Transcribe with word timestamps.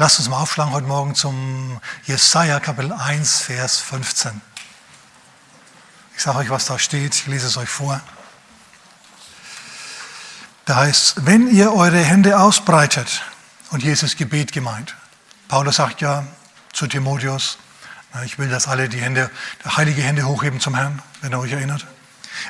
Lasst 0.00 0.20
uns 0.20 0.28
mal 0.28 0.36
aufschlagen 0.40 0.72
heute 0.72 0.86
Morgen 0.86 1.16
zum 1.16 1.80
Jesaja 2.04 2.60
Kapitel 2.60 2.92
1, 2.92 3.40
Vers 3.40 3.78
15. 3.78 4.40
Ich 6.14 6.22
sage 6.22 6.38
euch, 6.38 6.50
was 6.50 6.66
da 6.66 6.78
steht, 6.78 7.16
ich 7.16 7.26
lese 7.26 7.48
es 7.48 7.56
euch 7.56 7.68
vor. 7.68 8.00
Da 10.66 10.76
heißt, 10.76 11.26
wenn 11.26 11.52
ihr 11.52 11.72
eure 11.72 11.98
Hände 11.98 12.38
ausbreitet, 12.38 13.24
und 13.70 13.82
hier 13.82 13.92
ist 13.92 14.04
das 14.04 14.14
Gebet 14.14 14.52
gemeint. 14.52 14.94
Paulus 15.48 15.74
sagt 15.74 16.00
ja 16.00 16.24
zu 16.72 16.86
Timotheus, 16.86 17.58
ich 18.24 18.38
will, 18.38 18.48
dass 18.48 18.68
alle 18.68 18.88
die 18.88 19.00
Hände, 19.00 19.28
heilige 19.66 20.02
Hände 20.02 20.28
hochheben 20.28 20.60
zum 20.60 20.76
Herrn, 20.76 21.02
wenn 21.22 21.32
ihr 21.32 21.40
euch 21.40 21.50
erinnert. 21.50 21.84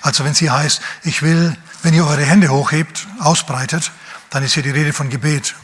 Also 0.02 0.22
wenn 0.22 0.32
es 0.32 0.38
hier 0.38 0.52
heißt, 0.52 0.82
ich 1.02 1.22
will, 1.22 1.56
wenn 1.82 1.94
ihr 1.94 2.06
eure 2.06 2.26
Hände 2.26 2.50
hochhebt, 2.50 3.06
ausbreitet, 3.20 3.90
dann 4.28 4.42
ist 4.42 4.52
hier 4.52 4.62
die 4.62 4.70
Rede 4.70 4.92
von 4.92 5.08
Gebet. 5.08 5.54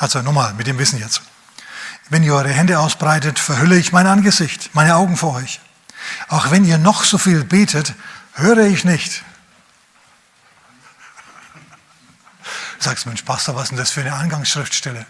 Also 0.00 0.22
nochmal, 0.22 0.54
mit 0.54 0.66
dem 0.66 0.78
Wissen 0.78 0.98
jetzt. 0.98 1.20
Wenn 2.08 2.22
ihr 2.22 2.34
eure 2.34 2.48
Hände 2.48 2.78
ausbreitet, 2.78 3.38
verhülle 3.38 3.76
ich 3.76 3.92
mein 3.92 4.06
Angesicht, 4.06 4.70
meine 4.72 4.96
Augen 4.96 5.18
vor 5.18 5.34
euch. 5.34 5.60
Auch 6.28 6.50
wenn 6.50 6.64
ihr 6.64 6.78
noch 6.78 7.04
so 7.04 7.18
viel 7.18 7.44
betet, 7.44 7.94
höre 8.32 8.64
ich 8.66 8.84
nicht. 8.84 9.22
Du 12.78 12.84
sagst, 12.84 13.04
Mensch, 13.04 13.22
Pastor, 13.22 13.54
was 13.54 13.64
ist 13.64 13.68
denn 13.72 13.78
das 13.78 13.90
für 13.90 14.00
eine 14.00 14.14
Angangsschriftstelle? 14.14 15.04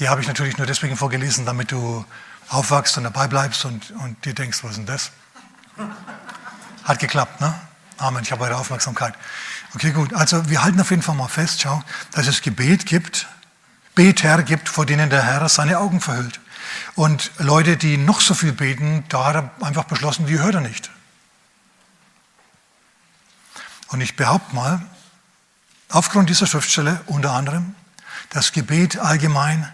Die 0.00 0.08
habe 0.08 0.20
ich 0.20 0.26
natürlich 0.26 0.58
nur 0.58 0.66
deswegen 0.66 0.96
vorgelesen, 0.96 1.46
damit 1.46 1.70
du 1.70 2.04
aufwachst 2.48 2.98
und 2.98 3.04
dabei 3.04 3.28
bleibst 3.28 3.64
und, 3.64 3.92
und 3.92 4.24
dir 4.24 4.34
denkst, 4.34 4.64
was 4.64 4.72
ist 4.72 4.78
denn 4.78 4.86
das? 4.86 5.12
Hat 6.82 6.98
geklappt, 6.98 7.40
ne? 7.40 7.54
Amen, 7.98 8.24
ich 8.24 8.32
habe 8.32 8.42
eure 8.42 8.56
Aufmerksamkeit. 8.56 9.14
Okay, 9.76 9.92
gut. 9.92 10.12
Also 10.12 10.50
wir 10.50 10.64
halten 10.64 10.80
auf 10.80 10.90
jeden 10.90 11.02
Fall 11.02 11.14
mal 11.14 11.28
fest, 11.28 11.60
schau, 11.62 11.84
dass 12.10 12.26
es 12.26 12.42
Gebet 12.42 12.84
gibt, 12.84 13.28
Beter 13.94 14.42
gibt, 14.42 14.68
vor 14.68 14.86
denen 14.86 15.10
der 15.10 15.22
Herr 15.22 15.48
seine 15.48 15.78
Augen 15.78 16.00
verhüllt. 16.00 16.40
Und 16.94 17.30
Leute, 17.38 17.76
die 17.76 17.96
noch 17.96 18.20
so 18.20 18.34
viel 18.34 18.52
beten, 18.52 19.04
da 19.08 19.26
hat 19.26 19.34
er 19.36 19.66
einfach 19.66 19.84
beschlossen, 19.84 20.26
die 20.26 20.38
hört 20.38 20.54
er 20.54 20.60
nicht. 20.60 20.90
Und 23.88 24.00
ich 24.00 24.16
behaupte 24.16 24.54
mal, 24.54 24.80
aufgrund 25.90 26.30
dieser 26.30 26.46
Schriftstelle 26.46 27.00
unter 27.06 27.32
anderem, 27.32 27.74
dass 28.30 28.52
Gebet 28.52 28.98
allgemein 28.98 29.70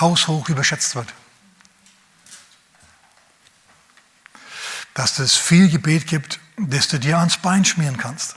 haushoch 0.00 0.48
überschätzt 0.48 0.94
wird. 0.94 1.12
Dass 4.92 5.18
es 5.18 5.34
viel 5.34 5.70
Gebet 5.70 6.06
gibt, 6.06 6.40
das 6.56 6.88
du 6.88 6.98
dir 6.98 7.18
ans 7.18 7.38
Bein 7.38 7.64
schmieren 7.64 7.96
kannst. 7.96 8.36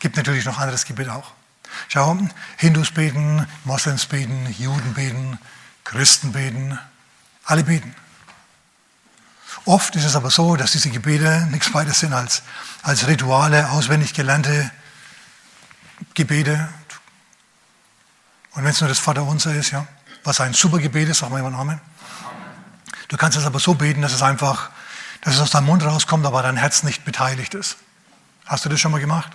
Gibt 0.00 0.16
natürlich 0.16 0.44
noch 0.44 0.58
anderes 0.58 0.84
Gebet 0.84 1.08
auch. 1.08 1.32
Schau, 1.88 2.18
Hindus 2.56 2.90
beten, 2.90 3.46
Moslems 3.64 4.06
beten, 4.06 4.54
Juden 4.58 4.94
beten, 4.94 5.38
Christen 5.84 6.32
beten, 6.32 6.78
alle 7.44 7.64
beten. 7.64 7.94
Oft 9.64 9.94
ist 9.94 10.04
es 10.04 10.16
aber 10.16 10.30
so, 10.30 10.56
dass 10.56 10.72
diese 10.72 10.90
Gebete 10.90 11.46
nichts 11.50 11.72
weiter 11.72 11.92
sind 11.92 12.12
als, 12.12 12.42
als 12.82 13.06
Rituale, 13.06 13.70
auswendig 13.70 14.12
gelernte 14.12 14.70
Gebete. 16.14 16.68
Und 18.52 18.64
wenn 18.64 18.70
es 18.70 18.80
nur 18.80 18.88
das 18.88 18.98
Vaterunser 18.98 19.54
ist, 19.54 19.70
ja, 19.70 19.86
was 20.24 20.40
ein 20.40 20.52
super 20.52 20.78
Gebet 20.78 21.08
ist, 21.08 21.18
sag 21.18 21.30
mal 21.30 21.36
jemand 21.36 21.56
Amen. 21.56 21.80
Du 23.08 23.16
kannst 23.16 23.38
es 23.38 23.44
aber 23.44 23.60
so 23.60 23.74
beten, 23.74 24.02
dass 24.02 24.12
es 24.12 24.22
einfach, 24.22 24.70
dass 25.20 25.34
es 25.34 25.40
aus 25.40 25.50
deinem 25.50 25.66
Mund 25.66 25.84
rauskommt, 25.84 26.26
aber 26.26 26.42
dein 26.42 26.56
Herz 26.56 26.82
nicht 26.82 27.04
beteiligt 27.04 27.54
ist. 27.54 27.76
Hast 28.46 28.64
du 28.64 28.68
das 28.68 28.80
schon 28.80 28.90
mal 28.90 29.00
gemacht? 29.00 29.30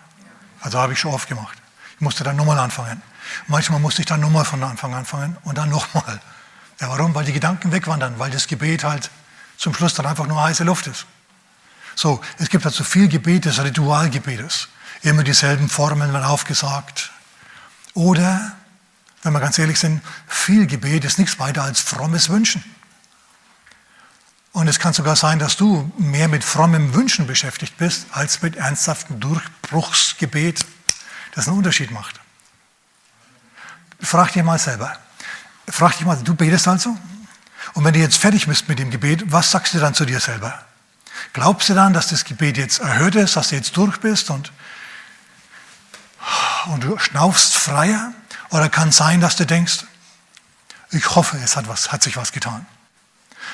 Also 0.60 0.80
habe 0.80 0.94
ich 0.94 1.00
schon 1.00 1.14
oft 1.14 1.30
gemacht. 1.30 1.58
Ich 1.98 2.02
musste 2.02 2.24
dann 2.24 2.36
nochmal 2.36 2.60
anfangen. 2.60 3.02
Manchmal 3.48 3.80
musste 3.80 4.04
ich 4.04 4.06
dann 4.06 4.20
nochmal 4.20 4.46
von 4.46 4.64
Anfang 4.64 4.94
anfangen 4.94 5.36
und 5.44 5.58
dann 5.58 5.70
nochmal. 5.70 6.22
Ja, 6.80 6.90
warum? 6.90 7.16
Weil 7.16 7.26
die 7.26 7.34
Gedanken 7.34 7.72
wegwandern, 7.72 8.20
weil 8.20 8.30
das 8.30 8.46
Gebet 8.46 8.84
halt 8.84 9.10
zum 9.58 9.74
Schluss 9.74 9.96
dann 9.96 10.06
einfach 10.06 10.28
nur 10.28 10.42
heiße 10.42 10.64
Luft 10.64 10.86
ist. 10.86 11.08
So, 11.96 12.22
es 12.38 12.50
gibt 12.50 12.64
also 12.68 12.84
viel 12.84 13.08
Gebet 13.08 13.46
des 13.46 13.62
Ritualgebetes. 13.64 14.68
Immer 15.02 15.24
dieselben 15.24 15.70
Formeln 15.70 16.14
werden 16.14 16.26
aufgesagt. 16.26 17.12
Oder, 17.96 18.52
wenn 19.24 19.34
wir 19.34 19.40
ganz 19.40 19.58
ehrlich 19.58 19.80
sind, 19.80 20.04
viel 20.28 20.68
Gebet 20.68 21.04
ist 21.04 21.18
nichts 21.18 21.40
weiter 21.40 21.64
als 21.64 21.80
frommes 21.80 22.30
Wünschen. 22.30 22.64
Und 24.52 24.68
es 24.68 24.78
kann 24.78 24.94
sogar 24.94 25.16
sein, 25.16 25.40
dass 25.40 25.58
du 25.58 25.92
mehr 25.98 26.28
mit 26.28 26.44
frommem 26.44 26.94
Wünschen 26.94 27.26
beschäftigt 27.26 27.78
bist, 27.78 28.06
als 28.12 28.44
mit 28.44 28.56
ernsthaftem 28.56 29.20
Durchbruchsgebet 29.20 30.64
das 31.38 31.48
einen 31.48 31.58
Unterschied 31.58 31.92
macht. 31.92 32.20
Frag 34.02 34.34
dich 34.34 34.44
mal 34.44 34.58
selber. 34.58 34.98
Frag 35.68 35.96
dich 35.96 36.06
mal, 36.06 36.18
du 36.18 36.34
betest 36.34 36.68
also? 36.68 36.98
Und 37.76 37.86
wenn 37.86 37.94
du 37.94 38.00
jetzt 38.00 38.18
fertig 38.18 38.48
bist 38.48 38.68
mit 38.68 38.80
dem 38.80 38.90
Gebet, 38.90 39.32
was 39.32 39.52
sagst 39.52 39.76
du 39.76 39.80
dann 39.80 39.94
zu 39.94 40.06
dir 40.06 40.20
selber? 40.20 40.66
Glaubst 41.34 41.70
du 41.70 41.76
dann, 41.76 41.94
dass 41.94 42.08
das 42.08 42.26
Gebet 42.26 42.58
jetzt 42.58 42.80
erhöht 42.80 43.14
ist, 43.14 43.36
dass 43.36 43.50
du 43.50 43.56
jetzt 43.56 43.78
durch 43.78 44.00
bist 44.00 44.32
und, 44.32 44.52
und 46.68 46.84
du 46.84 46.98
schnaufst 46.98 47.54
freier? 47.54 48.14
Oder 48.50 48.70
kann 48.70 48.90
es 48.90 48.98
sein, 48.98 49.22
dass 49.22 49.36
du 49.36 49.46
denkst, 49.46 49.86
ich 50.90 51.16
hoffe, 51.16 51.38
es 51.38 51.56
hat, 51.56 51.68
was, 51.68 51.92
hat 51.92 52.02
sich 52.02 52.18
was 52.18 52.32
getan. 52.32 52.66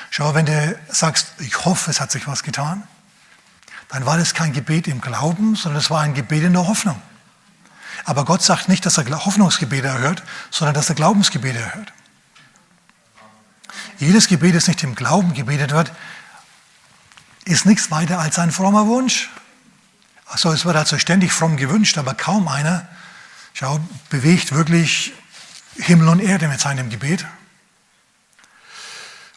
Schau, 0.08 0.32
wenn 0.34 0.46
du 0.46 0.80
sagst, 0.88 1.32
ich 1.38 1.66
hoffe, 1.66 1.90
es 1.90 2.00
hat 2.00 2.10
sich 2.10 2.26
was 2.26 2.42
getan, 2.44 2.88
dann 3.90 4.06
war 4.06 4.16
das 4.16 4.32
kein 4.32 4.54
Gebet 4.54 4.88
im 4.88 5.02
Glauben, 5.02 5.54
sondern 5.54 5.80
es 5.80 5.90
war 5.90 6.00
ein 6.00 6.14
Gebet 6.14 6.44
in 6.44 6.54
der 6.54 6.66
Hoffnung. 6.66 7.02
Aber 8.04 8.24
Gott 8.24 8.42
sagt 8.42 8.68
nicht, 8.68 8.84
dass 8.86 8.98
er 8.98 9.24
Hoffnungsgebete 9.24 9.86
erhört, 9.86 10.22
sondern 10.50 10.74
dass 10.74 10.88
er 10.88 10.94
Glaubensgebete 10.94 11.58
erhört. 11.58 11.92
Jedes 13.98 14.28
Gebet, 14.28 14.54
das 14.54 14.66
nicht 14.66 14.82
im 14.82 14.94
Glauben 14.94 15.34
gebetet 15.34 15.72
wird, 15.72 15.92
ist 17.44 17.66
nichts 17.66 17.90
weiter 17.90 18.18
als 18.18 18.38
ein 18.38 18.50
frommer 18.50 18.86
Wunsch. 18.86 19.30
Also 20.26 20.50
es 20.52 20.64
wird 20.64 20.76
also 20.76 20.98
ständig 20.98 21.32
fromm 21.32 21.56
gewünscht, 21.56 21.98
aber 21.98 22.14
kaum 22.14 22.48
einer 22.48 22.88
schau, 23.54 23.80
bewegt 24.10 24.52
wirklich 24.52 25.12
Himmel 25.76 26.08
und 26.08 26.20
Erde 26.20 26.48
mit 26.48 26.60
seinem 26.60 26.90
Gebet. 26.90 27.24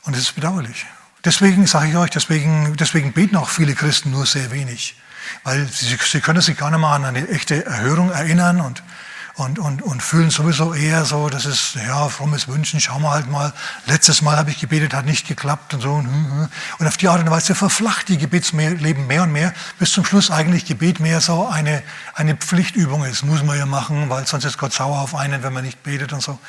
Und 0.04 0.16
das 0.16 0.24
ist 0.24 0.36
bedauerlich. 0.36 0.86
Deswegen 1.24 1.66
sage 1.68 1.90
ich 1.90 1.98
euch, 1.98 2.10
deswegen, 2.10 2.76
deswegen 2.78 3.14
beten 3.14 3.36
auch 3.36 3.50
viele 3.50 3.76
Christen 3.76 4.12
nur 4.12 4.26
sehr 4.26 4.52
wenig. 4.52 4.96
Weil 5.44 5.68
sie, 5.68 5.98
sie 5.98 6.22
können 6.22 6.42
sich 6.42 6.58
gar 6.58 6.72
nicht 6.72 6.80
mal 6.80 6.96
an 6.96 7.06
eine 7.06 7.28
echte 7.30 7.66
Erhörung 7.66 8.12
erinnern 8.12 8.62
und, 8.62 8.84
und, 9.38 9.60
und, 9.60 9.84
und 9.84 10.02
fühlen 10.02 10.32
sowieso 10.32 10.74
eher 10.74 11.06
so, 11.06 11.30
das 11.30 11.46
ist, 11.46 11.76
ja, 11.76 12.10
frommes 12.10 12.48
Wünschen, 12.48 12.80
schauen 12.80 13.04
wir 13.04 13.12
halt 13.12 13.30
mal. 13.30 13.54
Letztes 13.86 14.24
Mal 14.24 14.36
habe 14.36 14.50
ich 14.50 14.60
gebetet, 14.60 14.96
hat 14.96 15.06
nicht 15.06 15.28
geklappt 15.28 15.76
und 15.76 15.82
so. 15.82 15.94
Und 15.94 16.88
auf 16.88 16.98
die 16.98 17.08
Art 17.08 17.22
und 17.22 17.30
Weise 17.30 17.54
verflacht 17.54 18.10
die 18.10 18.18
Gebetsleben 18.18 19.06
mehr 19.06 19.22
und 19.22 19.32
mehr, 19.32 19.54
bis 19.78 19.92
zum 19.92 20.06
Schluss 20.06 20.32
eigentlich 20.32 20.66
Gebet 20.66 21.00
mehr 21.00 21.22
so 21.22 21.48
eine, 21.48 21.84
eine 22.16 22.36
Pflichtübung 22.36 23.06
ist. 23.06 23.24
Muss 23.24 23.44
man 23.44 23.60
ja 23.60 23.68
machen, 23.68 24.10
weil 24.10 24.26
sonst 24.26 24.46
ist 24.46 24.58
Gott 24.58 24.74
sauer 24.74 25.00
auf 25.00 25.14
einen, 25.14 25.44
wenn 25.44 25.54
man 25.54 25.64
nicht 25.64 25.84
betet 25.84 26.14
und 26.14 26.24
so. 26.24 26.40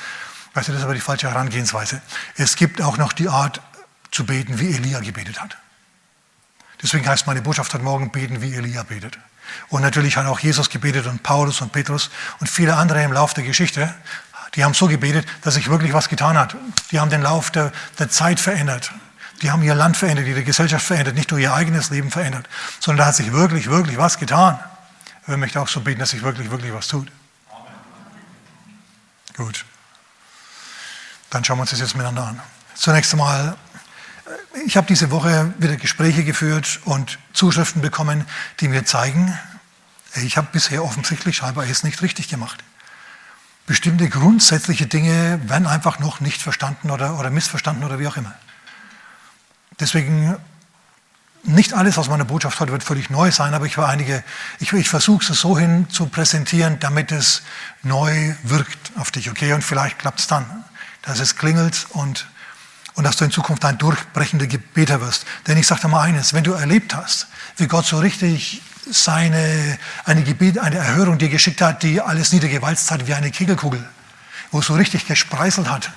Weißt 0.55 0.69
du, 0.69 0.72
das 0.72 0.81
ist 0.81 0.84
aber 0.84 0.94
die 0.94 1.00
falsche 1.00 1.28
Herangehensweise. 1.28 2.00
Es 2.37 2.56
gibt 2.56 2.81
auch 2.81 2.97
noch 2.97 3.12
die 3.12 3.28
Art 3.28 3.61
zu 4.11 4.25
beten, 4.25 4.59
wie 4.59 4.75
Elia 4.75 5.00
gebetet 5.00 5.43
hat. 5.43 5.59
Deswegen 6.83 7.09
heißt 7.09 7.27
meine 7.27 7.43
Botschaft 7.43 7.75
heute 7.75 7.84
Morgen, 7.84 8.11
beten 8.11 8.41
wie 8.41 8.55
Elia 8.55 8.83
betet. 8.83 9.19
Und 9.69 9.83
natürlich 9.83 10.16
hat 10.16 10.27
auch 10.27 10.39
Jesus 10.39 10.71
gebetet 10.71 11.06
und 11.06 11.22
Paulus 11.22 11.61
und 11.61 11.72
Petrus 11.72 12.11
und 12.41 12.49
viele 12.49 12.77
andere 12.77 13.03
im 13.03 13.12
Laufe 13.12 13.34
der 13.34 13.44
Geschichte. 13.44 13.93
Die 14.55 14.65
haben 14.65 14.75
so 14.75 14.87
gebetet, 14.87 15.27
dass 15.43 15.55
sich 15.55 15.69
wirklich 15.69 15.93
was 15.93 16.09
getan 16.09 16.38
hat. 16.38 16.56
Die 16.91 17.00
haben 17.00 17.11
den 17.11 17.22
Lauf 17.22 17.50
der, 17.50 17.72
der 17.99 18.09
Zeit 18.11 18.41
verändert. 18.41 18.93
Die 19.43 19.50
haben 19.50 19.62
ihr 19.62 19.75
Land 19.75 19.97
verändert, 19.97 20.27
ihre 20.27 20.43
Gesellschaft 20.43 20.84
verändert, 20.84 21.15
nicht 21.15 21.31
nur 21.31 21.38
ihr 21.38 21.55
eigenes 21.55 21.91
Leben 21.91 22.11
verändert, 22.11 22.49
sondern 22.81 23.05
da 23.05 23.06
hat 23.06 23.15
sich 23.15 23.33
wirklich, 23.33 23.71
wirklich 23.71 23.97
was 23.97 24.19
getan. 24.19 24.59
Ich 25.27 25.37
möchte 25.37 25.61
auch 25.61 25.69
so 25.69 25.81
beten, 25.81 26.00
dass 26.00 26.11
sich 26.11 26.22
wirklich, 26.22 26.50
wirklich 26.50 26.72
was 26.72 26.88
tut. 26.88 27.09
Amen. 27.50 27.67
Gut. 29.37 29.65
Dann 31.31 31.44
schauen 31.44 31.58
wir 31.58 31.62
uns 31.62 31.70
das 31.70 31.81
jetzt 31.81 31.94
miteinander 31.94 32.26
an. 32.26 32.41
Zunächst 32.75 33.12
einmal 33.12 33.56
ich 34.67 34.77
habe 34.77 34.87
diese 34.87 35.11
Woche 35.11 35.53
wieder 35.59 35.77
Gespräche 35.77 36.25
geführt 36.25 36.81
und 36.85 37.19
Zuschriften 37.33 37.83
bekommen, 37.83 38.25
die 38.61 38.69
mir 38.69 38.85
zeigen, 38.85 39.37
ich 40.15 40.37
habe 40.37 40.49
bisher 40.53 40.85
offensichtlich 40.85 41.37
scheinbar 41.37 41.67
es 41.67 41.85
nicht 41.85 42.03
richtig 42.03 42.29
gemacht. 42.29 42.65
Bestimmte 43.67 44.09
grundsätzliche 44.09 44.87
Dinge 44.87 45.41
werden 45.45 45.67
einfach 45.67 45.99
noch 45.99 46.21
nicht 46.21 46.41
verstanden 46.41 46.91
oder, 46.91 47.19
oder 47.19 47.31
missverstanden 47.31 47.85
oder 47.85 47.99
wie 47.99 48.09
auch 48.09 48.17
immer. 48.17 48.35
Deswegen 49.79 50.37
nicht 51.45 51.75
alles 51.75 51.99
aus 51.99 52.09
meiner 52.09 52.25
Botschaft 52.25 52.59
heute 52.61 52.73
wird 52.73 52.83
völlig 52.83 53.11
neu 53.11 53.31
sein, 53.31 53.55
aber 53.55 53.67
ich, 53.67 53.77
ich, 54.59 54.73
ich 54.73 54.89
versuche 54.89 55.33
es 55.33 55.41
so 55.41 55.59
hin 55.59 55.89
zu 55.91 56.07
präsentieren, 56.07 56.81
damit 56.81 57.13
es 57.13 57.43
neu 57.83 58.35
wirkt 58.43 58.93
auf 58.97 59.11
dich, 59.11 59.31
okay? 59.31 59.53
Und 59.53 59.63
vielleicht 59.63 59.99
klappt 59.99 60.21
es 60.21 60.27
dann, 60.27 60.65
dass 61.03 61.21
es 61.21 61.37
klingelt 61.37 61.87
und 61.91 62.27
und 62.94 63.05
dass 63.05 63.17
du 63.17 63.25
in 63.25 63.31
Zukunft 63.31 63.64
ein 63.64 63.79
durchbrechender 63.79 64.46
Gebeter 64.46 65.00
wirst. 65.00 65.25
Denn 65.46 65.56
ich 65.56 65.67
sage 65.67 65.82
dir 65.82 65.88
mal 65.88 66.02
eines, 66.02 66.35
wenn 66.35 66.44
du 66.44 66.52
erlebt 66.52 66.94
hast, 66.94 67.29
wie 67.56 67.67
Gott 67.67 67.87
so 67.87 67.99
richtig 67.99 68.62
seine, 68.90 69.79
eine, 70.05 70.23
Gebet, 70.23 70.58
eine 70.58 70.76
Erhörung 70.76 71.19
dir 71.19 71.29
geschickt 71.29 71.61
hat, 71.61 71.82
die 71.82 72.00
alles 72.00 72.32
niedergewalzt 72.32 72.90
hat 72.90 73.06
wie 73.06 73.14
eine 73.14 73.31
Kegelkugel, 73.31 73.85
wo 74.50 74.61
es 74.61 74.67
so 74.67 74.75
richtig 74.75 75.06
gespreiselt 75.06 75.70
hat, 75.70 75.90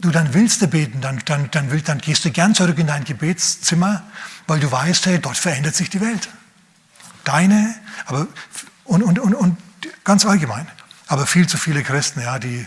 du 0.00 0.10
dann 0.10 0.34
willst 0.34 0.60
du 0.60 0.66
beten, 0.66 1.00
dann, 1.00 1.22
dann, 1.24 1.50
dann, 1.50 1.70
will, 1.70 1.80
dann 1.80 1.98
gehst 1.98 2.24
du 2.24 2.30
gern 2.30 2.54
zurück 2.54 2.78
in 2.78 2.88
dein 2.88 3.04
Gebetszimmer, 3.04 4.02
weil 4.46 4.60
du 4.60 4.70
weißt, 4.70 5.06
hey, 5.06 5.18
dort 5.20 5.36
verändert 5.36 5.76
sich 5.76 5.90
die 5.90 6.00
Welt. 6.00 6.28
Deine, 7.24 7.74
aber 8.06 8.26
und, 8.84 9.02
und, 9.02 9.18
und, 9.20 9.34
und 9.34 9.56
ganz 10.04 10.26
allgemein. 10.26 10.66
Aber 11.06 11.26
viel 11.26 11.46
zu 11.46 11.56
viele 11.56 11.82
Christen, 11.82 12.20
ja, 12.20 12.38
die, 12.38 12.66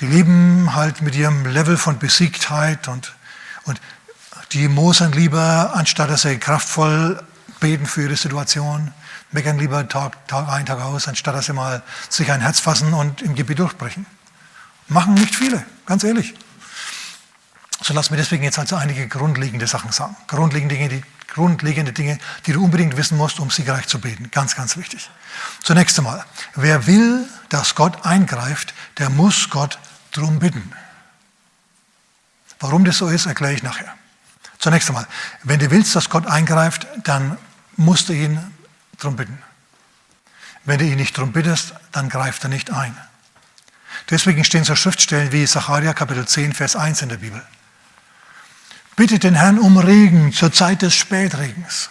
die 0.00 0.06
leben 0.06 0.74
halt 0.74 1.02
mit 1.02 1.14
ihrem 1.14 1.44
Level 1.44 1.76
von 1.76 1.98
Besiegtheit 1.98 2.88
und, 2.88 3.14
und 3.64 3.80
die 4.52 4.68
mosern 4.68 5.12
lieber, 5.12 5.72
anstatt 5.74 6.10
dass 6.10 6.22
sie 6.22 6.38
kraftvoll 6.38 7.22
beten 7.60 7.86
für 7.86 8.02
ihre 8.02 8.16
Situation, 8.16 8.92
meckern 9.32 9.58
lieber 9.58 9.86
Tag, 9.88 10.26
Tag 10.26 10.48
ein, 10.48 10.66
Tag 10.66 10.80
aus, 10.80 11.06
anstatt 11.06 11.34
dass 11.34 11.46
sie 11.46 11.52
mal 11.52 11.82
sich 12.08 12.32
ein 12.32 12.40
Herz 12.40 12.60
fassen 12.60 12.94
und 12.94 13.22
im 13.22 13.34
Gebet 13.34 13.58
durchbrechen. 13.58 14.06
Machen 14.88 15.14
nicht 15.14 15.36
viele, 15.36 15.64
ganz 15.86 16.02
ehrlich. 16.02 16.34
So 17.82 17.94
lass 17.94 18.10
mir 18.10 18.16
deswegen 18.16 18.42
jetzt 18.42 18.58
also 18.58 18.76
einige 18.76 19.06
grundlegende 19.06 19.66
Sachen 19.66 19.92
sagen. 19.92 20.16
Grundlegende 20.26 20.74
Dinge, 20.74 20.88
die, 20.88 21.02
grundlegende 21.28 21.92
Dinge, 21.92 22.18
die 22.46 22.52
du 22.52 22.64
unbedingt 22.64 22.96
wissen 22.96 23.16
musst, 23.16 23.38
um 23.38 23.50
siegreich 23.50 23.86
zu 23.86 24.00
beten. 24.00 24.30
Ganz, 24.30 24.56
ganz 24.56 24.76
wichtig. 24.76 25.10
Zunächst 25.62 25.96
einmal, 25.98 26.24
wer 26.56 26.86
will, 26.86 27.26
dass 27.48 27.74
Gott 27.74 28.04
eingreift, 28.04 28.74
der 28.98 29.10
muss 29.10 29.48
Gott 29.48 29.78
drum 30.12 30.38
bitten. 30.38 30.72
Warum 32.58 32.84
das 32.84 32.98
so 32.98 33.08
ist, 33.08 33.26
erkläre 33.26 33.54
ich 33.54 33.62
nachher. 33.62 33.94
Zunächst 34.58 34.88
einmal, 34.88 35.06
wenn 35.42 35.58
du 35.58 35.70
willst, 35.70 35.96
dass 35.96 36.10
Gott 36.10 36.26
eingreift, 36.26 36.86
dann 37.04 37.38
musst 37.76 38.08
du 38.08 38.12
ihn 38.12 38.38
drum 38.98 39.16
bitten. 39.16 39.42
Wenn 40.64 40.78
du 40.78 40.84
ihn 40.84 40.96
nicht 40.96 41.16
drum 41.16 41.32
bittest, 41.32 41.74
dann 41.92 42.10
greift 42.10 42.44
er 42.44 42.50
nicht 42.50 42.70
ein. 42.70 42.94
Deswegen 44.10 44.44
stehen 44.44 44.64
so 44.64 44.76
Schriftstellen 44.76 45.32
wie 45.32 45.46
Sacharja 45.46 45.94
Kapitel 45.94 46.26
10, 46.26 46.52
Vers 46.52 46.76
1 46.76 47.02
in 47.02 47.08
der 47.08 47.16
Bibel. 47.16 47.42
Bittet 48.96 49.24
den 49.24 49.34
Herrn 49.34 49.58
um 49.58 49.78
Regen 49.78 50.32
zur 50.32 50.52
Zeit 50.52 50.82
des 50.82 50.94
Spätregens. 50.94 51.88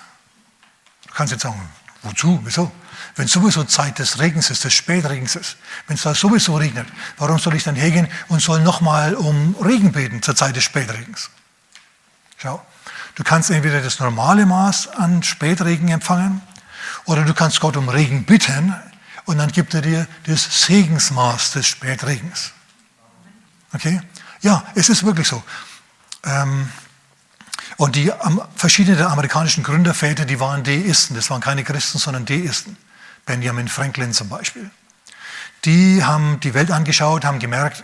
Du 1.07 1.13
kannst 1.13 1.31
jetzt 1.31 1.41
sagen, 1.41 1.59
wozu, 2.03 2.39
wieso? 2.43 2.71
Wenn 3.15 3.27
sowieso 3.27 3.63
Zeit 3.63 3.99
des 3.99 4.19
Regens 4.19 4.49
ist, 4.49 4.63
des 4.63 4.73
Spätregens 4.73 5.35
ist, 5.35 5.57
wenn 5.87 5.95
es 5.95 6.03
da 6.03 6.13
sowieso 6.13 6.55
regnet, 6.55 6.87
warum 7.17 7.39
soll 7.39 7.55
ich 7.55 7.63
dann 7.63 7.75
hergehen 7.75 8.07
und 8.27 8.41
soll 8.41 8.61
nochmal 8.61 9.15
um 9.15 9.55
Regen 9.61 9.91
beten 9.91 10.21
zur 10.21 10.35
Zeit 10.35 10.55
des 10.55 10.63
Spätregens? 10.63 11.29
Schau, 12.37 12.65
du 13.15 13.23
kannst 13.23 13.49
entweder 13.49 13.81
das 13.81 13.99
normale 13.99 14.45
Maß 14.45 14.89
an 14.89 15.23
Spätregen 15.23 15.89
empfangen 15.89 16.41
oder 17.05 17.23
du 17.23 17.33
kannst 17.33 17.59
Gott 17.59 17.75
um 17.75 17.89
Regen 17.89 18.25
bitten 18.25 18.73
und 19.25 19.37
dann 19.37 19.51
gibt 19.51 19.73
er 19.73 19.81
dir 19.81 20.07
das 20.25 20.65
Segensmaß 20.65 21.51
des 21.51 21.67
Spätregens. 21.67 22.51
Okay? 23.73 24.01
Ja, 24.41 24.63
es 24.75 24.89
ist 24.89 25.03
wirklich 25.05 25.27
so. 25.27 25.43
Ähm, 26.23 26.69
und 27.77 27.95
die 27.95 28.11
verschiedenen 28.55 29.05
amerikanischen 29.05 29.63
Gründerväter, 29.63 30.25
die 30.25 30.39
waren 30.39 30.63
Deisten. 30.63 31.15
Das 31.15 31.29
waren 31.29 31.41
keine 31.41 31.63
Christen, 31.63 31.97
sondern 31.97 32.25
Deisten. 32.25 32.77
Benjamin 33.29 33.67
Franklin 33.67 34.11
zum 34.11 34.27
Beispiel. 34.27 34.71
Die 35.63 36.03
haben 36.03 36.39
die 36.39 36.55
Welt 36.55 36.71
angeschaut, 36.71 37.25
haben 37.25 37.37
gemerkt, 37.37 37.83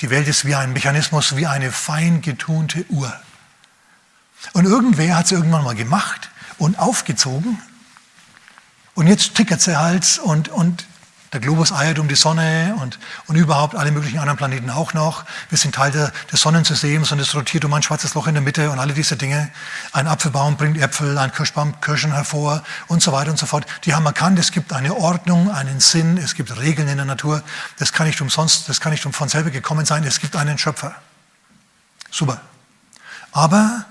die 0.00 0.08
Welt 0.08 0.26
ist 0.26 0.46
wie 0.46 0.54
ein 0.54 0.72
Mechanismus, 0.72 1.36
wie 1.36 1.46
eine 1.46 1.70
fein 1.70 2.22
getunte 2.22 2.86
Uhr. 2.88 3.12
Und 4.54 4.64
irgendwer 4.64 5.18
hat 5.18 5.26
sie 5.28 5.34
irgendwann 5.34 5.64
mal 5.64 5.74
gemacht 5.74 6.30
und 6.56 6.78
aufgezogen 6.78 7.60
und 8.94 9.06
jetzt 9.06 9.34
tickert 9.34 9.60
sie 9.60 9.78
halt 9.78 10.18
und, 10.24 10.48
und 10.48 10.86
der 11.32 11.40
Globus 11.40 11.72
eiert 11.72 11.98
um 11.98 12.08
die 12.08 12.14
Sonne 12.14 12.76
und, 12.80 12.98
und 13.26 13.36
überhaupt 13.36 13.74
alle 13.74 13.90
möglichen 13.90 14.18
anderen 14.18 14.36
Planeten 14.36 14.70
auch 14.70 14.94
noch. 14.94 15.24
Wir 15.48 15.58
sind 15.58 15.74
Teil 15.74 15.90
der, 15.90 16.12
des 16.30 16.40
Sonnensystems 16.40 17.12
und 17.12 17.18
es 17.18 17.34
rotiert 17.34 17.64
um 17.64 17.74
ein 17.74 17.82
schwarzes 17.82 18.14
Loch 18.14 18.26
in 18.26 18.34
der 18.34 18.42
Mitte 18.42 18.70
und 18.70 18.78
alle 18.78 18.94
diese 18.94 19.16
Dinge. 19.16 19.50
Ein 19.92 20.06
Apfelbaum 20.06 20.56
bringt 20.56 20.78
Äpfel, 20.78 21.18
ein 21.18 21.32
Kirschbaum 21.32 21.80
Kirschen 21.80 22.12
hervor 22.12 22.62
und 22.86 23.02
so 23.02 23.12
weiter 23.12 23.30
und 23.30 23.38
so 23.38 23.46
fort. 23.46 23.66
Die 23.84 23.94
haben 23.94 24.06
erkannt, 24.06 24.38
es 24.38 24.52
gibt 24.52 24.72
eine 24.72 24.94
Ordnung, 24.94 25.50
einen 25.50 25.80
Sinn, 25.80 26.16
es 26.16 26.34
gibt 26.34 26.56
Regeln 26.58 26.88
in 26.88 26.96
der 26.96 27.06
Natur. 27.06 27.42
Das 27.78 27.92
kann 27.92 28.06
nicht 28.06 28.20
umsonst, 28.20 28.68
das 28.68 28.80
kann 28.80 28.92
nicht 28.92 29.02
von 29.02 29.28
selber 29.28 29.50
gekommen 29.50 29.84
sein. 29.84 30.04
Es 30.04 30.20
gibt 30.20 30.36
einen 30.36 30.58
Schöpfer. 30.58 30.94
Super. 32.10 32.40
Aber 33.32 33.84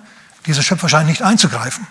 dieser 0.45 0.63
Schöpfer 0.63 0.89
scheint 0.89 1.07
nicht 1.07 1.21
einzugreifen 1.21 1.85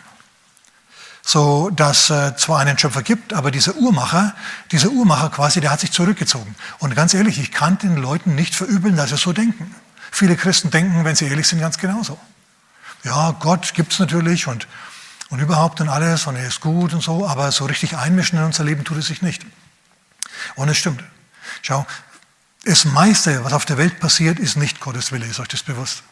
so 1.24 1.70
dass 1.70 2.10
äh, 2.10 2.36
zwar 2.36 2.60
einen 2.60 2.78
Schöpfer 2.78 3.02
gibt, 3.02 3.32
aber 3.32 3.50
dieser 3.50 3.74
Uhrmacher, 3.76 4.34
dieser 4.70 4.90
Uhrmacher 4.90 5.30
quasi, 5.30 5.60
der 5.60 5.70
hat 5.70 5.80
sich 5.80 5.90
zurückgezogen. 5.90 6.54
Und 6.78 6.94
ganz 6.94 7.14
ehrlich, 7.14 7.38
ich 7.38 7.50
kann 7.50 7.78
den 7.78 7.96
Leuten 7.96 8.34
nicht 8.34 8.54
verübeln, 8.54 8.94
dass 8.96 9.08
sie 9.08 9.16
so 9.16 9.32
denken. 9.32 9.74
Viele 10.10 10.36
Christen 10.36 10.70
denken, 10.70 11.04
wenn 11.04 11.16
sie 11.16 11.26
ehrlich 11.26 11.48
sind, 11.48 11.60
ganz 11.60 11.78
genauso. 11.78 12.18
Ja, 13.04 13.32
Gott 13.40 13.72
gibt's 13.74 13.98
natürlich 13.98 14.46
und, 14.46 14.68
und 15.30 15.40
überhaupt 15.40 15.80
und 15.80 15.88
alles 15.88 16.26
und 16.26 16.36
er 16.36 16.46
ist 16.46 16.60
gut 16.60 16.92
und 16.92 17.02
so, 17.02 17.26
aber 17.26 17.50
so 17.52 17.64
richtig 17.64 17.96
einmischen 17.96 18.38
in 18.38 18.44
unser 18.44 18.64
Leben 18.64 18.84
tut 18.84 18.98
es 18.98 19.06
sich 19.06 19.22
nicht. 19.22 19.46
Und 20.56 20.68
es 20.68 20.76
stimmt. 20.76 21.02
Schau, 21.62 21.86
das 22.64 22.84
meiste, 22.84 23.44
was 23.44 23.54
auf 23.54 23.64
der 23.64 23.78
Welt 23.78 23.98
passiert, 23.98 24.38
ist 24.38 24.56
nicht 24.56 24.80
Gottes 24.80 25.10
Wille, 25.10 25.26
ist 25.26 25.40
euch 25.40 25.48
das 25.48 25.62
bewusst? 25.62 26.02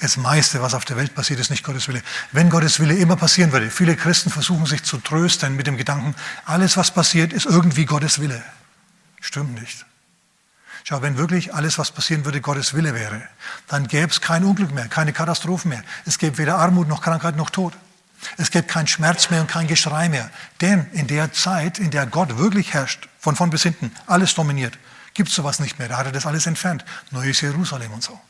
Das 0.00 0.16
meiste, 0.16 0.60
was 0.60 0.74
auf 0.74 0.84
der 0.84 0.96
Welt 0.96 1.14
passiert, 1.14 1.40
ist 1.40 1.50
nicht 1.50 1.64
Gottes 1.64 1.88
Wille. 1.88 2.02
Wenn 2.32 2.50
Gottes 2.50 2.80
Wille 2.80 2.94
immer 2.94 3.16
passieren 3.16 3.52
würde, 3.52 3.70
viele 3.70 3.96
Christen 3.96 4.30
versuchen 4.30 4.66
sich 4.66 4.82
zu 4.82 4.98
trösten 4.98 5.56
mit 5.56 5.66
dem 5.66 5.76
Gedanken, 5.76 6.14
alles, 6.44 6.76
was 6.76 6.90
passiert, 6.90 7.32
ist 7.32 7.46
irgendwie 7.46 7.84
Gottes 7.84 8.20
Wille. 8.20 8.42
Stimmt 9.20 9.60
nicht. 9.60 9.86
Schau, 10.82 11.00
wenn 11.00 11.16
wirklich 11.16 11.54
alles, 11.54 11.78
was 11.78 11.92
passieren 11.92 12.26
würde, 12.26 12.42
Gottes 12.42 12.74
Wille 12.74 12.92
wäre, 12.94 13.22
dann 13.68 13.88
gäbe 13.88 14.10
es 14.10 14.20
kein 14.20 14.44
Unglück 14.44 14.72
mehr, 14.72 14.88
keine 14.88 15.14
Katastrophen 15.14 15.70
mehr. 15.70 15.82
Es 16.04 16.18
gäbe 16.18 16.36
weder 16.36 16.58
Armut 16.58 16.88
noch 16.88 17.00
Krankheit 17.00 17.36
noch 17.36 17.48
Tod. 17.48 17.72
Es 18.36 18.50
gäbe 18.50 18.66
keinen 18.66 18.86
Schmerz 18.86 19.30
mehr 19.30 19.40
und 19.40 19.46
kein 19.46 19.66
Geschrei 19.66 20.08
mehr. 20.08 20.30
Denn 20.60 20.86
in 20.92 21.06
der 21.06 21.32
Zeit, 21.32 21.78
in 21.78 21.90
der 21.90 22.06
Gott 22.06 22.36
wirklich 22.36 22.74
herrscht, 22.74 23.08
von 23.18 23.36
vorn 23.36 23.50
bis 23.50 23.62
hinten, 23.62 23.92
alles 24.06 24.34
dominiert, 24.34 24.78
gibt 25.14 25.30
es 25.30 25.34
sowas 25.34 25.60
nicht 25.60 25.78
mehr. 25.78 25.88
Da 25.88 25.96
hat 25.96 26.06
er 26.06 26.12
das 26.12 26.26
alles 26.26 26.46
entfernt. 26.46 26.84
Neues 27.10 27.40
Jerusalem 27.40 27.92
und 27.92 28.02
so. 28.02 28.20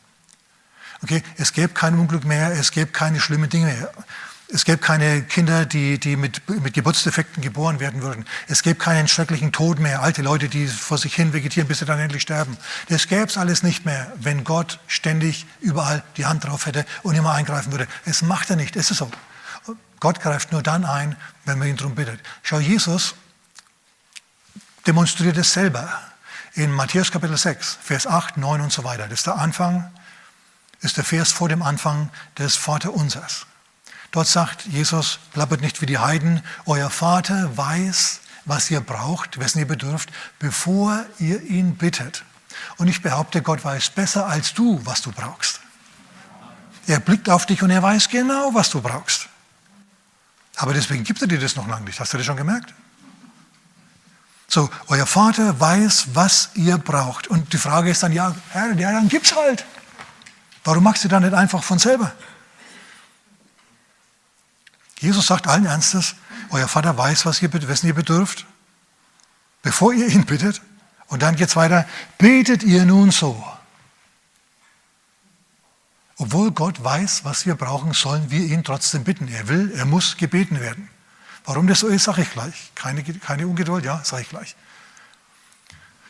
Okay? 1.05 1.21
Es 1.37 1.53
gäbe 1.53 1.71
kein 1.71 1.99
Unglück 1.99 2.25
mehr, 2.25 2.51
es 2.53 2.71
gäbe 2.71 2.91
keine 2.91 3.19
schlimmen 3.19 3.47
Dinge 3.47 3.67
mehr. 3.67 3.91
Es 4.51 4.65
gäbe 4.65 4.79
keine 4.79 5.21
Kinder, 5.21 5.67
die, 5.67 5.99
die 5.99 6.15
mit, 6.15 6.49
mit 6.49 6.73
Geburtsdefekten 6.73 7.43
geboren 7.43 7.79
werden 7.79 8.01
würden. 8.01 8.25
Es 8.47 8.63
gäbe 8.63 8.79
keinen 8.79 9.07
schrecklichen 9.07 9.51
Tod 9.51 9.77
mehr, 9.77 10.01
alte 10.01 10.23
Leute, 10.23 10.49
die 10.49 10.65
vor 10.65 10.97
sich 10.97 11.13
hin 11.13 11.31
vegetieren, 11.31 11.67
bis 11.67 11.77
sie 11.77 11.85
dann 11.85 11.99
endlich 11.99 12.23
sterben. 12.23 12.57
Das 12.89 13.07
gäbe 13.07 13.25
es 13.25 13.37
alles 13.37 13.61
nicht 13.61 13.85
mehr, 13.85 14.11
wenn 14.15 14.43
Gott 14.43 14.79
ständig 14.87 15.45
überall 15.61 16.01
die 16.17 16.25
Hand 16.25 16.43
drauf 16.43 16.65
hätte 16.65 16.87
und 17.03 17.13
immer 17.13 17.33
eingreifen 17.33 17.71
würde. 17.71 17.87
Es 18.05 18.23
macht 18.23 18.49
er 18.49 18.55
nicht, 18.55 18.75
es 18.75 18.89
ist 18.89 18.97
so. 18.97 19.11
Gott 19.99 20.21
greift 20.21 20.51
nur 20.51 20.63
dann 20.63 20.85
ein, 20.85 21.15
wenn 21.45 21.59
man 21.59 21.67
ihn 21.67 21.77
darum 21.77 21.93
bittet. 21.93 22.19
Schau, 22.41 22.57
Jesus 22.57 23.13
demonstriert 24.87 25.37
es 25.37 25.53
selber 25.53 25.87
in 26.55 26.71
Matthäus 26.71 27.11
Kapitel 27.11 27.37
6, 27.37 27.77
Vers 27.83 28.07
8, 28.07 28.37
9 28.37 28.61
und 28.61 28.73
so 28.73 28.83
weiter. 28.83 29.03
Das 29.03 29.19
ist 29.19 29.27
der 29.27 29.35
Anfang 29.35 29.91
ist 30.81 30.97
der 30.97 31.03
Vers 31.03 31.31
vor 31.31 31.49
dem 31.49 31.61
Anfang 31.61 32.09
des 32.37 32.55
Vaterunsers. 32.55 33.45
Dort 34.11 34.27
sagt 34.27 34.65
Jesus, 34.65 35.19
plappert 35.33 35.61
nicht 35.61 35.81
wie 35.81 35.85
die 35.85 35.97
Heiden, 35.97 36.41
euer 36.65 36.89
Vater 36.89 37.57
weiß, 37.57 38.21
was 38.45 38.71
ihr 38.71 38.79
braucht, 38.79 39.39
wessen 39.39 39.59
ihr 39.59 39.67
bedürft, 39.67 40.09
bevor 40.39 41.05
ihr 41.19 41.41
ihn 41.41 41.75
bittet. 41.75 42.23
Und 42.77 42.87
ich 42.87 43.01
behaupte, 43.01 43.41
Gott 43.41 43.65
weiß 43.65 43.89
besser 43.89 44.27
als 44.27 44.53
du, 44.53 44.79
was 44.85 45.01
du 45.01 45.11
brauchst. 45.11 45.59
Er 46.87 46.99
blickt 46.99 47.29
auf 47.29 47.45
dich 47.45 47.63
und 47.63 47.71
er 47.71 47.81
weiß 47.81 48.09
genau, 48.09 48.53
was 48.53 48.69
du 48.69 48.81
brauchst. 48.81 49.27
Aber 50.55 50.73
deswegen 50.73 51.03
gibt 51.03 51.21
er 51.21 51.27
dir 51.27 51.39
das 51.39 51.55
noch 51.55 51.67
lange 51.67 51.85
nicht. 51.85 51.99
Hast 51.99 52.13
du 52.13 52.17
das 52.17 52.25
schon 52.25 52.37
gemerkt? 52.37 52.73
So, 54.47 54.69
euer 54.87 55.05
Vater 55.05 55.59
weiß, 55.59 56.09
was 56.13 56.51
ihr 56.53 56.77
braucht. 56.77 57.27
Und 57.27 57.51
die 57.51 57.57
Frage 57.57 57.89
ist 57.89 58.03
dann, 58.03 58.13
ja, 58.13 58.35
Herr, 58.51 58.73
ja, 58.73 58.91
dann 58.91 59.09
gibt's 59.09 59.35
halt. 59.35 59.65
Warum 60.65 60.83
machst 60.83 61.03
du 61.03 61.07
dann 61.07 61.23
nicht 61.23 61.33
einfach 61.33 61.63
von 61.63 61.79
selber? 61.79 62.11
Jesus 64.99 65.27
sagt 65.27 65.47
allen 65.47 65.65
Ernstes, 65.65 66.15
euer 66.49 66.67
Vater 66.67 66.97
weiß, 66.97 67.25
was 67.25 67.41
ihr, 67.41 67.53
wessen 67.53 67.87
ihr 67.87 67.93
bedürft, 67.93 68.45
bevor 69.61 69.93
ihr 69.93 70.07
ihn 70.07 70.25
bittet. 70.25 70.61
Und 71.07 71.21
dann 71.21 71.35
geht 71.35 71.49
es 71.49 71.55
weiter, 71.55 71.87
betet 72.17 72.63
ihr 72.63 72.83
nun 72.85 73.11
so. 73.11 73.41
Obwohl 76.17 76.49
Gott 76.51 76.83
weiß, 76.83 77.25
was 77.25 77.45
wir 77.45 77.55
brauchen, 77.55 77.93
sollen 77.93 78.31
wir 78.31 78.39
ihn 78.39 78.63
trotzdem 78.63 79.03
bitten. 79.03 79.27
Er 79.27 79.47
will, 79.47 79.71
er 79.75 79.85
muss 79.85 80.17
gebeten 80.17 80.59
werden. 80.59 80.89
Warum 81.45 81.67
das 81.67 81.81
so 81.81 81.87
ist, 81.87 82.05
sage 82.05 82.23
ich 82.23 82.31
gleich. 82.31 82.71
Keine, 82.73 83.03
keine 83.03 83.47
Ungeduld, 83.47 83.85
ja, 83.85 84.03
sage 84.03 84.23
ich 84.23 84.29
gleich. 84.29 84.55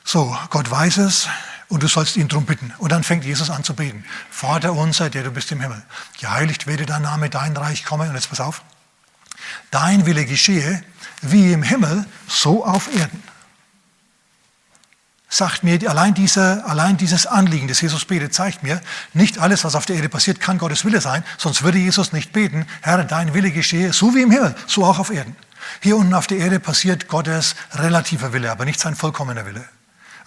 So, 0.06 0.38
Gott 0.50 0.72
weiß 0.72 0.98
es, 0.98 1.28
und 1.68 1.84
du 1.84 1.88
sollst 1.88 2.16
ihn 2.16 2.28
darum 2.28 2.46
bitten. 2.46 2.74
Und 2.78 2.92
dann 2.92 3.04
fängt 3.04 3.26
Jesus 3.26 3.50
an 3.50 3.64
zu 3.64 3.74
beten. 3.74 4.06
Vater 4.30 4.74
unser, 4.74 5.10
der 5.10 5.24
du 5.24 5.32
bist 5.32 5.52
im 5.52 5.62
Himmel, 5.62 5.82
geheiligt 6.20 6.68
werde 6.68 6.86
dein 6.86 7.02
Name, 7.02 7.30
dein 7.30 7.56
Reich 7.58 7.86
komme. 7.86 8.08
Und 8.10 8.16
jetzt 8.16 8.30
pass 8.30 8.40
auf. 8.40 8.62
Dein 9.72 10.06
Wille 10.06 10.26
geschehe, 10.26 10.84
wie 11.22 11.54
im 11.54 11.64
Himmel, 11.64 12.06
so 12.28 12.66
auf 12.66 12.94
Erden. 12.96 13.24
sagt 15.28 15.64
mir, 15.64 15.90
allein, 15.90 16.14
diese, 16.14 16.64
allein 16.66 16.98
dieses 16.98 17.28
Anliegen, 17.28 17.68
das 17.68 17.82
Jesus 17.82 18.06
betet, 18.06 18.34
zeigt 18.34 18.64
mir, 18.64 18.82
nicht 19.14 19.40
alles, 19.40 19.64
was 19.64 19.76
auf 19.76 19.86
der 19.86 19.98
Erde 19.98 20.08
passiert, 20.08 20.40
kann 20.40 20.58
Gottes 20.58 20.86
Wille 20.86 21.02
sein, 21.02 21.24
sonst 21.38 21.64
würde 21.64 21.78
Jesus 21.78 22.14
nicht 22.14 22.32
beten, 22.32 22.66
Herr, 22.82 23.04
dein 23.04 23.34
Wille 23.34 23.52
geschehe, 23.52 23.92
so 23.92 24.16
wie 24.16 24.22
im 24.22 24.32
Himmel, 24.32 24.56
so 24.68 24.86
auch 24.86 25.00
auf 25.00 25.12
Erden. 25.12 25.36
Hier 25.82 25.98
unten 25.98 26.14
auf 26.14 26.28
der 26.28 26.38
Erde 26.38 26.60
passiert 26.60 27.08
Gottes 27.08 27.56
relativer 27.74 28.34
Wille, 28.34 28.52
aber 28.52 28.66
nicht 28.66 28.80
sein 28.80 28.96
vollkommener 28.96 29.46
Wille. 29.46 29.68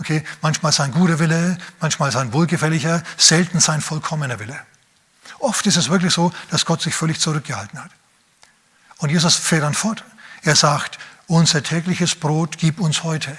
Okay, 0.00 0.24
manchmal 0.42 0.72
sein 0.72 0.92
guter 0.92 1.18
Wille, 1.18 1.58
manchmal 1.80 2.12
sein 2.12 2.32
wohlgefälliger, 2.32 3.02
selten 3.16 3.60
sein 3.60 3.80
vollkommener 3.80 4.38
Wille. 4.38 4.58
Oft 5.40 5.66
ist 5.66 5.76
es 5.76 5.88
wirklich 5.88 6.12
so, 6.12 6.32
dass 6.50 6.64
Gott 6.64 6.82
sich 6.82 6.94
völlig 6.94 7.20
zurückgehalten 7.20 7.82
hat. 7.82 7.90
Und 8.98 9.10
Jesus 9.10 9.36
fährt 9.36 9.62
dann 9.62 9.74
fort. 9.74 10.04
Er 10.42 10.56
sagt, 10.56 10.98
unser 11.26 11.62
tägliches 11.62 12.14
Brot 12.14 12.58
gib 12.58 12.80
uns 12.80 13.02
heute. 13.04 13.36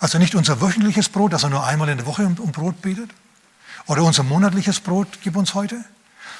Also 0.00 0.18
nicht 0.18 0.34
unser 0.34 0.60
wöchentliches 0.60 1.08
Brot, 1.08 1.32
das 1.32 1.42
er 1.42 1.50
nur 1.50 1.64
einmal 1.64 1.88
in 1.88 1.98
der 1.98 2.06
Woche 2.06 2.24
um, 2.24 2.52
Brot 2.52 2.80
bietet, 2.82 3.10
oder 3.86 4.02
unser 4.02 4.22
monatliches 4.22 4.80
Brot 4.80 5.08
gib 5.22 5.36
uns 5.36 5.54
heute, 5.54 5.84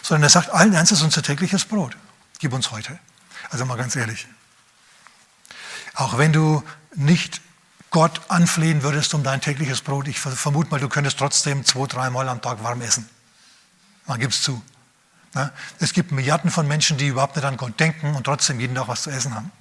sondern 0.02 0.24
er 0.24 0.30
sagt 0.30 0.50
allen 0.50 0.74
Ernstes 0.74 1.02
unser 1.02 1.22
tägliches 1.22 1.64
Brot 1.64 1.96
gib 2.38 2.52
uns 2.52 2.70
heute. 2.70 2.98
Also 3.50 3.64
mal 3.64 3.76
ganz 3.76 3.96
ehrlich. 3.96 4.26
Auch 5.94 6.18
wenn 6.18 6.32
du 6.32 6.62
nicht 6.94 7.40
Gott 7.90 8.20
anflehen 8.28 8.82
würdest 8.82 9.14
um 9.14 9.22
dein 9.22 9.40
tägliches 9.40 9.80
Brot, 9.80 10.08
ich 10.08 10.20
vermute 10.20 10.70
mal, 10.70 10.80
du 10.80 10.88
könntest 10.88 11.18
trotzdem 11.18 11.64
zwei, 11.64 11.86
dreimal 11.86 12.28
am 12.28 12.42
Tag 12.42 12.62
warm 12.62 12.82
essen. 12.82 13.08
Man 14.06 14.20
gibt 14.20 14.34
es 14.34 14.42
zu. 14.42 14.62
Es 15.78 15.92
gibt 15.92 16.12
Milliarden 16.12 16.50
von 16.50 16.66
Menschen, 16.66 16.96
die 16.96 17.08
überhaupt 17.08 17.36
nicht 17.36 17.44
an 17.44 17.56
Gott 17.56 17.78
denken 17.78 18.14
und 18.14 18.24
trotzdem 18.24 18.60
jeden 18.60 18.74
Tag 18.74 18.88
was 18.88 19.02
zu 19.02 19.10
essen 19.10 19.34
haben. 19.34 19.52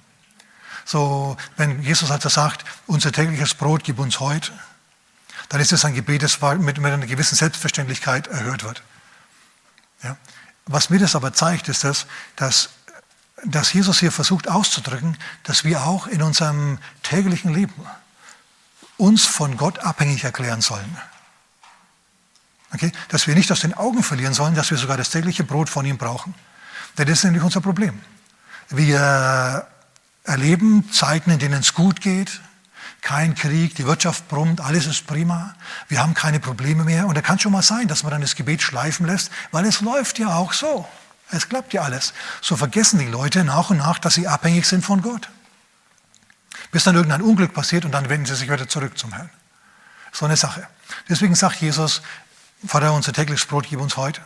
So, 0.84 1.36
wenn 1.56 1.82
Jesus 1.82 2.10
also 2.10 2.28
sagt, 2.28 2.64
unser 2.86 3.12
tägliches 3.12 3.54
Brot 3.54 3.84
gib 3.84 3.98
uns 3.98 4.20
heute, 4.20 4.52
dann 5.50 5.60
ist 5.60 5.72
es 5.72 5.84
ein 5.84 5.94
Gebet, 5.94 6.22
das 6.22 6.40
mit, 6.40 6.78
mit 6.78 6.92
einer 6.92 7.06
gewissen 7.06 7.36
Selbstverständlichkeit 7.36 8.26
erhört 8.26 8.64
wird. 8.64 8.82
Ja? 10.02 10.16
Was 10.66 10.90
mir 10.90 10.98
das 10.98 11.14
aber 11.14 11.32
zeigt, 11.32 11.68
ist 11.68 11.84
das, 11.84 12.06
dass, 12.36 12.70
dass 13.44 13.72
Jesus 13.72 14.00
hier 14.00 14.12
versucht 14.12 14.48
auszudrücken, 14.48 15.16
dass 15.44 15.64
wir 15.64 15.84
auch 15.84 16.06
in 16.06 16.22
unserem 16.22 16.78
täglichen 17.02 17.52
Leben 17.54 17.74
uns 18.98 19.24
von 19.24 19.56
Gott 19.56 19.78
abhängig 19.78 20.24
erklären 20.24 20.60
sollen. 20.60 20.96
Okay? 22.74 22.92
Dass 23.08 23.26
wir 23.26 23.34
nicht 23.34 23.50
aus 23.50 23.60
den 23.60 23.74
Augen 23.74 24.02
verlieren 24.02 24.34
sollen, 24.34 24.54
dass 24.54 24.70
wir 24.70 24.76
sogar 24.76 24.96
das 24.96 25.10
tägliche 25.10 25.44
Brot 25.44 25.70
von 25.70 25.86
ihm 25.86 25.96
brauchen. 25.96 26.34
Denn 26.98 27.06
das 27.06 27.18
ist 27.18 27.24
nämlich 27.24 27.42
unser 27.42 27.60
Problem. 27.60 27.98
Wir 28.68 29.66
erleben 30.24 30.92
Zeiten, 30.92 31.30
in 31.30 31.38
denen 31.38 31.60
es 31.60 31.72
gut 31.72 32.00
geht, 32.00 32.40
kein 33.00 33.34
Krieg, 33.34 33.74
die 33.76 33.86
Wirtschaft 33.86 34.28
brummt, 34.28 34.60
alles 34.60 34.86
ist 34.86 35.06
prima, 35.06 35.54
wir 35.88 36.02
haben 36.02 36.14
keine 36.14 36.40
Probleme 36.40 36.84
mehr. 36.84 37.06
Und 37.06 37.16
da 37.16 37.22
kann 37.22 37.38
schon 37.38 37.52
mal 37.52 37.62
sein, 37.62 37.88
dass 37.88 38.02
man 38.02 38.10
dann 38.10 38.20
das 38.20 38.34
Gebet 38.34 38.60
schleifen 38.60 39.06
lässt, 39.06 39.30
weil 39.52 39.64
es 39.64 39.80
läuft 39.80 40.18
ja 40.18 40.34
auch 40.34 40.52
so. 40.52 40.86
Es 41.30 41.48
klappt 41.48 41.72
ja 41.72 41.82
alles. 41.82 42.12
So 42.40 42.56
vergessen 42.56 42.98
die 42.98 43.06
Leute 43.06 43.44
nach 43.44 43.70
und 43.70 43.78
nach, 43.78 43.98
dass 43.98 44.14
sie 44.14 44.26
abhängig 44.26 44.66
sind 44.66 44.84
von 44.84 45.02
Gott. 45.02 45.28
Bis 46.70 46.84
dann 46.84 46.94
irgendein 46.94 47.22
Unglück 47.22 47.54
passiert 47.54 47.84
und 47.84 47.92
dann 47.92 48.08
wenden 48.08 48.26
sie 48.26 48.34
sich 48.34 48.50
wieder 48.50 48.68
zurück 48.68 48.98
zum 48.98 49.12
Herrn. 49.12 49.30
So 50.12 50.26
eine 50.26 50.36
Sache. 50.36 50.66
Deswegen 51.08 51.34
sagt 51.34 51.60
Jesus, 51.60 52.02
Vater, 52.66 52.92
unser 52.92 53.12
tägliches 53.12 53.46
Brot 53.46 53.66
gib 53.68 53.80
uns 53.80 53.96
heute. 53.96 54.20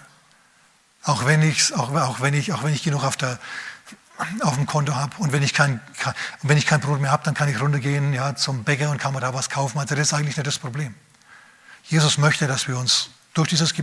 Auch 1.04 1.26
wenn, 1.26 1.42
ich, 1.42 1.74
auch, 1.74 1.92
auch, 1.94 2.20
wenn 2.20 2.34
ich, 2.34 2.52
auch 2.52 2.62
wenn 2.62 2.72
ich 2.72 2.82
genug 2.82 3.04
auf, 3.04 3.16
der, 3.16 3.38
auf 4.40 4.54
dem 4.54 4.66
Konto 4.66 4.94
habe 4.94 5.16
und 5.18 5.32
wenn 5.32 5.42
ich 5.42 5.52
kein, 5.52 5.80
wenn 6.42 6.56
ich 6.56 6.66
kein 6.66 6.80
Brot 6.80 7.00
mehr 7.00 7.10
habe, 7.10 7.24
dann 7.24 7.34
kann 7.34 7.48
ich 7.48 7.60
runtergehen 7.60 8.12
ja, 8.12 8.34
zum 8.36 8.64
Bäcker 8.64 8.90
und 8.90 8.98
kann 8.98 9.12
mir 9.12 9.20
da 9.20 9.34
was 9.34 9.50
kaufen. 9.50 9.78
Also 9.78 9.94
das 9.94 10.08
ist 10.08 10.14
eigentlich 10.14 10.36
nicht 10.36 10.46
das 10.46 10.58
Problem. 10.58 10.94
Jesus 11.84 12.18
möchte, 12.18 12.46
dass 12.46 12.68
wir 12.68 12.78
uns 12.78 13.10
durch 13.34 13.48
dieses 13.48 13.74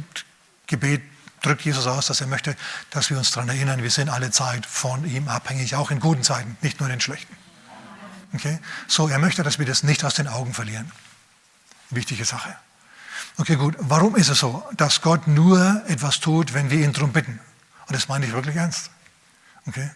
Gebet 0.67 1.01
drückt 1.41 1.61
Jesus 1.61 1.87
aus, 1.87 2.07
dass 2.07 2.21
er 2.21 2.27
möchte, 2.27 2.55
dass 2.89 3.09
wir 3.09 3.17
uns 3.17 3.31
daran 3.31 3.49
erinnern, 3.49 3.83
wir 3.83 3.91
sind 3.91 4.09
alle 4.09 4.31
Zeit 4.31 4.65
von 4.65 5.05
ihm 5.05 5.27
abhängig, 5.27 5.75
auch 5.75 5.91
in 5.91 5.99
guten 5.99 6.23
Zeiten, 6.23 6.57
nicht 6.61 6.79
nur 6.79 6.89
in 6.89 6.95
den 6.95 7.01
schlechten. 7.01 7.35
Okay? 8.33 8.59
So, 8.87 9.07
er 9.07 9.19
möchte, 9.19 9.43
dass 9.43 9.59
wir 9.59 9.65
das 9.65 9.83
nicht 9.83 10.03
aus 10.03 10.15
den 10.15 10.27
Augen 10.27 10.53
verlieren. 10.53 10.91
Wichtige 11.89 12.25
Sache. 12.25 12.55
Okay, 13.37 13.55
gut. 13.55 13.75
Warum 13.79 14.15
ist 14.15 14.29
es 14.29 14.39
so, 14.39 14.63
dass 14.75 15.01
Gott 15.01 15.27
nur 15.27 15.83
etwas 15.87 16.19
tut, 16.19 16.53
wenn 16.53 16.69
wir 16.69 16.83
ihn 16.83 16.93
darum 16.93 17.11
bitten? 17.11 17.39
Und 17.87 17.95
das 17.95 18.07
meine 18.07 18.25
ich 18.25 18.33
wirklich 18.33 18.55
ernst. 18.55 18.91
Okay? 19.65 19.89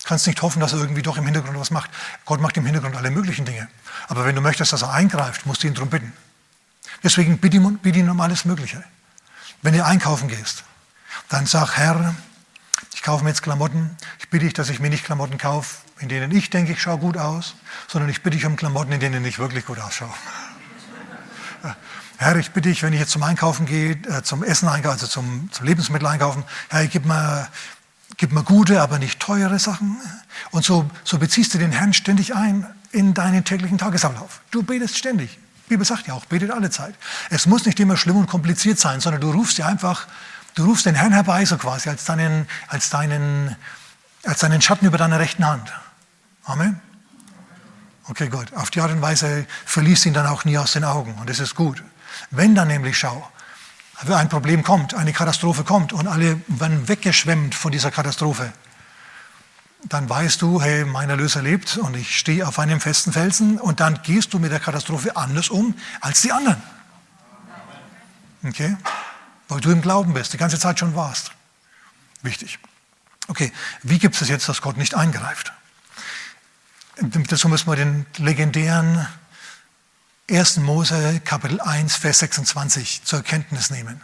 Du 0.00 0.08
kannst 0.08 0.26
nicht 0.26 0.40
hoffen, 0.42 0.60
dass 0.60 0.72
er 0.72 0.80
irgendwie 0.80 1.02
doch 1.02 1.16
im 1.16 1.24
Hintergrund 1.24 1.58
was 1.58 1.70
macht. 1.70 1.90
Gott 2.24 2.40
macht 2.40 2.56
im 2.56 2.64
Hintergrund 2.64 2.96
alle 2.96 3.10
möglichen 3.10 3.44
Dinge. 3.44 3.68
Aber 4.08 4.24
wenn 4.24 4.34
du 4.34 4.40
möchtest, 4.40 4.72
dass 4.72 4.82
er 4.82 4.92
eingreift, 4.92 5.46
musst 5.46 5.62
du 5.62 5.66
ihn 5.66 5.74
darum 5.74 5.90
bitten. 5.90 6.12
Deswegen 7.02 7.38
bitte 7.38 7.56
ihn, 7.56 7.78
bitte 7.78 7.98
ihn 7.98 8.08
um 8.08 8.20
alles 8.20 8.44
Mögliche. 8.44 8.84
Wenn 9.62 9.74
du 9.74 9.84
einkaufen 9.84 10.28
gehst, 10.28 10.64
dann 11.28 11.46
sag, 11.46 11.76
Herr, 11.76 12.14
ich 12.94 13.02
kaufe 13.02 13.24
mir 13.24 13.30
jetzt 13.30 13.42
Klamotten. 13.42 13.96
Ich 14.18 14.28
bitte 14.28 14.44
dich, 14.44 14.54
dass 14.54 14.68
ich 14.68 14.78
mir 14.78 14.90
nicht 14.90 15.04
Klamotten 15.04 15.38
kaufe, 15.38 15.76
in 16.04 16.08
denen 16.08 16.30
ich 16.30 16.50
denke, 16.50 16.72
ich 16.72 16.80
schaue 16.80 16.98
gut 16.98 17.16
aus, 17.16 17.54
sondern 17.88 18.10
ich 18.10 18.22
bitte 18.22 18.36
dich 18.36 18.46
um 18.46 18.56
Klamotten, 18.56 18.92
in 18.92 19.00
denen 19.00 19.24
ich 19.24 19.38
wirklich 19.38 19.64
gut 19.66 19.80
ausschaue. 19.80 20.12
Herr, 22.18 22.36
ich 22.36 22.52
bitte 22.52 22.68
dich, 22.68 22.82
wenn 22.82 22.92
ich 22.92 23.00
jetzt 23.00 23.10
zum 23.10 23.22
Einkaufen 23.22 23.66
gehe, 23.66 23.92
äh, 23.92 24.22
zum 24.22 24.44
Essen 24.44 24.68
einkaufen, 24.68 24.94
also 24.94 25.06
zum, 25.06 25.48
zum 25.50 25.66
Lebensmittel 25.66 26.06
einkaufen, 26.06 26.44
Herr, 26.68 26.86
gib 26.86 27.06
mir, 27.06 27.48
gib 28.16 28.32
mir 28.32 28.42
gute, 28.44 28.80
aber 28.80 28.98
nicht 28.98 29.18
teure 29.18 29.58
Sachen. 29.58 29.96
Und 30.50 30.64
so, 30.64 30.88
so 31.02 31.18
beziehst 31.18 31.54
du 31.54 31.58
den 31.58 31.72
Herrn 31.72 31.92
ständig 31.92 32.34
ein 32.34 32.66
in 32.92 33.14
deinen 33.14 33.44
täglichen 33.44 33.78
Tagesablauf. 33.78 34.42
Du 34.50 34.62
betest 34.62 34.96
ständig. 34.96 35.38
Die 35.66 35.70
Bibel 35.70 35.86
sagt 35.86 36.06
ja 36.06 36.14
auch, 36.14 36.26
betet 36.26 36.50
alle 36.50 36.70
Zeit. 36.70 36.94
Es 37.30 37.46
muss 37.46 37.64
nicht 37.64 37.80
immer 37.80 37.96
schlimm 37.96 38.16
und 38.16 38.28
kompliziert 38.28 38.78
sein, 38.78 39.00
sondern 39.00 39.22
du 39.22 39.32
rufst 39.32 39.58
dir 39.58 39.66
einfach, 39.66 40.06
du 40.54 40.66
rufst 40.66 40.86
den 40.86 40.94
Herrn 40.94 41.12
herbei, 41.12 41.44
so 41.46 41.56
quasi, 41.56 41.88
als 41.88 42.04
deinen, 42.04 42.46
als 42.68 42.90
deinen, 42.90 43.56
als 44.24 44.40
deinen 44.40 44.60
Schatten 44.60 44.86
über 44.86 44.98
deiner 44.98 45.18
rechten 45.18 45.46
Hand. 45.46 45.72
Amen. 46.44 46.80
Okay, 48.08 48.28
gut. 48.28 48.52
Auf 48.54 48.70
die 48.70 48.80
Art 48.80 48.90
und 48.90 49.00
Weise 49.00 49.46
verließ 49.64 50.06
ihn 50.06 50.14
dann 50.14 50.26
auch 50.26 50.44
nie 50.44 50.58
aus 50.58 50.72
den 50.72 50.84
Augen. 50.84 51.14
Und 51.14 51.30
das 51.30 51.40
ist 51.40 51.54
gut. 51.54 51.82
Wenn 52.30 52.54
dann 52.54 52.68
nämlich, 52.68 52.98
schau, 52.98 53.26
ein 54.06 54.28
Problem 54.28 54.62
kommt, 54.62 54.94
eine 54.94 55.12
Katastrophe 55.12 55.64
kommt 55.64 55.92
und 55.92 56.06
alle 56.06 56.40
werden 56.48 56.88
weggeschwemmt 56.88 57.54
von 57.54 57.72
dieser 57.72 57.90
Katastrophe, 57.90 58.52
dann 59.84 60.08
weißt 60.08 60.40
du, 60.42 60.60
hey, 60.60 60.84
mein 60.84 61.10
Erlöser 61.10 61.42
lebt 61.42 61.76
und 61.76 61.96
ich 61.96 62.18
stehe 62.18 62.46
auf 62.46 62.58
einem 62.58 62.80
festen 62.80 63.12
Felsen 63.12 63.58
und 63.58 63.80
dann 63.80 64.02
gehst 64.02 64.32
du 64.32 64.38
mit 64.38 64.50
der 64.50 64.60
Katastrophe 64.60 65.16
anders 65.16 65.48
um 65.48 65.74
als 66.00 66.22
die 66.22 66.32
anderen. 66.32 66.62
Okay? 68.44 68.76
Weil 69.48 69.60
du 69.60 69.70
im 69.70 69.82
Glauben 69.82 70.14
bist, 70.14 70.32
die 70.32 70.38
ganze 70.38 70.58
Zeit 70.58 70.78
schon 70.78 70.94
warst. 70.94 71.32
Wichtig. 72.22 72.58
Okay, 73.28 73.52
wie 73.82 73.98
gibt 73.98 74.20
es 74.20 74.28
jetzt, 74.28 74.48
dass 74.48 74.60
Gott 74.60 74.76
nicht 74.76 74.94
eingreift? 74.94 75.52
Dazu 76.96 77.48
müssen 77.48 77.68
wir 77.68 77.76
den 77.76 78.06
legendären 78.18 79.06
1. 80.30 80.58
Mose 80.58 81.20
Kapitel 81.24 81.60
1, 81.60 81.96
Vers 81.96 82.20
26 82.20 83.02
zur 83.04 83.22
Kenntnis 83.22 83.70
nehmen. 83.70 84.00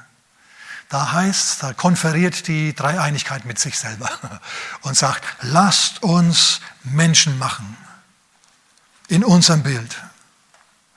Da 0.88 1.12
heißt, 1.12 1.62
da 1.62 1.72
konferiert 1.72 2.48
die 2.48 2.74
Dreieinigkeit 2.74 3.44
mit 3.44 3.60
sich 3.60 3.78
selber 3.78 4.10
und 4.82 4.96
sagt, 4.96 5.24
lasst 5.40 6.02
uns 6.02 6.60
Menschen 6.82 7.38
machen 7.38 7.76
in 9.06 9.24
unserem 9.24 9.62
Bild, 9.62 9.96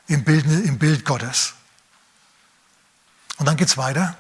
im 0.08 0.24
Bild, 0.24 0.46
im 0.46 0.80
Bild 0.80 1.06
Gottes. 1.06 1.54
Und 3.38 3.46
dann 3.46 3.56
geht 3.56 3.68
es 3.68 3.78
weiter. 3.78 4.18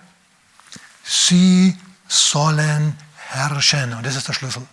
Sie 1.03 1.75
sollen 2.07 2.95
herrschen. 3.15 3.93
Und 3.93 4.05
das 4.05 4.15
ist 4.15 4.27
der 4.27 4.33
Schlüssel. 4.33 4.67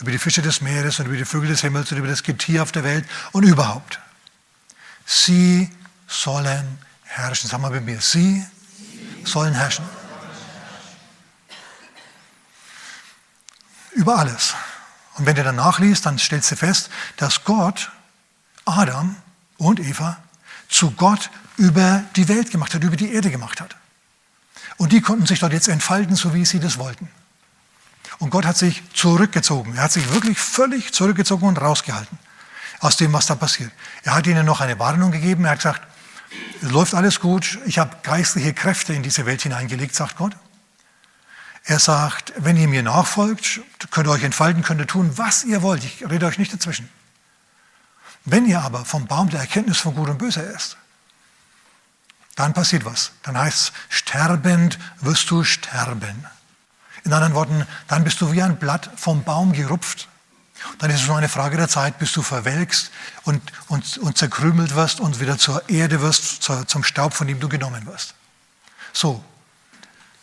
Über 0.00 0.10
die 0.10 0.18
Fische 0.18 0.40
des 0.40 0.60
Meeres 0.62 0.98
und 0.98 1.06
über 1.06 1.16
die 1.16 1.24
Vögel 1.24 1.48
des 1.48 1.60
Himmels 1.60 1.92
und 1.92 1.98
über 1.98 2.08
das 2.08 2.22
Getier 2.22 2.62
auf 2.62 2.72
der 2.72 2.84
Welt 2.84 3.04
und 3.32 3.44
überhaupt. 3.44 4.00
Sie 5.04 5.70
sollen 6.06 6.78
herrschen. 7.02 7.50
Sag 7.50 7.60
mal 7.60 7.70
bei 7.70 7.80
mir, 7.80 8.00
sie 8.00 8.44
sollen 9.24 9.54
herrschen. 9.54 9.84
Über 13.92 14.18
alles. 14.18 14.54
Und 15.16 15.26
wenn 15.26 15.36
du 15.36 15.44
dann 15.44 15.56
nachliest, 15.56 16.06
dann 16.06 16.18
stellst 16.18 16.50
du 16.50 16.56
fest, 16.56 16.88
dass 17.16 17.44
Gott 17.44 17.90
Adam 18.64 19.16
und 19.58 19.80
Eva 19.80 20.16
zu 20.68 20.92
Gott 20.92 21.30
über 21.58 22.02
die 22.16 22.28
Welt 22.28 22.50
gemacht 22.50 22.72
hat, 22.72 22.82
über 22.84 22.96
die 22.96 23.12
Erde 23.12 23.30
gemacht 23.30 23.60
hat. 23.60 23.76
Und 24.78 24.92
die 24.92 25.02
konnten 25.02 25.26
sich 25.26 25.40
dort 25.40 25.52
jetzt 25.52 25.68
entfalten, 25.68 26.16
so 26.16 26.32
wie 26.32 26.46
sie 26.46 26.58
das 26.58 26.78
wollten. 26.78 27.08
Und 28.20 28.30
Gott 28.30 28.44
hat 28.44 28.56
sich 28.56 28.82
zurückgezogen. 28.92 29.74
Er 29.76 29.84
hat 29.84 29.92
sich 29.92 30.12
wirklich 30.12 30.38
völlig 30.38 30.92
zurückgezogen 30.92 31.48
und 31.48 31.56
rausgehalten 31.56 32.18
aus 32.78 32.96
dem, 32.96 33.12
was 33.12 33.26
da 33.26 33.34
passiert. 33.34 33.72
Er 34.04 34.14
hat 34.14 34.26
ihnen 34.26 34.46
noch 34.46 34.60
eine 34.60 34.78
Warnung 34.78 35.10
gegeben. 35.10 35.44
Er 35.44 35.52
hat 35.52 35.58
gesagt, 35.58 35.82
es 36.62 36.70
läuft 36.70 36.94
alles 36.94 37.20
gut. 37.20 37.58
Ich 37.64 37.78
habe 37.78 37.96
geistliche 38.02 38.52
Kräfte 38.52 38.92
in 38.92 39.02
diese 39.02 39.26
Welt 39.26 39.42
hineingelegt, 39.42 39.94
sagt 39.94 40.16
Gott. 40.16 40.36
Er 41.64 41.78
sagt, 41.78 42.32
wenn 42.36 42.56
ihr 42.56 42.68
mir 42.68 42.82
nachfolgt, 42.82 43.60
könnt 43.90 44.06
ihr 44.06 44.12
euch 44.12 44.22
entfalten, 44.22 44.62
könnt 44.62 44.80
ihr 44.80 44.86
tun, 44.86 45.16
was 45.16 45.44
ihr 45.44 45.62
wollt. 45.62 45.84
Ich 45.84 46.08
rede 46.08 46.26
euch 46.26 46.38
nicht 46.38 46.52
dazwischen. 46.52 46.88
Wenn 48.26 48.46
ihr 48.46 48.60
aber 48.60 48.84
vom 48.84 49.06
Baum 49.06 49.30
der 49.30 49.40
Erkenntnis 49.40 49.78
von 49.78 49.94
Gut 49.94 50.10
und 50.10 50.18
Böse 50.18 50.42
esst, 50.42 50.76
dann 52.36 52.52
passiert 52.52 52.84
was. 52.84 53.12
Dann 53.22 53.36
heißt 53.36 53.58
es, 53.58 53.72
sterbend 53.88 54.78
wirst 55.00 55.30
du 55.30 55.42
sterben. 55.42 56.26
In 57.04 57.12
anderen 57.12 57.34
Worten, 57.34 57.66
dann 57.88 58.04
bist 58.04 58.20
du 58.20 58.32
wie 58.32 58.42
ein 58.42 58.58
Blatt 58.58 58.90
vom 58.96 59.24
Baum 59.24 59.52
gerupft. 59.52 60.08
Dann 60.78 60.90
ist 60.90 61.02
es 61.02 61.06
nur 61.06 61.16
eine 61.16 61.28
Frage 61.28 61.56
der 61.56 61.68
Zeit, 61.68 61.98
bis 61.98 62.12
du 62.12 62.22
verwelkst 62.22 62.90
und, 63.24 63.40
und, 63.68 63.98
und 63.98 64.18
zerkrümelt 64.18 64.74
wirst 64.74 65.00
und 65.00 65.20
wieder 65.20 65.38
zur 65.38 65.68
Erde 65.68 66.02
wirst, 66.02 66.42
zur, 66.42 66.66
zum 66.66 66.84
Staub, 66.84 67.14
von 67.14 67.26
dem 67.26 67.40
du 67.40 67.48
genommen 67.48 67.86
wirst. 67.86 68.14
So, 68.92 69.24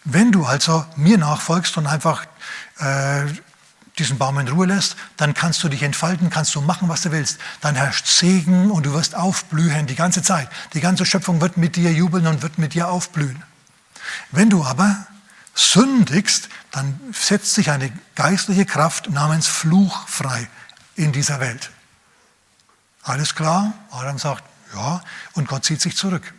wenn 0.04 0.32
du 0.32 0.46
also 0.46 0.86
mir 0.96 1.18
nachfolgst 1.18 1.78
und 1.78 1.88
einfach 1.88 2.26
äh, 2.80 3.26
diesen 3.98 4.18
Baum 4.18 4.38
in 4.40 4.48
Ruhe 4.48 4.68
lässt, 4.68 4.96
dann 5.18 5.34
kannst 5.34 5.64
du 5.64 5.70
dich 5.70 5.82
entfalten, 5.82 6.30
kannst 6.30 6.54
du 6.56 6.62
machen, 6.62 6.88
was 6.88 7.02
du 7.02 7.12
willst. 7.12 7.40
Dann 7.62 7.76
herrscht 7.76 8.06
Segen 8.06 8.70
und 8.70 8.86
du 8.86 8.94
wirst 8.94 9.16
aufblühen 9.16 9.88
die 9.88 9.96
ganze 9.96 10.22
Zeit. 10.22 10.50
Die 10.74 10.82
ganze 10.82 11.06
Schöpfung 11.06 11.42
wird 11.42 11.58
mit 11.58 11.76
dir 11.76 11.92
jubeln 11.92 12.28
und 12.28 12.42
wird 12.42 12.58
mit 12.58 12.74
dir 12.74 12.90
aufblühen. 12.90 13.44
Wenn 14.32 14.50
du 14.50 14.64
aber 14.64 15.08
sündigst, 15.58 16.50
dann 16.72 17.00
setzt 17.12 17.56
sich 17.56 17.72
eine 17.72 17.92
geistliche 18.16 18.66
Kraft 18.66 19.10
namens 19.10 19.48
Fluch 19.48 20.08
frei 20.08 20.48
in 20.96 21.12
dieser 21.12 21.40
Welt. 21.40 21.72
Alles 23.02 23.36
klar? 23.36 23.74
Adam 23.92 24.20
sagt, 24.20 24.44
ja, 24.76 25.02
und 25.34 25.48
Gott 25.48 25.66
zieht 25.66 25.82
sich 25.82 25.98
zurück. 25.98 26.34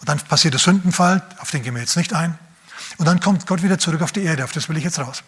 Und 0.00 0.08
dann 0.08 0.18
passiert 0.18 0.54
der 0.54 0.60
Sündenfall, 0.60 1.22
auf 1.38 1.50
den 1.50 1.62
gehen 1.62 1.74
wir 1.74 1.80
jetzt 1.80 1.96
nicht 1.96 2.12
ein. 2.12 2.38
Und 2.98 3.06
dann 3.06 3.20
kommt 3.20 3.46
Gott 3.46 3.62
wieder 3.62 3.78
zurück 3.78 4.02
auf 4.02 4.12
die 4.12 4.24
Erde, 4.24 4.44
auf 4.44 4.52
das 4.52 4.68
will 4.68 4.76
ich 4.76 4.84
jetzt 4.84 4.98
raus. 4.98 5.22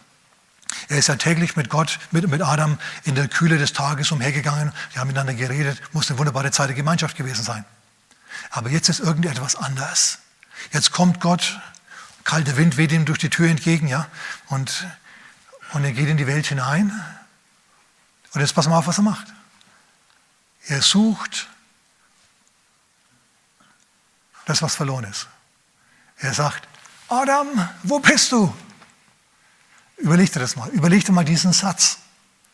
Er 0.89 0.97
ist 0.97 1.07
ja 1.07 1.15
täglich 1.15 1.55
mit 1.55 1.69
Gott, 1.69 1.99
mit, 2.11 2.27
mit 2.27 2.41
Adam 2.41 2.77
in 3.03 3.15
der 3.15 3.27
Kühle 3.27 3.57
des 3.57 3.73
Tages 3.73 4.11
umhergegangen. 4.11 4.71
Die 4.93 4.99
haben 4.99 5.07
miteinander 5.07 5.33
geredet, 5.33 5.81
muss 5.91 6.09
eine 6.09 6.19
wunderbare 6.19 6.51
Zeit 6.51 6.69
der 6.69 6.75
Gemeinschaft 6.75 7.15
gewesen 7.15 7.43
sein. 7.43 7.65
Aber 8.49 8.69
jetzt 8.69 8.89
ist 8.89 8.99
irgendetwas 8.99 9.55
anders. 9.55 10.19
Jetzt 10.71 10.91
kommt 10.91 11.19
Gott 11.19 11.59
kalter 12.23 12.57
Wind 12.57 12.77
weht 12.77 12.91
ihm 12.91 13.05
durch 13.05 13.19
die 13.19 13.29
Tür 13.29 13.49
entgegen, 13.49 13.87
ja, 13.87 14.07
und, 14.47 14.87
und 15.73 15.83
er 15.83 15.91
geht 15.91 16.09
in 16.09 16.17
die 16.17 16.27
Welt 16.27 16.47
hinein. 16.47 16.91
Und 18.33 18.41
jetzt 18.41 18.55
pass 18.55 18.67
mal 18.67 18.77
auf, 18.77 18.87
was 18.87 18.97
er 18.97 19.03
macht. 19.03 19.27
Er 20.67 20.81
sucht 20.81 21.47
das, 24.45 24.61
was 24.61 24.75
verloren 24.75 25.05
ist. 25.05 25.27
Er 26.17 26.33
sagt, 26.33 26.67
Adam, 27.09 27.47
wo 27.83 27.99
bist 27.99 28.31
du? 28.31 28.53
Überleg 29.97 30.31
dir 30.31 30.39
das 30.39 30.55
mal. 30.55 30.69
Überleg 30.69 31.05
dir 31.05 31.11
mal 31.11 31.25
diesen 31.25 31.53
Satz. 31.53 31.99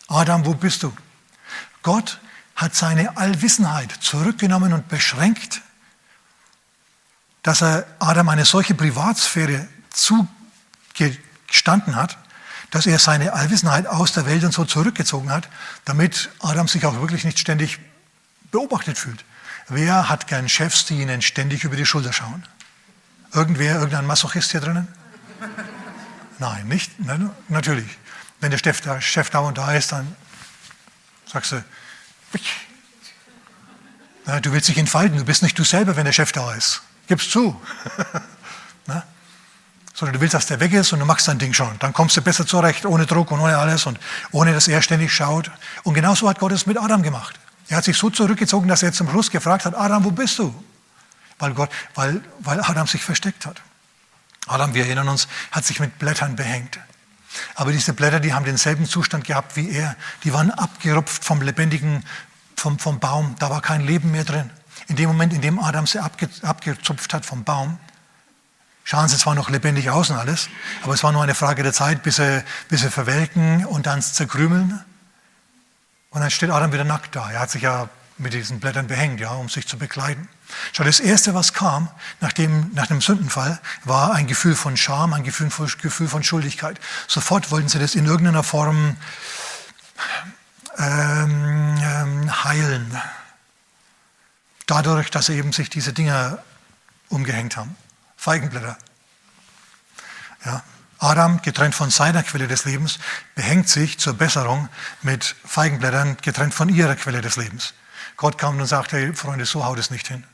Adam, 0.07 0.45
wo 0.45 0.53
bist 0.53 0.83
du? 0.83 0.95
Gott 1.81 2.19
hat 2.55 2.75
seine 2.75 3.15
Allwissenheit 3.17 3.91
zurückgenommen 4.01 4.73
und 4.73 4.87
beschränkt 4.89 5.61
dass 7.43 7.61
er 7.61 7.85
Adam 7.99 8.29
eine 8.29 8.45
solche 8.45 8.75
Privatsphäre 8.75 9.67
zugestanden 9.89 11.95
hat, 11.95 12.17
dass 12.71 12.85
er 12.85 12.99
seine 12.99 13.33
Allwissenheit 13.33 13.87
aus 13.87 14.13
der 14.13 14.25
Welt 14.25 14.43
und 14.43 14.53
so 14.53 14.65
zurückgezogen 14.65 15.31
hat, 15.31 15.49
damit 15.85 16.29
Adam 16.39 16.67
sich 16.67 16.85
auch 16.85 16.99
wirklich 16.99 17.23
nicht 17.23 17.39
ständig 17.39 17.79
beobachtet 18.51 18.97
fühlt. 18.97 19.23
Wer 19.67 20.09
hat 20.09 20.27
gern 20.27 20.49
Chefs, 20.49 20.85
die 20.85 21.01
ihnen 21.01 21.21
ständig 21.21 21.63
über 21.63 21.75
die 21.75 21.85
Schulter 21.85 22.13
schauen? 22.13 22.43
Irgendwer, 23.33 23.75
irgendein 23.75 24.05
Masochist 24.05 24.51
hier 24.51 24.61
drinnen? 24.61 24.87
Nein, 26.39 26.67
nicht? 26.67 26.99
Nein, 26.99 27.29
natürlich. 27.47 27.97
Wenn 28.39 28.51
der 28.51 28.57
Chef, 28.57 28.81
der 28.81 29.01
Chef 29.01 29.29
da 29.29 29.39
und 29.39 29.57
da 29.57 29.73
ist, 29.73 29.91
dann 29.91 30.15
sagst 31.25 31.51
du, 31.51 31.63
du 34.41 34.51
willst 34.51 34.69
dich 34.69 34.77
entfalten, 34.77 35.17
du 35.17 35.25
bist 35.25 35.43
nicht 35.43 35.57
du 35.59 35.63
selber, 35.63 35.95
wenn 35.95 36.05
der 36.05 36.13
Chef 36.13 36.31
da 36.31 36.53
ist. 36.53 36.81
Gib's 37.09 37.27
zu. 37.29 37.59
ne? 38.87 39.03
Sondern 39.95 40.13
du 40.13 40.21
willst, 40.21 40.35
dass 40.35 40.45
der 40.45 40.59
weg 40.59 40.71
ist 40.73 40.93
und 40.93 40.99
du 40.99 41.05
machst 41.05 41.27
dein 41.27 41.39
Ding 41.39 41.53
schon. 41.53 41.77
Dann 41.79 41.91
kommst 41.91 42.15
du 42.15 42.21
besser 42.21 42.45
zurecht, 42.45 42.85
ohne 42.85 43.07
Druck 43.07 43.31
und 43.31 43.39
ohne 43.39 43.57
alles 43.57 43.87
und 43.87 43.99
ohne, 44.31 44.53
dass 44.53 44.67
er 44.67 44.81
ständig 44.83 45.11
schaut. 45.11 45.49
Und 45.83 45.95
genauso 45.95 46.29
hat 46.29 46.39
Gott 46.39 46.51
es 46.51 46.67
mit 46.67 46.77
Adam 46.77 47.01
gemacht. 47.01 47.39
Er 47.67 47.77
hat 47.77 47.83
sich 47.83 47.97
so 47.97 48.11
zurückgezogen, 48.11 48.67
dass 48.67 48.83
er 48.83 48.93
zum 48.93 49.09
Schluss 49.09 49.31
gefragt 49.31 49.65
hat, 49.65 49.75
Adam, 49.75 50.03
wo 50.03 50.11
bist 50.11 50.37
du? 50.37 50.53
Weil, 51.39 51.55
Gott, 51.55 51.71
weil, 51.95 52.21
weil 52.39 52.61
Adam 52.61 52.85
sich 52.85 53.03
versteckt 53.03 53.47
hat. 53.47 53.59
Adam, 54.45 54.75
wir 54.75 54.85
erinnern 54.85 55.09
uns, 55.09 55.27
hat 55.51 55.65
sich 55.65 55.79
mit 55.79 55.97
Blättern 55.97 56.35
behängt. 56.35 56.79
Aber 57.55 57.71
diese 57.71 57.93
Blätter, 57.93 58.19
die 58.19 58.33
haben 58.33 58.45
denselben 58.45 58.85
Zustand 58.85 59.25
gehabt 59.25 59.55
wie 59.55 59.71
er. 59.71 59.95
Die 60.23 60.31
waren 60.31 60.51
abgerupft 60.51 61.25
vom 61.25 61.41
lebendigen, 61.41 62.05
vom, 62.55 62.77
vom 62.77 62.99
Baum. 62.99 63.35
Da 63.39 63.49
war 63.49 63.61
kein 63.61 63.81
Leben 63.81 64.11
mehr 64.11 64.25
drin. 64.25 64.51
In 64.89 64.95
dem 64.95 65.07
Moment, 65.07 65.33
in 65.33 65.41
dem 65.41 65.59
Adam 65.59 65.85
sie 65.85 65.99
abge, 65.99 66.27
abgezupft 66.41 67.13
hat 67.13 67.23
vom 67.23 67.43
Baum, 67.43 67.77
schauen 68.83 69.07
sie 69.07 69.17
zwar 69.17 69.35
noch 69.35 69.49
lebendig 69.51 69.91
aus 69.91 70.09
und 70.09 70.17
alles, 70.17 70.49
aber 70.83 70.95
es 70.95 71.03
war 71.03 71.11
nur 71.11 71.21
eine 71.21 71.35
Frage 71.35 71.61
der 71.61 71.73
Zeit, 71.73 72.01
bis 72.01 72.15
sie, 72.15 72.43
bis 72.69 72.81
sie 72.81 72.89
verwelken 72.89 73.65
und 73.65 73.85
dann 73.85 74.01
zerkrümeln. 74.01 74.83
Und 76.09 76.21
dann 76.21 76.31
steht 76.31 76.49
Adam 76.49 76.73
wieder 76.73 76.85
nackt 76.85 77.15
da. 77.15 77.29
Er 77.29 77.39
hat 77.39 77.51
sich 77.51 77.61
ja 77.61 77.87
mit 78.17 78.33
diesen 78.33 78.59
Blättern 78.59 78.87
behängt, 78.87 79.19
ja, 79.19 79.29
um 79.29 79.47
sich 79.47 79.67
zu 79.67 79.77
bekleiden. 79.77 80.27
Schau, 80.73 80.83
das 80.83 80.99
Erste, 80.99 81.35
was 81.35 81.53
kam 81.53 81.87
nach 82.19 82.33
dem, 82.33 82.71
nach 82.73 82.87
dem 82.87 82.99
Sündenfall, 82.99 83.59
war 83.83 84.13
ein 84.13 84.25
Gefühl 84.25 84.55
von 84.55 84.75
Scham, 84.75 85.13
ein 85.13 85.23
Gefühl 85.23 85.51
von, 85.51 85.71
Gefühl 85.81 86.07
von 86.07 86.23
Schuldigkeit. 86.23 86.79
Sofort 87.07 87.51
wollten 87.51 87.69
sie 87.69 87.77
das 87.77 87.93
in 87.93 88.07
irgendeiner 88.07 88.43
Form 88.43 88.97
ähm, 90.79 91.77
ähm, 91.79 92.43
heilen 92.43 92.99
dadurch, 94.69 95.09
dass 95.09 95.29
eben 95.29 95.51
sich 95.51 95.69
diese 95.69 95.93
Dinger 95.93 96.43
umgehängt 97.09 97.57
haben. 97.57 97.75
Feigenblätter. 98.17 98.77
Ja. 100.45 100.63
Adam, 101.01 101.41
getrennt 101.41 101.75
von 101.75 101.89
seiner 101.89 102.23
Quelle 102.23 102.49
des 102.49 102.65
Lebens, 102.65 102.99
behängt 103.33 103.69
sich 103.69 103.99
zur 103.99 104.15
Besserung 104.15 104.67
mit 105.01 105.35
Feigenblättern, 105.45 106.17
getrennt 106.21 106.53
von 106.53 106.67
ihrer 106.67 106.95
Quelle 106.95 107.21
des 107.21 107.37
Lebens. 107.37 107.73
Gott 108.17 108.37
kam 108.37 108.59
und 108.59 108.65
sagte, 108.65 108.97
hey, 108.97 109.13
Freunde, 109.13 109.45
so 109.45 109.63
haut 109.63 109.79
es 109.79 109.91
nicht 109.91 110.09
hin. 110.09 110.25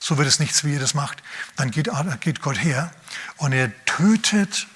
So 0.00 0.18
wird 0.18 0.26
es 0.26 0.40
nichts, 0.40 0.64
wie 0.64 0.72
ihr 0.72 0.80
das 0.80 0.94
macht. 0.94 1.22
Dann 1.54 1.70
geht, 1.70 1.88
geht 2.18 2.42
Gott 2.42 2.58
her 2.58 2.90
und 3.36 3.52
er 3.52 3.70
tötet 3.84 4.66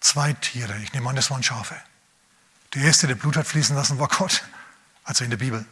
zwei 0.00 0.34
Tiere. 0.34 0.76
Ich 0.82 0.92
nehme 0.92 1.08
an, 1.08 1.16
das 1.16 1.30
waren 1.30 1.42
Schafe. 1.42 1.76
Der 2.74 2.82
erste, 2.82 3.06
der 3.06 3.14
Blut 3.14 3.38
hat 3.38 3.46
fließen 3.46 3.74
lassen, 3.74 3.98
war 3.98 4.08
Gott. 4.08 4.44
Also 5.04 5.24
in 5.24 5.30
der 5.30 5.38
Bibel. 5.38 5.64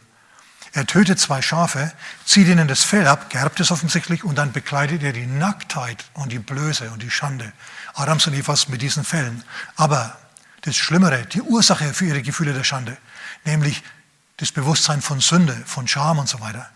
Er 0.75 0.85
tötet 0.85 1.21
zwei 1.21 1.41
Schafe, 1.41 1.93
zieht 2.25 2.49
ihnen 2.49 2.67
das 2.67 2.83
Fell 2.83 3.07
ab, 3.07 3.29
gerbt 3.29 3.61
es 3.61 3.71
offensichtlich 3.71 4.25
und 4.25 4.35
dann 4.35 4.51
bekleidet 4.51 5.03
er 5.03 5.13
die 5.13 5.25
Nacktheit 5.25 6.03
und 6.13 6.33
die 6.33 6.39
Blöße 6.39 6.91
und 6.91 7.01
die 7.01 7.09
Schande 7.09 7.53
Adams 7.93 8.27
und 8.27 8.33
Evas 8.33 8.67
mit 8.67 8.81
diesen 8.81 9.05
Fällen. 9.05 9.45
Aber 9.77 10.17
das 10.63 10.75
Schlimmere, 10.75 11.25
die 11.27 11.41
Ursache 11.41 11.93
für 11.93 12.03
ihre 12.03 12.21
Gefühle 12.21 12.53
der 12.53 12.65
Schande, 12.65 12.97
nämlich 13.45 13.83
das 14.35 14.51
Bewusstsein 14.51 15.01
von 15.01 15.21
Sünde, 15.21 15.55
von 15.65 15.87
Scham 15.87 16.19
und 16.19 16.27
so 16.27 16.41
weiter, 16.41 16.69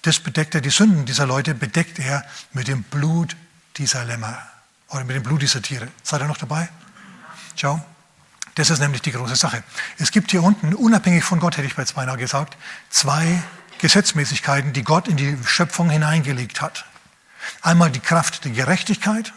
das 0.00 0.18
bedeckt 0.18 0.54
er, 0.54 0.62
die 0.62 0.70
Sünden 0.70 1.04
dieser 1.04 1.26
Leute 1.26 1.54
bedeckt 1.54 1.98
er 1.98 2.24
mit 2.54 2.68
dem 2.68 2.84
Blut 2.84 3.36
dieser 3.76 4.06
Lämmer 4.06 4.38
oder 4.88 5.04
mit 5.04 5.14
dem 5.14 5.22
Blut 5.22 5.42
dieser 5.42 5.60
Tiere. 5.60 5.88
Seid 6.02 6.22
ihr 6.22 6.26
noch 6.26 6.38
dabei? 6.38 6.70
Ciao. 7.54 7.84
Das 8.56 8.70
ist 8.70 8.80
nämlich 8.80 9.02
die 9.02 9.12
große 9.12 9.36
Sache. 9.36 9.62
Es 9.98 10.10
gibt 10.10 10.30
hier 10.30 10.42
unten, 10.42 10.74
unabhängig 10.74 11.24
von 11.24 11.40
Gott, 11.40 11.58
hätte 11.58 11.66
ich 11.68 11.76
jetzt 11.76 11.94
beinahe 11.94 12.16
gesagt, 12.16 12.56
zwei 12.88 13.42
Gesetzmäßigkeiten, 13.78 14.72
die 14.72 14.82
Gott 14.82 15.08
in 15.08 15.18
die 15.18 15.36
Schöpfung 15.44 15.90
hineingelegt 15.90 16.62
hat. 16.62 16.86
Einmal 17.60 17.90
die 17.90 18.00
Kraft 18.00 18.46
der 18.46 18.52
Gerechtigkeit, 18.52 19.34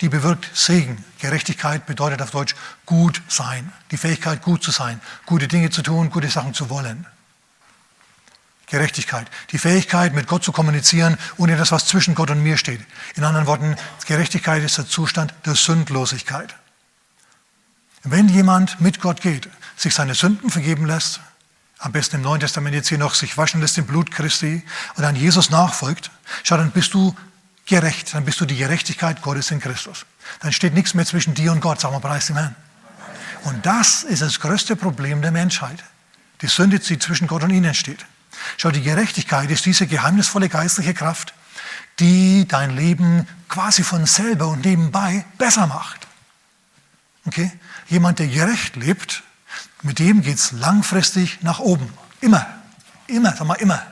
die 0.00 0.08
bewirkt 0.08 0.48
Segen. 0.54 1.04
Gerechtigkeit 1.18 1.84
bedeutet 1.84 2.22
auf 2.22 2.30
Deutsch 2.30 2.54
gut 2.86 3.22
sein, 3.26 3.72
die 3.90 3.96
Fähigkeit 3.96 4.40
gut 4.40 4.62
zu 4.62 4.70
sein, 4.70 5.00
gute 5.26 5.48
Dinge 5.48 5.70
zu 5.70 5.82
tun, 5.82 6.10
gute 6.10 6.28
Sachen 6.28 6.54
zu 6.54 6.70
wollen. 6.70 7.06
Gerechtigkeit, 8.68 9.28
die 9.50 9.58
Fähigkeit, 9.58 10.14
mit 10.14 10.28
Gott 10.28 10.44
zu 10.44 10.52
kommunizieren, 10.52 11.18
ohne 11.38 11.56
das, 11.56 11.72
was 11.72 11.86
zwischen 11.86 12.14
Gott 12.14 12.30
und 12.30 12.42
mir 12.42 12.56
steht. 12.56 12.80
In 13.16 13.24
anderen 13.24 13.48
Worten, 13.48 13.74
Gerechtigkeit 14.06 14.62
ist 14.62 14.78
der 14.78 14.86
Zustand 14.86 15.34
der 15.44 15.56
Sündlosigkeit. 15.56 16.54
Wenn 18.08 18.28
jemand 18.28 18.80
mit 18.80 19.00
Gott 19.00 19.20
geht, 19.20 19.48
sich 19.76 19.92
seine 19.92 20.14
Sünden 20.14 20.48
vergeben 20.48 20.86
lässt, 20.86 21.20
am 21.78 21.90
besten 21.90 22.16
im 22.16 22.22
Neuen 22.22 22.40
Testament 22.40 22.74
jetzt 22.74 22.88
hier 22.88 22.98
noch 22.98 23.14
sich 23.14 23.36
waschen 23.36 23.60
lässt 23.60 23.76
im 23.78 23.86
Blut 23.86 24.12
Christi 24.12 24.62
und 24.94 25.02
dann 25.02 25.16
Jesus 25.16 25.50
nachfolgt, 25.50 26.12
schau, 26.44 26.56
dann 26.56 26.70
bist 26.70 26.94
du 26.94 27.16
gerecht, 27.66 28.14
dann 28.14 28.24
bist 28.24 28.40
du 28.40 28.44
die 28.46 28.56
Gerechtigkeit 28.56 29.22
Gottes 29.22 29.50
in 29.50 29.58
Christus. 29.58 30.06
Dann 30.40 30.52
steht 30.52 30.72
nichts 30.72 30.94
mehr 30.94 31.04
zwischen 31.04 31.34
dir 31.34 31.50
und 31.50 31.60
Gott, 31.60 31.80
sag 31.80 31.90
mal, 31.90 31.98
preis 31.98 32.28
dem 32.28 32.36
Herrn. 32.36 32.54
Und 33.42 33.66
das 33.66 34.04
ist 34.04 34.22
das 34.22 34.38
größte 34.38 34.76
Problem 34.76 35.20
der 35.20 35.32
Menschheit. 35.32 35.82
Die 36.42 36.46
Sünde, 36.46 36.78
die 36.78 37.00
zwischen 37.00 37.26
Gott 37.26 37.42
und 37.42 37.50
ihnen 37.50 37.74
steht. 37.74 38.06
Schau, 38.56 38.70
die 38.70 38.82
Gerechtigkeit 38.82 39.50
ist 39.50 39.66
diese 39.66 39.88
geheimnisvolle 39.88 40.48
geistliche 40.48 40.94
Kraft, 40.94 41.34
die 41.98 42.46
dein 42.46 42.76
Leben 42.76 43.26
quasi 43.48 43.82
von 43.82 44.06
selber 44.06 44.46
und 44.46 44.64
nebenbei 44.64 45.24
besser 45.38 45.66
macht. 45.66 46.06
Okay? 47.26 47.50
Jemand, 47.88 48.18
der 48.18 48.28
gerecht 48.28 48.76
lebt, 48.76 49.22
mit 49.82 49.98
dem 49.98 50.22
geht 50.22 50.38
es 50.38 50.52
langfristig 50.52 51.42
nach 51.42 51.58
oben. 51.60 51.92
Immer. 52.20 52.46
Immer, 53.06 53.34
sag 53.36 53.46
mal 53.46 53.54
immer. 53.54 53.82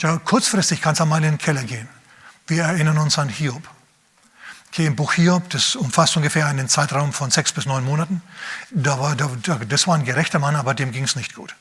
Ja, 0.00 0.18
kurzfristig 0.18 0.82
kann 0.82 0.94
es 0.94 1.00
einmal 1.00 1.22
in 1.22 1.32
den 1.32 1.38
Keller 1.38 1.62
gehen. 1.62 1.88
Wir 2.46 2.64
erinnern 2.64 2.98
uns 2.98 3.18
an 3.18 3.28
Hiob. 3.28 3.62
Okay, 4.68 4.86
Im 4.86 4.96
Buch 4.96 5.12
Hiob, 5.12 5.48
das 5.50 5.76
umfasst 5.76 6.16
ungefähr 6.16 6.46
einen 6.46 6.68
Zeitraum 6.68 7.12
von 7.12 7.30
sechs 7.30 7.52
bis 7.52 7.66
neun 7.66 7.84
Monaten. 7.84 8.22
Da 8.70 8.98
war, 8.98 9.14
da, 9.14 9.28
das 9.68 9.86
war 9.86 9.94
ein 9.94 10.04
gerechter 10.04 10.38
Mann, 10.38 10.56
aber 10.56 10.74
dem 10.74 10.92
ging 10.92 11.04
es 11.04 11.14
nicht 11.14 11.34
gut. 11.34 11.54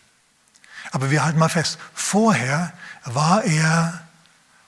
Aber 0.91 1.11
wir 1.11 1.23
halten 1.23 1.39
mal 1.39 1.49
fest, 1.49 1.77
vorher 1.93 2.73
war 3.05 3.43
er 3.43 4.01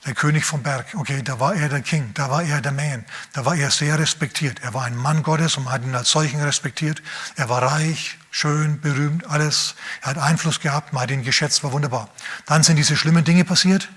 der 0.06 0.14
König 0.14 0.44
vom 0.44 0.62
Berg. 0.62 0.94
Okay, 0.94 1.22
da 1.22 1.40
war 1.40 1.54
er 1.54 1.68
der 1.68 1.80
King, 1.80 2.10
da 2.14 2.30
war 2.30 2.42
er 2.42 2.60
der 2.60 2.72
Man, 2.72 3.04
da 3.32 3.44
war 3.44 3.56
er 3.56 3.70
sehr 3.70 3.98
respektiert. 3.98 4.60
Er 4.62 4.74
war 4.74 4.84
ein 4.84 4.96
Mann 4.96 5.22
Gottes 5.22 5.56
und 5.56 5.64
man 5.64 5.72
hat 5.72 5.82
ihn 5.82 5.94
als 5.94 6.10
solchen 6.10 6.40
respektiert. 6.40 7.02
Er 7.36 7.48
war 7.48 7.62
reich, 7.62 8.18
schön, 8.30 8.80
berühmt, 8.80 9.26
alles. 9.30 9.74
Er 10.02 10.10
hat 10.10 10.18
Einfluss 10.18 10.60
gehabt, 10.60 10.92
man 10.92 11.04
hat 11.04 11.10
ihn 11.10 11.22
geschätzt, 11.22 11.64
war 11.64 11.72
wunderbar. 11.72 12.08
Dann 12.46 12.62
sind 12.62 12.76
diese 12.76 12.96
schlimmen 12.96 13.24
Dinge 13.24 13.44
passiert, 13.44 13.88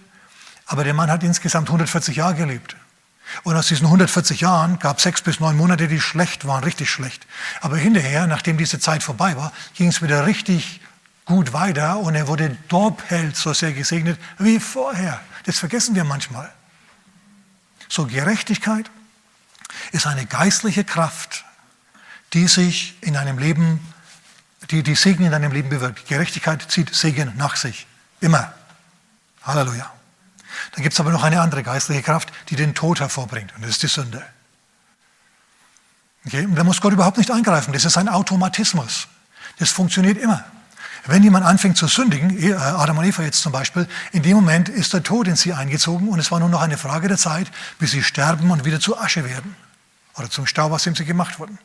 aber 0.66 0.84
der 0.84 0.94
Mann 0.94 1.12
hat 1.12 1.24
insgesamt 1.24 1.68
140 1.68 2.16
Jahre 2.16 2.36
gelebt. 2.36 2.76
Und 3.44 3.56
aus 3.56 3.68
diesen 3.68 3.86
140 3.86 4.40
Jahren 4.40 4.80
gab 4.80 4.98
es 4.98 5.04
sechs 5.04 5.22
bis 5.22 5.42
neun 5.42 5.58
Monate, 5.58 5.90
die 5.90 6.00
schlecht 6.00 6.48
waren, 6.48 6.64
richtig 6.64 6.90
schlecht. 6.90 7.28
Aber 7.60 7.76
hinterher, 7.76 8.26
nachdem 8.26 8.58
diese 8.58 8.80
Zeit 8.80 9.04
vorbei 9.04 9.36
war, 9.36 9.52
ging 9.76 9.90
es 9.90 10.02
wieder 10.02 10.26
richtig 10.26 10.80
gut 11.26 11.52
weiter 11.52 11.98
und 12.00 12.16
er 12.16 12.30
wurde 12.30 12.58
doppelt 12.70 13.36
so 13.36 13.54
sehr 13.54 13.74
gesegnet 13.74 14.18
wie 14.40 14.60
vorher. 14.60 15.20
Das 15.48 15.60
vergessen 15.60 15.96
wir 15.96 16.04
manchmal. 16.04 16.54
So 17.88 18.06
Gerechtigkeit 18.06 18.92
ist 19.94 20.06
eine 20.06 20.26
geistliche 20.26 20.84
Kraft, 20.84 21.46
die 22.34 22.50
sich 22.50 22.96
in 23.00 23.16
einem 23.16 23.38
Leben, 23.38 23.80
die, 24.72 24.84
die 24.84 24.96
Segen 24.96 25.24
in 25.24 25.32
deinem 25.32 25.54
Leben 25.54 25.70
bewirkt. 25.70 26.06
Gerechtigkeit 26.06 26.70
zieht 26.70 26.94
Segen 26.94 27.32
nach 27.38 27.56
sich. 27.56 27.88
Immer. 28.20 28.54
Halleluja. 29.42 29.90
Dann 30.74 30.84
gibt 30.84 30.92
es 30.92 31.00
aber 31.00 31.12
noch 31.12 31.24
eine 31.24 31.40
andere 31.40 31.64
geistliche 31.64 32.04
Kraft, 32.04 32.34
die 32.50 32.58
den 32.58 32.76
Tod 32.76 33.00
hervorbringt. 33.00 33.56
Und 33.56 33.62
das 33.62 33.72
ist 33.72 33.84
die 33.84 33.88
Sünde. 33.88 34.26
Okay? 36.26 36.44
Und 36.44 36.56
da 36.56 36.66
muss 36.66 36.82
Gott 36.82 36.92
überhaupt 36.92 37.20
nicht 37.20 37.32
eingreifen. 37.32 37.72
Das 37.72 37.86
ist 37.86 37.98
ein 37.98 38.10
Automatismus. 38.10 39.08
Das 39.60 39.72
funktioniert 39.72 40.18
immer. 40.18 40.44
Wenn 41.08 41.24
jemand 41.24 41.46
anfängt 41.46 41.78
zu 41.78 41.88
sündigen, 41.88 42.38
äh, 42.38 42.54
Adam 42.54 42.98
und 42.98 43.06
Eva 43.06 43.24
jetzt 43.24 43.42
zum 43.42 43.54
Beispiel, 43.54 43.88
in 44.12 44.24
dem 44.24 44.36
Moment 44.36 44.68
ist 44.68 44.94
der 44.94 45.04
Tod 45.04 45.28
in 45.28 45.38
sie 45.38 45.54
eingezogen 45.54 46.10
und 46.10 46.20
es 46.20 46.32
war 46.32 46.40
nur 46.40 46.50
noch 46.50 46.62
eine 46.62 46.78
Frage 46.78 47.08
der 47.08 47.18
Zeit, 47.18 47.50
bis 47.80 47.92
sie 47.92 48.04
sterben 48.04 48.52
und 48.52 48.66
wieder 48.66 48.82
zu 48.82 48.98
Asche 48.98 49.24
werden. 49.24 49.56
Oder 50.16 50.30
zum 50.30 50.46
Staub, 50.46 50.72
aus 50.74 50.84
dem 50.84 50.96
sie 50.96 51.06
gemacht 51.06 51.40
wurden. 51.40 51.60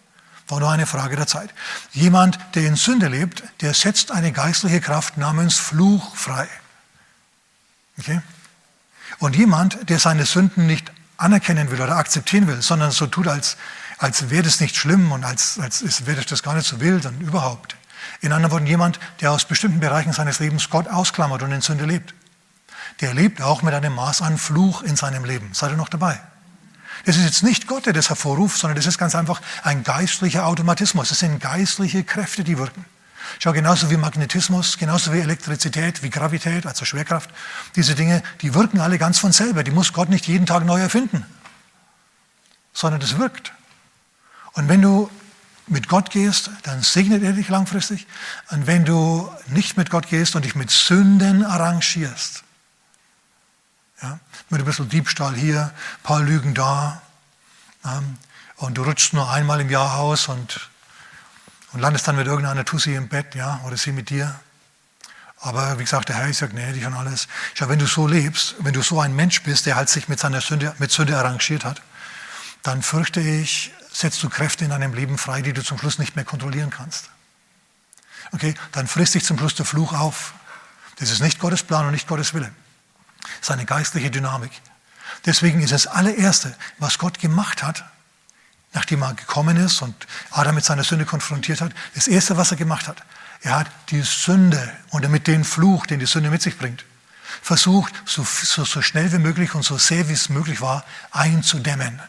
War 0.46 0.60
nur 0.60 0.70
eine 0.70 0.86
Frage 0.86 1.16
der 1.16 1.26
Zeit. 1.26 1.50
Jemand, 1.92 2.38
der 2.54 2.66
in 2.66 2.76
Sünde 2.76 3.08
lebt, 3.08 3.42
der 3.60 3.74
setzt 3.74 4.12
eine 4.12 4.32
geistliche 4.32 4.80
Kraft 4.80 5.16
namens 5.16 5.58
Fluch 5.58 6.14
frei. 6.14 6.48
Okay? 7.98 8.20
Und 9.18 9.34
jemand, 9.34 9.88
der 9.88 9.98
seine 9.98 10.24
Sünden 10.24 10.66
nicht 10.66 10.92
anerkennen 11.16 11.70
will 11.70 11.80
oder 11.80 11.96
akzeptieren 11.96 12.46
will, 12.46 12.62
sondern 12.62 12.92
so 12.92 13.06
tut, 13.06 13.26
als, 13.26 13.56
als 13.98 14.30
wäre 14.30 14.42
das 14.42 14.60
nicht 14.60 14.76
schlimm 14.76 15.10
und 15.10 15.24
als, 15.24 15.58
als 15.58 16.06
wäre 16.06 16.22
das 16.22 16.42
gar 16.42 16.54
nicht 16.54 16.66
so 16.66 16.80
wild 16.80 17.06
und 17.06 17.20
überhaupt, 17.20 17.76
in 18.20 18.32
anderen 18.32 18.52
Worten, 18.52 18.66
jemand, 18.66 19.00
der 19.20 19.32
aus 19.32 19.44
bestimmten 19.44 19.80
Bereichen 19.80 20.12
seines 20.12 20.38
Lebens 20.38 20.70
Gott 20.70 20.88
ausklammert 20.88 21.42
und 21.42 21.52
in 21.52 21.60
Sünde 21.60 21.84
lebt. 21.84 22.14
Der 23.00 23.14
lebt 23.14 23.42
auch 23.42 23.62
mit 23.62 23.74
einem 23.74 23.94
Maß 23.94 24.22
an 24.22 24.38
Fluch 24.38 24.82
in 24.82 24.96
seinem 24.96 25.24
Leben. 25.24 25.50
Seid 25.52 25.70
ihr 25.70 25.76
noch 25.76 25.88
dabei? 25.88 26.20
Das 27.04 27.16
ist 27.16 27.24
jetzt 27.24 27.42
nicht 27.42 27.66
Gott, 27.66 27.86
der 27.86 27.92
das 27.92 28.08
hervorruft, 28.08 28.58
sondern 28.58 28.76
das 28.76 28.86
ist 28.86 28.98
ganz 28.98 29.14
einfach 29.14 29.40
ein 29.62 29.82
geistlicher 29.82 30.46
Automatismus. 30.46 31.08
Das 31.08 31.18
sind 31.18 31.40
geistliche 31.40 32.04
Kräfte, 32.04 32.44
die 32.44 32.58
wirken. 32.58 32.84
Schau, 33.38 33.52
genauso 33.52 33.90
wie 33.90 33.96
Magnetismus, 33.96 34.78
genauso 34.78 35.12
wie 35.12 35.20
Elektrizität, 35.20 36.02
wie 36.02 36.10
Gravität, 36.10 36.66
also 36.66 36.84
Schwerkraft, 36.84 37.30
diese 37.76 37.94
Dinge, 37.94 38.22
die 38.40 38.54
wirken 38.54 38.80
alle 38.80 38.98
ganz 38.98 39.18
von 39.18 39.32
selber. 39.32 39.64
Die 39.64 39.70
muss 39.70 39.92
Gott 39.92 40.08
nicht 40.10 40.26
jeden 40.26 40.46
Tag 40.46 40.64
neu 40.64 40.80
erfinden, 40.80 41.24
sondern 42.72 43.00
das 43.00 43.18
wirkt. 43.18 43.52
Und 44.52 44.68
wenn 44.68 44.82
du 44.82 45.10
mit 45.66 45.88
Gott 45.88 46.10
gehst, 46.10 46.50
dann 46.64 46.82
segnet 46.82 47.22
er 47.22 47.32
dich 47.32 47.48
langfristig. 47.48 48.06
Und 48.50 48.66
wenn 48.66 48.84
du 48.84 49.30
nicht 49.48 49.76
mit 49.76 49.90
Gott 49.90 50.08
gehst 50.08 50.34
und 50.36 50.44
dich 50.44 50.54
mit 50.54 50.70
Sünden 50.70 51.44
arrangierst, 51.44 52.44
ja, 54.02 54.18
mit 54.50 54.60
ein 54.60 54.64
bisschen 54.64 54.88
Diebstahl 54.88 55.34
hier, 55.34 55.72
ein 55.72 56.02
paar 56.02 56.20
Lügen 56.20 56.54
da, 56.54 57.00
ähm, 57.84 58.18
und 58.56 58.74
du 58.74 58.84
rutschst 58.84 59.12
nur 59.12 59.30
einmal 59.30 59.60
im 59.60 59.70
Jahr 59.70 59.98
aus 59.98 60.28
und, 60.28 60.70
und 61.72 61.80
landest 61.80 62.06
dann 62.06 62.16
mit 62.16 62.26
irgendeiner 62.26 62.64
Tussi 62.64 62.94
im 62.94 63.08
Bett, 63.08 63.34
ja, 63.34 63.60
oder 63.64 63.76
sie 63.76 63.92
mit 63.92 64.10
dir. 64.10 64.38
Aber 65.40 65.78
wie 65.78 65.82
gesagt, 65.82 66.08
der 66.08 66.16
Herr 66.16 66.28
ist 66.28 66.40
ja 66.40 66.46
gnädig 66.46 66.86
und 66.86 66.94
alles. 66.94 67.26
Schau, 67.54 67.68
wenn 67.68 67.80
du 67.80 67.86
so 67.86 68.06
lebst, 68.06 68.54
wenn 68.60 68.72
du 68.72 68.82
so 68.82 69.00
ein 69.00 69.16
Mensch 69.16 69.42
bist, 69.42 69.66
der 69.66 69.74
halt 69.74 69.88
sich 69.88 70.08
mit 70.08 70.20
seiner 70.20 70.40
Sünde, 70.40 70.72
mit 70.78 70.92
Sünde 70.92 71.18
arrangiert 71.18 71.64
hat, 71.64 71.82
dann 72.62 72.82
fürchte 72.82 73.20
ich, 73.20 73.72
setzt 73.92 74.22
du 74.22 74.28
Kräfte 74.28 74.64
in 74.64 74.70
deinem 74.70 74.94
Leben 74.94 75.18
frei, 75.18 75.42
die 75.42 75.52
du 75.52 75.62
zum 75.62 75.78
Schluss 75.78 75.98
nicht 75.98 76.16
mehr 76.16 76.24
kontrollieren 76.24 76.70
kannst. 76.70 77.10
Okay, 78.32 78.54
dann 78.72 78.86
frisst 78.86 79.14
dich 79.14 79.24
zum 79.24 79.38
Schluss 79.38 79.54
der 79.54 79.66
Fluch 79.66 79.92
auf. 79.92 80.34
Das 80.98 81.10
ist 81.10 81.20
nicht 81.20 81.38
Gottes 81.38 81.62
Plan 81.62 81.86
und 81.86 81.92
nicht 81.92 82.06
Gottes 82.06 82.34
Wille. 82.34 82.50
Das 83.20 83.48
ist 83.48 83.50
eine 83.50 83.64
geistliche 83.64 84.10
Dynamik. 84.10 84.52
Deswegen 85.26 85.60
ist 85.60 85.72
das 85.72 85.86
allererste, 85.86 86.54
was 86.78 86.98
Gott 86.98 87.18
gemacht 87.18 87.62
hat, 87.62 87.84
nachdem 88.72 89.02
er 89.02 89.14
gekommen 89.14 89.56
ist 89.56 89.82
und 89.82 89.94
Adam 90.30 90.54
mit 90.54 90.64
seiner 90.64 90.84
Sünde 90.84 91.04
konfrontiert 91.04 91.60
hat, 91.60 91.72
das 91.94 92.08
erste, 92.08 92.36
was 92.36 92.50
er 92.50 92.56
gemacht 92.56 92.88
hat, 92.88 93.02
er 93.42 93.58
hat 93.58 93.70
die 93.90 94.02
Sünde 94.02 94.72
und 94.90 95.04
damit 95.04 95.26
den 95.26 95.44
Fluch, 95.44 95.86
den 95.86 95.98
die 95.98 96.06
Sünde 96.06 96.30
mit 96.30 96.42
sich 96.42 96.56
bringt, 96.56 96.84
versucht, 97.42 97.92
so, 98.06 98.24
so, 98.24 98.64
so 98.64 98.82
schnell 98.82 99.12
wie 99.12 99.18
möglich 99.18 99.54
und 99.54 99.62
so 99.64 99.78
sehr 99.78 100.08
wie 100.08 100.12
es 100.12 100.28
möglich 100.28 100.60
war, 100.60 100.84
einzudämmen. 101.10 102.00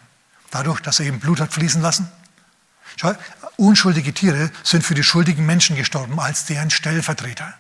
Dadurch, 0.53 0.81
dass 0.81 0.99
er 0.99 1.07
eben 1.07 1.19
Blut 1.19 1.39
hat 1.39 1.51
fließen 1.51 1.81
lassen. 1.81 2.07
Schau, 2.95 3.15
unschuldige 3.57 4.13
Tiere 4.13 4.51
sind 4.61 4.85
für 4.85 4.93
die 4.93 5.01
schuldigen 5.01 5.47
Menschen 5.47 5.75
gestorben 5.75 6.19
als 6.19 6.45
deren 6.45 6.69
Stellvertreter. 6.69 7.55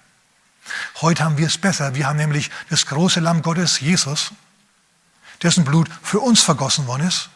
Heute 1.01 1.23
haben 1.23 1.39
wir 1.39 1.47
es 1.47 1.57
besser. 1.57 1.95
Wir 1.95 2.05
haben 2.05 2.17
nämlich 2.17 2.51
das 2.69 2.85
große 2.85 3.19
Lamm 3.19 3.41
Gottes, 3.41 3.79
Jesus, 3.79 4.31
dessen 5.41 5.65
Blut 5.65 5.89
für 6.03 6.19
uns 6.19 6.43
vergossen 6.43 6.85
worden 6.85 7.07
ist 7.07 7.31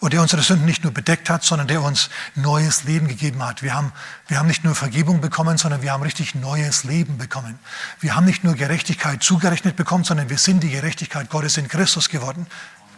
und 0.00 0.14
der 0.14 0.22
unsere 0.22 0.40
Sünden 0.40 0.64
nicht 0.64 0.82
nur 0.82 0.94
bedeckt 0.94 1.28
hat, 1.28 1.44
sondern 1.44 1.68
der 1.68 1.82
uns 1.82 2.08
neues 2.34 2.84
Leben 2.84 3.08
gegeben 3.08 3.44
hat. 3.44 3.62
Wir 3.62 3.74
haben, 3.74 3.92
wir 4.28 4.38
haben 4.38 4.48
nicht 4.48 4.64
nur 4.64 4.74
Vergebung 4.74 5.20
bekommen, 5.20 5.58
sondern 5.58 5.82
wir 5.82 5.92
haben 5.92 6.02
richtig 6.02 6.34
neues 6.34 6.84
Leben 6.84 7.18
bekommen. 7.18 7.58
Wir 8.00 8.16
haben 8.16 8.24
nicht 8.24 8.44
nur 8.44 8.54
Gerechtigkeit 8.54 9.22
zugerechnet 9.22 9.76
bekommen, 9.76 10.04
sondern 10.04 10.30
wir 10.30 10.38
sind 10.38 10.62
die 10.62 10.70
Gerechtigkeit 10.70 11.28
Gottes 11.28 11.58
in 11.58 11.68
Christus 11.68 12.08
geworden. 12.08 12.46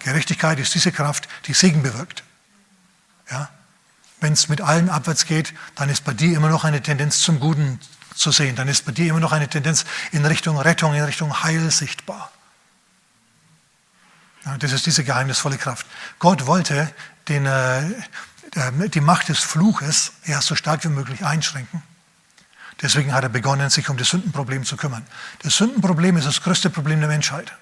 Gerechtigkeit 0.04 0.58
ist 0.58 0.74
diese 0.74 0.92
Kraft, 0.92 1.28
die 1.46 1.54
Segen 1.54 1.82
bewirkt. 1.82 2.22
Ja? 3.30 3.48
Wenn 4.20 4.34
es 4.34 4.48
mit 4.48 4.60
allen 4.60 4.90
abwärts 4.90 5.26
geht, 5.26 5.54
dann 5.74 5.88
ist 5.88 6.04
bei 6.04 6.12
dir 6.12 6.36
immer 6.36 6.50
noch 6.50 6.64
eine 6.64 6.82
Tendenz 6.82 7.20
zum 7.20 7.40
Guten 7.40 7.80
zu 8.14 8.30
sehen. 8.30 8.54
Dann 8.54 8.68
ist 8.68 8.84
bei 8.84 8.92
dir 8.92 9.08
immer 9.08 9.20
noch 9.20 9.32
eine 9.32 9.48
Tendenz 9.48 9.84
in 10.12 10.24
Richtung 10.24 10.58
Rettung, 10.58 10.94
in 10.94 11.02
Richtung 11.02 11.42
Heil 11.42 11.70
sichtbar. 11.70 12.30
Ja, 14.44 14.58
das 14.58 14.72
ist 14.72 14.84
diese 14.84 15.04
geheimnisvolle 15.04 15.56
Kraft. 15.56 15.86
Gott 16.18 16.46
wollte 16.46 16.92
den, 17.28 17.46
äh, 17.46 17.82
die 18.88 19.00
Macht 19.00 19.30
des 19.30 19.38
Fluches 19.38 20.12
erst 20.24 20.48
so 20.48 20.54
stark 20.54 20.84
wie 20.84 20.88
möglich 20.88 21.24
einschränken. 21.24 21.82
Deswegen 22.82 23.14
hat 23.14 23.22
er 23.22 23.30
begonnen, 23.30 23.70
sich 23.70 23.88
um 23.88 23.96
das 23.96 24.10
Sündenproblem 24.10 24.64
zu 24.64 24.76
kümmern. 24.76 25.06
Das 25.42 25.56
Sündenproblem 25.56 26.18
ist 26.18 26.26
das 26.26 26.42
größte 26.42 26.68
Problem 26.68 27.00
der 27.00 27.08
Menschheit. 27.08 27.54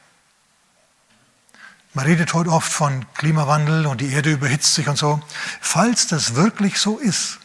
Man 1.94 2.06
redet 2.06 2.32
heute 2.32 2.50
oft 2.50 2.72
von 2.72 3.04
Klimawandel 3.14 3.86
und 3.86 4.00
die 4.00 4.12
Erde 4.12 4.30
überhitzt 4.30 4.74
sich 4.74 4.88
und 4.88 4.96
so. 4.96 5.20
Falls 5.60 6.06
das 6.06 6.34
wirklich 6.34 6.78
so 6.78 6.98
ist, 6.98 7.38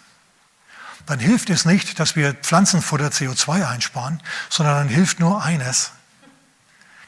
dann 1.05 1.19
hilft 1.19 1.49
es 1.49 1.65
nicht, 1.65 1.99
dass 1.99 2.15
wir 2.15 2.33
Pflanzenfutter 2.33 3.07
CO2 3.07 3.67
einsparen, 3.67 4.21
sondern 4.49 4.75
dann 4.75 4.89
hilft 4.89 5.19
nur 5.19 5.43
eines, 5.43 5.91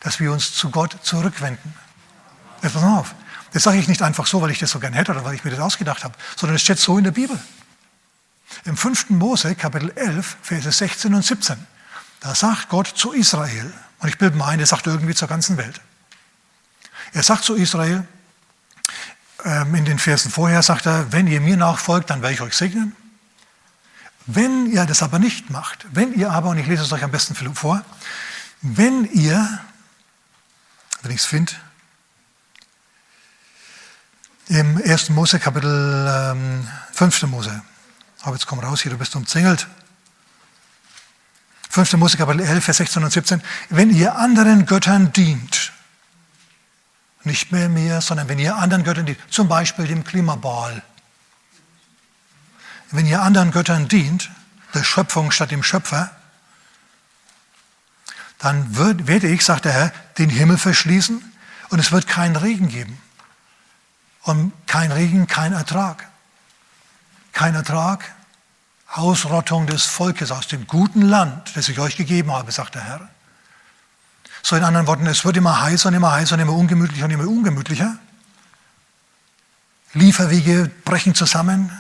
dass 0.02 0.20
wir 0.20 0.32
uns 0.32 0.54
zu 0.54 0.70
Gott 0.70 0.98
zurückwenden. 1.02 1.74
Jetzt 2.62 2.74
pass 2.74 2.82
mal 2.82 3.00
auf. 3.00 3.16
Das 3.54 3.64
sage 3.64 3.78
ich 3.78 3.88
nicht 3.88 4.02
einfach 4.02 4.28
so, 4.28 4.42
weil 4.42 4.52
ich 4.52 4.60
das 4.60 4.72
so 4.72 4.80
gern 4.80 4.94
hätte 4.94 5.12
oder 5.12 5.24
weil 5.24 5.36
ich 5.36 5.44
mir 5.44 5.52
das 5.52 5.60
ausgedacht 5.60 6.04
habe, 6.04 6.16
sondern 6.36 6.56
es 6.56 6.62
steht 6.62 6.80
so 6.80 6.98
in 6.98 7.04
der 7.04 7.12
Bibel. 7.12 7.40
Im 8.66 8.78
5. 8.78 9.12
Mose, 9.12 9.56
Kapitel 9.56 9.92
11, 9.96 10.38
Verse 10.42 10.72
16 10.72 11.14
und 11.14 11.24
17, 11.24 11.58
da 12.20 12.36
sagt 12.36 12.70
Gott 12.70 12.88
zu 12.88 13.12
Israel, 13.14 13.74
und 14.00 14.10
ich 14.10 14.18
bilde 14.18 14.38
mir 14.38 14.46
ein, 14.46 14.60
er 14.60 14.66
sagt 14.66 14.88
irgendwie 14.88 15.16
zur 15.16 15.28
ganzen 15.28 15.58
Welt, 15.58 15.82
er 17.14 17.24
sagt 17.24 17.44
zu 17.44 17.56
Israel, 17.56 18.08
ähm, 19.46 19.76
in 19.76 19.86
den 19.86 20.00
Versen 20.00 20.32
vorher 20.32 20.62
sagt 20.62 20.86
er, 20.86 21.12
wenn 21.12 21.28
ihr 21.28 21.42
mir 21.42 21.58
nachfolgt, 21.58 22.10
dann 22.10 22.22
werde 22.22 22.34
ich 22.34 22.42
euch 22.42 22.56
segnen. 22.56 22.96
Wenn 24.26 24.72
ihr 24.72 24.86
das 24.86 25.02
aber 25.02 25.18
nicht 25.18 25.50
macht, 25.50 25.88
wenn 25.92 26.14
ihr 26.14 26.32
aber, 26.32 26.50
und 26.50 26.58
ich 26.58 26.68
lese 26.68 26.84
es 26.84 26.92
euch 26.92 27.04
am 27.04 27.12
besten 27.12 27.36
vor, 27.56 27.84
wenn 28.62 29.06
ihr, 29.06 29.60
wenn 31.02 31.12
ich 31.12 31.22
es 31.22 31.26
finde, 31.26 31.54
im 34.50 34.82
1. 34.84 35.10
Mose 35.10 35.40
Kapitel 35.40 36.08
ähm, 36.08 36.68
5. 36.94 37.24
Mose, 37.24 37.62
aber 38.22 38.36
jetzt 38.36 38.46
komm 38.46 38.60
raus 38.60 38.82
hier, 38.82 38.92
du 38.92 38.98
bist 38.98 39.16
umzingelt. 39.16 39.68
5. 41.70 41.94
Mose 41.94 42.18
Kapitel 42.18 42.42
11, 42.42 42.64
Vers 42.64 42.78
16 42.78 43.04
und 43.04 43.12
17, 43.12 43.42
wenn 43.70 43.90
ihr 43.92 44.16
anderen 44.16 44.66
Göttern 44.66 45.14
dient, 45.14 45.72
nicht 47.30 47.52
mehr 47.52 47.70
mir, 47.70 48.02
sondern 48.02 48.28
wenn 48.28 48.40
ihr 48.40 48.56
anderen 48.56 48.84
Göttern 48.84 49.06
dient, 49.06 49.20
zum 49.30 49.48
Beispiel 49.48 49.88
dem 49.88 50.04
Klimaball, 50.04 50.82
wenn 52.92 53.06
ihr 53.06 53.22
anderen 53.22 53.52
Göttern 53.52 53.88
dient, 53.88 54.30
der 54.74 54.84
Schöpfung 54.84 55.32
statt 55.32 55.52
dem 55.52 55.64
Schöpfer, 55.64 56.12
dann 58.40 58.76
wird, 58.76 59.08
werde 59.08 59.28
ich, 59.28 59.46
sagt 59.46 59.66
der 59.66 59.74
Herr, 59.74 59.94
den 60.18 60.30
Himmel 60.30 60.58
verschließen 60.58 61.22
und 61.70 61.80
es 61.80 61.92
wird 61.92 62.08
keinen 62.08 62.36
Regen 62.36 62.70
geben. 62.70 63.00
Und 64.24 64.52
kein 64.66 64.92
Regen, 64.92 65.28
kein 65.28 65.54
Ertrag. 65.54 66.08
Kein 67.32 67.54
Ertrag, 67.56 68.12
Ausrottung 68.88 69.68
des 69.68 69.86
Volkes 69.86 70.32
aus 70.32 70.48
dem 70.48 70.66
guten 70.68 71.02
Land, 71.02 71.56
das 71.56 71.70
ich 71.70 71.80
euch 71.80 71.96
gegeben 71.96 72.32
habe, 72.32 72.52
sagt 72.52 72.76
der 72.76 72.84
Herr. 72.84 73.10
So 74.42 74.56
in 74.56 74.64
anderen 74.64 74.88
Worten, 74.88 75.06
es 75.08 75.26
wird 75.26 75.38
immer 75.38 75.62
heißer 75.62 75.90
und 75.90 75.96
immer 75.96 76.12
heißer 76.12 76.36
und 76.36 76.42
immer 76.42 76.54
ungemütlicher 76.54 77.06
und 77.06 77.12
immer 77.12 77.28
ungemütlicher. 77.28 77.98
Lieferwege 79.94 80.70
brechen 80.86 81.16
zusammen, 81.16 81.72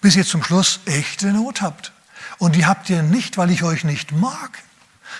bis 0.00 0.16
ihr 0.16 0.24
zum 0.24 0.42
Schluss 0.42 0.80
echte 0.86 1.32
Not 1.32 1.62
habt. 1.62 1.92
Und 2.38 2.56
die 2.56 2.66
habt 2.66 2.90
ihr 2.90 3.02
nicht, 3.02 3.38
weil 3.38 3.50
ich 3.50 3.62
euch 3.62 3.84
nicht 3.84 4.12
mag, 4.12 4.58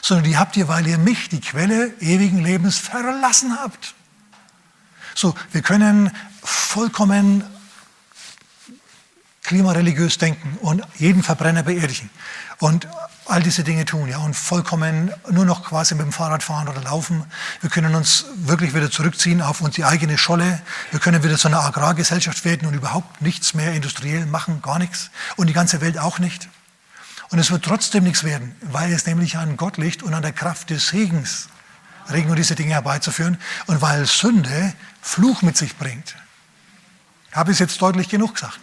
sondern 0.03 0.25
die 0.25 0.37
habt 0.37 0.57
ihr, 0.57 0.68
weil 0.68 0.87
ihr 0.87 0.99
mich, 0.99 1.29
die 1.29 1.40
Quelle 1.40 1.94
ewigen 2.01 2.42
Lebens, 2.42 2.79
verlassen 2.79 3.57
habt. 3.59 3.94
So, 5.14 5.35
wir 5.53 5.62
können 5.62 6.11
vollkommen 6.42 7.44
klimareligiös 9.44 10.18
denken 10.18 10.59
und 10.61 10.83
jeden 10.99 11.23
Verbrenner 11.23 11.62
beerdigen 11.62 12.11
und 12.59 12.88
all 13.27 13.43
diese 13.43 13.65
Dinge 13.65 13.85
tun, 13.85 14.09
ja, 14.09 14.19
und 14.19 14.35
vollkommen 14.35 15.11
nur 15.31 15.45
noch 15.45 15.65
quasi 15.65 15.95
mit 15.95 16.05
dem 16.05 16.13
Fahrrad 16.13 16.43
fahren 16.43 16.69
oder 16.69 16.83
laufen. 16.83 17.25
Wir 17.61 17.71
können 17.71 17.95
uns 17.95 18.27
wirklich 18.37 18.75
wieder 18.75 18.91
zurückziehen 18.91 19.41
auf 19.41 19.61
unsere 19.61 19.89
eigene 19.89 20.19
Scholle. 20.19 20.61
Wir 20.91 21.01
können 21.01 21.23
wieder 21.23 21.39
zu 21.39 21.49
einer 21.49 21.61
Agrargesellschaft 21.61 22.45
werden 22.45 22.69
und 22.69 22.75
überhaupt 22.75 23.23
nichts 23.23 23.55
mehr 23.55 23.73
industriell 23.73 24.27
machen, 24.27 24.61
gar 24.63 24.79
nichts. 24.79 25.11
Und 25.37 25.47
die 25.47 25.53
ganze 25.55 25.81
Welt 25.81 25.99
auch 25.99 26.19
nicht. 26.19 26.49
Und 27.31 27.39
es 27.39 27.51
wird 27.51 27.65
trotzdem 27.65 28.05
nichts 28.05 28.25
werden, 28.25 28.55
weil 28.61 28.93
es 28.93 29.07
nämlich 29.07 29.39
an 29.39 29.57
Gott 29.57 29.79
liegt 29.79 30.03
und 30.03 30.13
an 30.13 30.23
der 30.23 30.33
Kraft 30.33 30.71
des 30.71 30.89
Segens, 30.89 31.49
Regen 32.11 32.29
und 32.31 32.37
diese 32.37 32.55
Dinge 32.55 32.75
herbeizuführen 32.75 33.39
und 33.67 33.81
weil 33.81 34.05
Sünde 34.07 34.75
Fluch 35.01 35.43
mit 35.43 35.57
sich 35.57 35.77
bringt. 35.77 36.15
Habe 37.33 37.51
ich 37.51 37.57
es 37.57 37.61
jetzt 37.61 37.81
deutlich 37.81 38.09
genug 38.09 38.35
gesagt? 38.35 38.61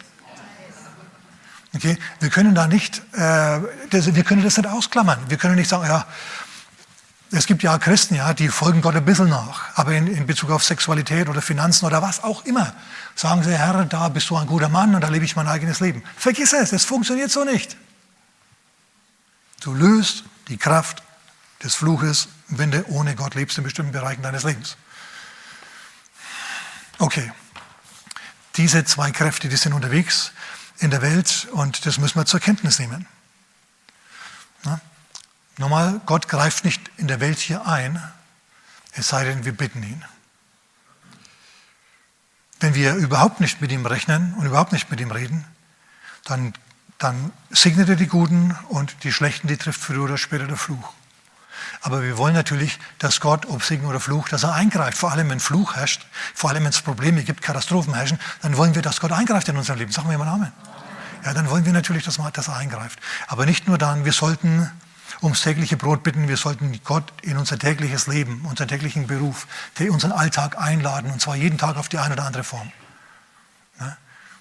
Okay? 1.74 1.98
Wir 2.20 2.30
können 2.30 2.54
da 2.54 2.66
nicht, 2.66 3.02
äh, 3.12 3.60
das, 3.90 4.14
wir 4.14 4.24
können 4.24 4.42
das 4.42 4.56
nicht 4.56 4.68
ausklammern. 4.68 5.18
Wir 5.28 5.38
können 5.38 5.56
nicht 5.56 5.68
sagen, 5.68 5.84
ja, 5.86 6.06
es 7.34 7.46
gibt 7.46 7.62
ja 7.62 7.78
Christen, 7.78 8.14
ja, 8.14 8.34
die 8.34 8.48
folgen 8.48 8.82
Gott 8.82 8.94
ein 8.94 9.06
bisschen 9.06 9.30
nach, 9.30 9.76
aber 9.78 9.92
in, 9.92 10.06
in, 10.06 10.26
Bezug 10.26 10.50
auf 10.50 10.62
Sexualität 10.62 11.30
oder 11.30 11.40
Finanzen 11.40 11.86
oder 11.86 12.02
was 12.02 12.22
auch 12.22 12.44
immer, 12.44 12.74
sagen 13.14 13.42
sie, 13.42 13.56
Herr, 13.56 13.86
da 13.86 14.10
bist 14.10 14.28
du 14.28 14.36
ein 14.36 14.46
guter 14.46 14.68
Mann 14.68 14.94
und 14.94 15.00
da 15.00 15.08
lebe 15.08 15.24
ich 15.24 15.34
mein 15.34 15.48
eigenes 15.48 15.80
Leben. 15.80 16.02
Vergiss 16.16 16.52
es, 16.52 16.72
es 16.72 16.84
funktioniert 16.84 17.30
so 17.30 17.44
nicht. 17.44 17.78
Du 19.62 19.72
löst 19.72 20.24
die 20.48 20.58
Kraft 20.58 21.02
des 21.62 21.74
Fluches, 21.74 22.28
wenn 22.48 22.70
du 22.70 22.84
ohne 22.88 23.14
Gott 23.14 23.34
lebst 23.34 23.56
in 23.56 23.64
bestimmten 23.64 23.92
Bereichen 23.92 24.22
deines 24.22 24.42
Lebens. 24.42 24.76
Okay, 26.98 27.32
diese 28.56 28.84
zwei 28.84 29.10
Kräfte, 29.10 29.48
die 29.48 29.56
sind 29.56 29.72
unterwegs 29.72 30.32
in 30.78 30.90
der 30.90 31.02
Welt 31.02 31.48
und 31.52 31.86
das 31.86 31.98
müssen 31.98 32.18
wir 32.18 32.26
zur 32.26 32.40
Kenntnis 32.40 32.78
nehmen. 32.78 33.06
Na? 34.64 34.80
Nochmal, 35.58 36.00
Gott 36.06 36.28
greift 36.28 36.64
nicht 36.64 36.80
in 36.96 37.08
der 37.08 37.20
Welt 37.20 37.38
hier 37.38 37.66
ein, 37.66 38.02
es 38.92 39.08
sei 39.08 39.24
denn, 39.24 39.44
wir 39.44 39.56
bitten 39.56 39.82
ihn. 39.82 40.04
Wenn 42.60 42.74
wir 42.74 42.94
überhaupt 42.94 43.40
nicht 43.40 43.60
mit 43.60 43.72
ihm 43.72 43.86
rechnen 43.86 44.34
und 44.34 44.46
überhaupt 44.46 44.72
nicht 44.72 44.90
mit 44.90 45.00
ihm 45.00 45.10
reden, 45.10 45.44
dann, 46.24 46.52
dann 46.98 47.32
segnet 47.50 47.88
er 47.88 47.96
die 47.96 48.06
Guten 48.06 48.56
und 48.68 49.04
die 49.04 49.12
Schlechten, 49.12 49.48
die 49.48 49.56
trifft 49.56 49.80
früher 49.80 50.04
oder 50.04 50.18
später 50.18 50.46
der 50.46 50.56
Fluch. 50.56 50.92
Aber 51.80 52.02
wir 52.02 52.18
wollen 52.18 52.34
natürlich, 52.34 52.78
dass 52.98 53.20
Gott, 53.20 53.46
ob 53.46 53.62
Segen 53.62 53.86
oder 53.86 54.00
Fluch, 54.00 54.28
dass 54.28 54.42
er 54.42 54.54
eingreift. 54.54 54.98
Vor 54.98 55.10
allem, 55.10 55.30
wenn 55.30 55.40
Fluch 55.40 55.74
herrscht, 55.74 56.06
vor 56.34 56.50
allem, 56.50 56.64
wenn 56.64 56.70
es 56.70 56.80
Probleme 56.80 57.22
gibt, 57.22 57.42
Katastrophen 57.42 57.94
herrschen, 57.94 58.18
dann 58.42 58.56
wollen 58.56 58.74
wir, 58.74 58.82
dass 58.82 59.00
Gott 59.00 59.12
eingreift 59.12 59.48
in 59.48 59.56
unserem 59.56 59.78
Leben. 59.78 59.90
Sagen 59.92 60.10
wir 60.10 60.18
mal 60.18 60.28
Amen. 60.28 60.52
Ja, 61.24 61.34
dann 61.34 61.48
wollen 61.50 61.64
wir 61.64 61.72
natürlich, 61.72 62.04
dass, 62.04 62.18
dass 62.32 62.48
er 62.48 62.56
eingreift. 62.56 62.98
Aber 63.28 63.46
nicht 63.46 63.68
nur 63.68 63.78
dann, 63.78 64.04
wir 64.04 64.12
sollten 64.12 64.70
ums 65.22 65.42
tägliche 65.42 65.76
Brot 65.76 66.02
bitten, 66.02 66.28
wir 66.28 66.36
sollten 66.36 66.80
Gott 66.84 67.12
in 67.22 67.36
unser 67.36 67.58
tägliches 67.58 68.06
Leben, 68.06 68.44
unseren 68.44 68.68
täglichen 68.68 69.06
Beruf, 69.06 69.46
unseren 69.78 70.12
Alltag 70.12 70.58
einladen, 70.58 71.10
und 71.10 71.20
zwar 71.20 71.36
jeden 71.36 71.58
Tag 71.58 71.76
auf 71.76 71.88
die 71.88 71.98
eine 71.98 72.14
oder 72.14 72.24
andere 72.24 72.44
Form. 72.44 72.72
Ja? 73.78 73.96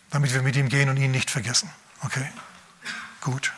Damit 0.10 0.34
wir 0.34 0.42
mit 0.42 0.56
ihm 0.56 0.70
gehen 0.70 0.90
und 0.90 0.98
ihn 0.98 1.12
nicht 1.12 1.30
vergessen. 1.30 1.70
Okay? 2.04 2.28
Gut. 3.22 3.54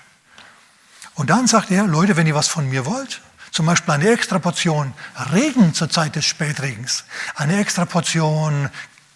Und 1.16 1.30
dann 1.30 1.48
sagt 1.48 1.72
er, 1.72 1.88
Leute, 1.88 2.18
wenn 2.18 2.28
ihr 2.28 2.36
was 2.36 2.48
von 2.48 2.70
mir 2.70 2.86
wollt, 2.86 3.22
zum 3.54 3.68
Beispiel 3.68 3.94
eine 3.94 4.10
extra 4.10 4.40
Portion 4.40 4.94
Regen 5.32 5.74
zur 5.74 5.90
Zeit 5.90 6.16
des 6.16 6.26
Spätregens, 6.26 7.06
eine 7.36 7.60
extra 7.60 7.86
Portion 7.86 8.70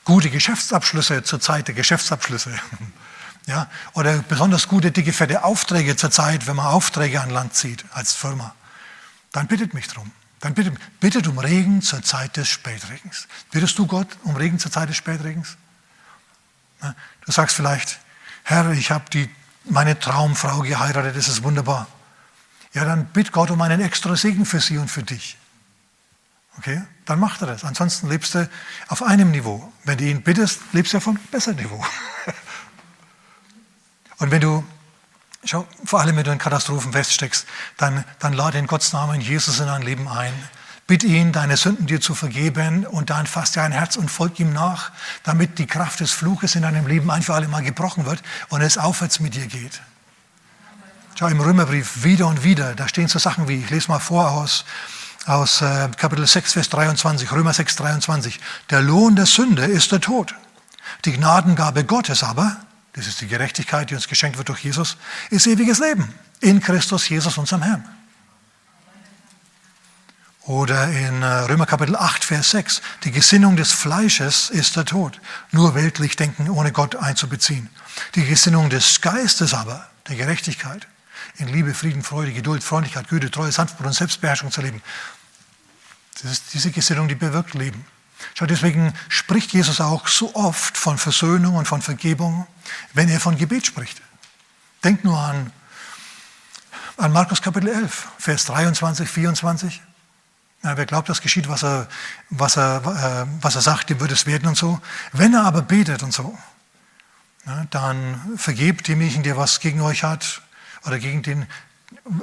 gute 0.05 0.29
Geschäftsabschlüsse 0.29 1.23
zur 1.23 1.41
Zeit 1.41 1.67
der 1.67 1.75
Geschäftsabschlüsse. 1.75 2.51
Ja, 3.49 3.69
oder 3.93 4.17
besonders 4.17 4.67
gute, 4.67 4.91
dicke, 4.91 5.13
fette 5.13 5.45
Aufträge 5.45 5.95
zur 5.95 6.11
Zeit, 6.11 6.47
wenn 6.47 6.57
man 6.57 6.65
Aufträge 6.65 7.21
an 7.21 7.29
Land 7.29 7.53
zieht 7.53 7.85
als 7.93 8.11
Firma. 8.11 8.53
Dann 9.31 9.47
bittet 9.47 9.73
mich 9.73 9.87
drum. 9.87 10.11
Dann 10.41 10.53
bittet, 10.53 10.77
bittet 10.99 11.29
um 11.29 11.39
Regen 11.39 11.81
zur 11.81 12.03
Zeit 12.03 12.35
des 12.35 12.49
Spätregens. 12.49 13.29
Bittest 13.49 13.79
du 13.79 13.87
Gott 13.87 14.09
um 14.23 14.35
Regen 14.35 14.59
zur 14.59 14.69
Zeit 14.69 14.89
des 14.89 14.97
Spätregens? 14.97 15.55
Du 17.25 17.31
sagst 17.31 17.55
vielleicht, 17.55 17.99
Herr, 18.43 18.69
ich 18.71 18.91
habe 18.91 19.05
meine 19.63 19.97
Traumfrau 19.97 20.59
geheiratet, 20.59 21.15
das 21.15 21.29
ist 21.29 21.41
wunderbar. 21.41 21.87
Ja, 22.77 22.85
dann 22.85 23.05
bitt 23.05 23.31
Gott 23.31 23.49
um 23.49 23.59
einen 23.63 23.81
extra 23.81 24.15
Segen 24.15 24.45
für 24.45 24.59
sie 24.59 24.77
und 24.77 24.87
für 24.87 25.01
dich. 25.01 25.35
Okay? 26.59 26.79
Dann 27.05 27.19
macht 27.19 27.41
er 27.41 27.47
das. 27.47 27.63
Ansonsten 27.63 28.07
lebst 28.07 28.35
du 28.35 28.47
auf 28.87 29.01
einem 29.01 29.31
Niveau. 29.31 29.73
Wenn 29.83 29.97
du 29.97 30.03
ihn 30.03 30.21
bittest, 30.21 30.59
lebst 30.73 30.93
du 30.93 30.97
auf 30.97 31.07
einem 31.07 31.17
besseren 31.31 31.57
Niveau. 31.57 31.83
Und 34.19 34.29
wenn 34.29 34.41
du, 34.41 34.63
schau, 35.43 35.67
vor 35.85 36.01
allem 36.01 36.17
wenn 36.17 36.23
du 36.23 36.31
in 36.31 36.37
Katastrophen 36.37 36.91
feststeckst, 36.91 37.47
dann, 37.77 38.03
dann 38.19 38.33
lade 38.33 38.61
Gottes 38.65 38.93
Namen 38.93 39.21
Jesus 39.21 39.59
in 39.59 39.65
dein 39.65 39.81
Leben 39.81 40.07
ein. 40.07 40.33
Bitt 40.85 41.03
ihn, 41.03 41.31
deine 41.31 41.57
Sünden 41.57 41.87
dir 41.87 41.99
zu 41.99 42.13
vergeben 42.13 42.85
und 42.85 43.09
dann 43.09 43.25
fasst 43.25 43.55
dir 43.55 43.63
ein 43.63 43.71
Herz 43.71 43.95
und 43.95 44.11
folg 44.11 44.39
ihm 44.39 44.53
nach, 44.53 44.91
damit 45.23 45.57
die 45.57 45.65
Kraft 45.65 45.99
des 45.99 46.11
Fluches 46.11 46.53
in 46.53 46.61
deinem 46.61 46.85
Leben 46.85 47.09
ein 47.09 47.23
für 47.23 47.33
alle 47.33 47.47
Mal 47.47 47.63
gebrochen 47.63 48.05
wird 48.05 48.21
und 48.49 48.61
es 48.61 48.77
aufwärts 48.77 49.19
mit 49.19 49.33
dir 49.33 49.47
geht. 49.47 49.81
Schau 51.17 51.27
im 51.27 51.41
Römerbrief 51.41 52.03
wieder 52.03 52.27
und 52.27 52.43
wieder, 52.43 52.75
da 52.75 52.87
stehen 52.87 53.07
so 53.07 53.17
Sachen 53.17 53.47
wie, 53.47 53.55
ich 53.55 53.69
lese 53.69 53.89
mal 53.89 53.99
vor 53.99 54.31
aus, 54.31 54.65
aus 55.25 55.61
äh, 55.61 55.89
Kapitel 55.97 56.27
6, 56.27 56.53
Vers 56.53 56.69
23, 56.69 57.31
Römer 57.31 57.53
6, 57.53 57.75
23. 57.77 58.39
Der 58.69 58.81
Lohn 58.81 59.15
der 59.15 59.25
Sünde 59.25 59.65
ist 59.65 59.91
der 59.91 59.99
Tod. 59.99 60.35
Die 61.05 61.13
Gnadengabe 61.13 61.85
Gottes 61.85 62.23
aber 62.23 62.57
das 62.97 63.05
ist 63.05 63.21
die 63.21 63.27
Gerechtigkeit, 63.27 63.91
die 63.91 63.95
uns 63.95 64.07
geschenkt 64.07 64.39
wird 64.39 64.49
durch 64.49 64.63
Jesus, 64.63 64.97
ist 65.29 65.45
ewiges 65.45 65.77
Leben 65.77 66.11
in 66.39 66.59
Christus 66.59 67.07
Jesus, 67.07 67.37
unserem 67.37 67.61
Herrn. 67.61 67.87
Oder 70.45 70.87
in 70.89 71.21
äh, 71.21 71.25
Römer 71.25 71.67
Kapitel 71.67 71.95
8, 71.95 72.23
Vers 72.23 72.49
6, 72.51 72.81
die 73.03 73.11
Gesinnung 73.11 73.55
des 73.55 73.71
Fleisches 73.71 74.49
ist 74.49 74.75
der 74.75 74.85
Tod, 74.85 75.19
nur 75.51 75.75
weltlich 75.75 76.15
denken, 76.15 76.49
ohne 76.49 76.71
Gott 76.71 76.95
einzubeziehen. 76.95 77.69
Die 78.15 78.25
Gesinnung 78.25 78.71
des 78.71 79.01
Geistes 79.01 79.53
aber, 79.53 79.87
der 80.07 80.15
Gerechtigkeit, 80.15 80.87
in 81.37 81.47
Liebe, 81.47 81.73
Frieden, 81.73 82.03
Freude, 82.03 82.33
Geduld, 82.33 82.63
Freundlichkeit, 82.63 83.07
Güte, 83.07 83.29
Treue, 83.29 83.51
Sanftmut 83.51 83.87
und 83.87 83.93
Selbstbeherrschung 83.93 84.51
zu 84.51 84.61
leben. 84.61 84.81
Das 86.21 86.31
ist 86.31 86.53
diese 86.53 86.71
Gesinnung, 86.71 87.07
die 87.07 87.15
bewirkt 87.15 87.53
Leben. 87.53 87.85
Schau, 88.33 88.47
deswegen 88.47 88.93
spricht 89.09 89.53
Jesus 89.53 89.79
auch 89.79 90.07
so 90.07 90.33
oft 90.33 90.77
von 90.77 90.97
Versöhnung 90.97 91.55
und 91.55 91.67
von 91.67 91.81
Vergebung, 91.81 92.47
wenn 92.93 93.09
er 93.09 93.19
von 93.19 93.37
Gebet 93.37 93.67
spricht. 93.67 94.01
Denkt 94.83 95.03
nur 95.03 95.19
an, 95.19 95.51
an 96.97 97.11
Markus 97.11 97.41
Kapitel 97.41 97.69
11, 97.69 98.07
Vers 98.17 98.45
23, 98.45 99.07
24. 99.07 99.81
Ja, 100.63 100.75
wer 100.75 100.87
glaubt, 100.87 101.07
das 101.07 101.21
geschieht, 101.21 101.47
was 101.47 101.63
er, 101.63 101.87
was, 102.31 102.57
er, 102.57 102.77
äh, 102.77 103.43
was 103.43 103.53
er 103.53 103.61
sagt, 103.61 103.91
dem 103.91 103.99
wird 103.99 104.11
es 104.11 104.25
werden 104.25 104.47
und 104.47 104.57
so. 104.57 104.81
Wenn 105.13 105.35
er 105.35 105.43
aber 105.43 105.61
betet 105.61 106.01
und 106.01 106.13
so, 106.13 106.35
ja, 107.45 107.65
dann 107.69 108.37
vergebt 108.37 108.87
demjenigen, 108.87 109.21
der 109.21 109.37
was 109.37 109.59
gegen 109.59 109.81
euch 109.81 110.03
hat 110.03 110.41
oder 110.85 110.99
gegen 110.99 111.23
den, 111.23 111.47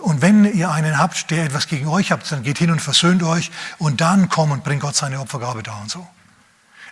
und 0.03 0.23
wenn 0.23 0.45
ihr 0.45 0.71
einen 0.71 0.99
habt, 0.99 1.31
der 1.31 1.45
etwas 1.45 1.67
gegen 1.67 1.89
euch 1.89 2.13
habt, 2.13 2.31
dann 2.31 2.43
geht 2.43 2.59
hin 2.59 2.71
und 2.71 2.81
versöhnt 2.81 3.23
euch 3.23 3.51
und 3.79 4.01
dann 4.01 4.29
kommt 4.29 4.53
und 4.53 4.65
bringt 4.65 4.83
Gott 4.83 4.97
seine 4.97 5.21
Opfergabe 5.21 5.63
da 5.63 5.75
und 5.77 5.91
so. 5.91 6.07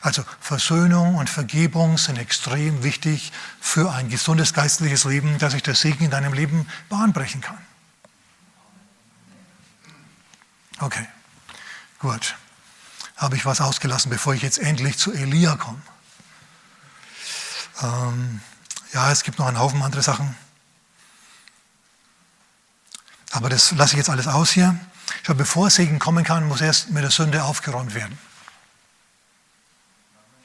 Also 0.01 0.25
Versöhnung 0.41 1.15
und 1.15 1.31
Vergebung 1.31 1.97
sind 1.97 2.19
extrem 2.19 2.83
wichtig 2.83 3.33
für 3.61 3.93
ein 3.93 4.09
gesundes 4.09 4.53
geistliches 4.53 5.05
Leben, 5.05 5.39
dass 5.39 5.53
sich 5.53 5.63
der 5.63 5.77
Segen 5.77 6.05
in 6.05 6.11
deinem 6.11 6.33
Leben 6.33 6.67
bahnbrechen 6.89 7.41
kann. 7.41 7.59
Okay, 10.81 11.07
gut. 12.01 12.35
habe 13.17 13.37
ich 13.37 13.47
was 13.47 13.61
ausgelassen, 13.61 14.11
bevor 14.11 14.35
ich 14.35 14.43
jetzt 14.43 14.59
endlich 14.59 14.99
zu 14.99 15.13
Elia 15.13 15.55
komme. 15.55 15.81
Ähm, 17.81 18.41
ja, 18.93 19.13
es 19.13 19.23
gibt 19.23 19.39
noch 19.39 19.47
einen 19.47 19.61
Haufen 19.61 19.81
andere 19.81 20.03
Sachen. 20.03 20.35
Aber 23.33 23.49
das 23.49 23.73
lasse 23.73 23.95
ich 23.95 23.99
jetzt 23.99 24.11
alles 24.11 24.29
aus 24.29 24.53
hier. 24.53 24.79
Schau, 25.25 25.35
bevor 25.35 25.71
Segen 25.71 25.99
kommen 25.99 26.23
kann, 26.23 26.47
muss 26.47 26.61
erst 26.61 26.91
mit 26.91 27.03
der 27.03 27.11
Sünde 27.11 27.43
aufgeräumt 27.45 27.95
werden. 27.95 28.17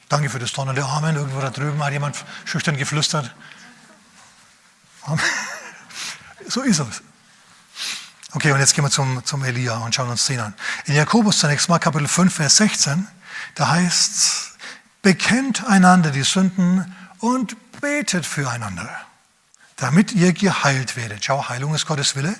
Danke 0.08 0.30
für 0.30 0.38
das 0.38 0.52
donnernde 0.52 0.84
Amen. 0.84 1.16
Irgendwo 1.16 1.40
da 1.40 1.50
drüben 1.50 1.84
hat 1.84 1.92
jemand 1.92 2.16
schüchtern 2.44 2.76
geflüstert. 2.76 3.34
So 6.50 6.62
ist 6.62 6.78
es. 6.78 7.02
Okay, 8.32 8.52
und 8.52 8.58
jetzt 8.58 8.74
gehen 8.74 8.82
wir 8.82 8.90
zum, 8.90 9.22
zum 9.22 9.44
Elia 9.44 9.76
und 9.78 9.94
schauen 9.94 10.08
uns 10.08 10.24
den 10.24 10.40
an. 10.40 10.54
In 10.86 10.94
Jakobus 10.94 11.40
zunächst 11.40 11.68
mal 11.68 11.78
Kapitel 11.78 12.08
5, 12.08 12.34
Vers 12.34 12.56
16, 12.56 13.06
da 13.54 13.68
heißt 13.68 14.16
es, 14.16 14.52
bekennt 15.02 15.66
einander 15.66 16.10
die 16.10 16.22
Sünden 16.22 16.94
und 17.18 17.54
betet 17.82 18.24
füreinander, 18.24 18.88
damit 19.76 20.12
ihr 20.12 20.32
geheilt 20.32 20.96
werdet. 20.96 21.22
Schau, 21.22 21.50
Heilung 21.50 21.74
ist 21.74 21.84
Gottes 21.86 22.16
Wille. 22.16 22.34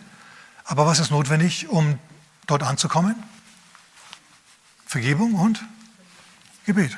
Aber 0.69 0.87
was 0.87 0.99
ist 0.99 1.11
notwendig, 1.11 1.69
um 1.69 1.99
dort 2.47 2.63
anzukommen? 2.63 3.17
Vergebung 4.87 5.35
und 5.35 5.65
Gebet. 6.67 6.95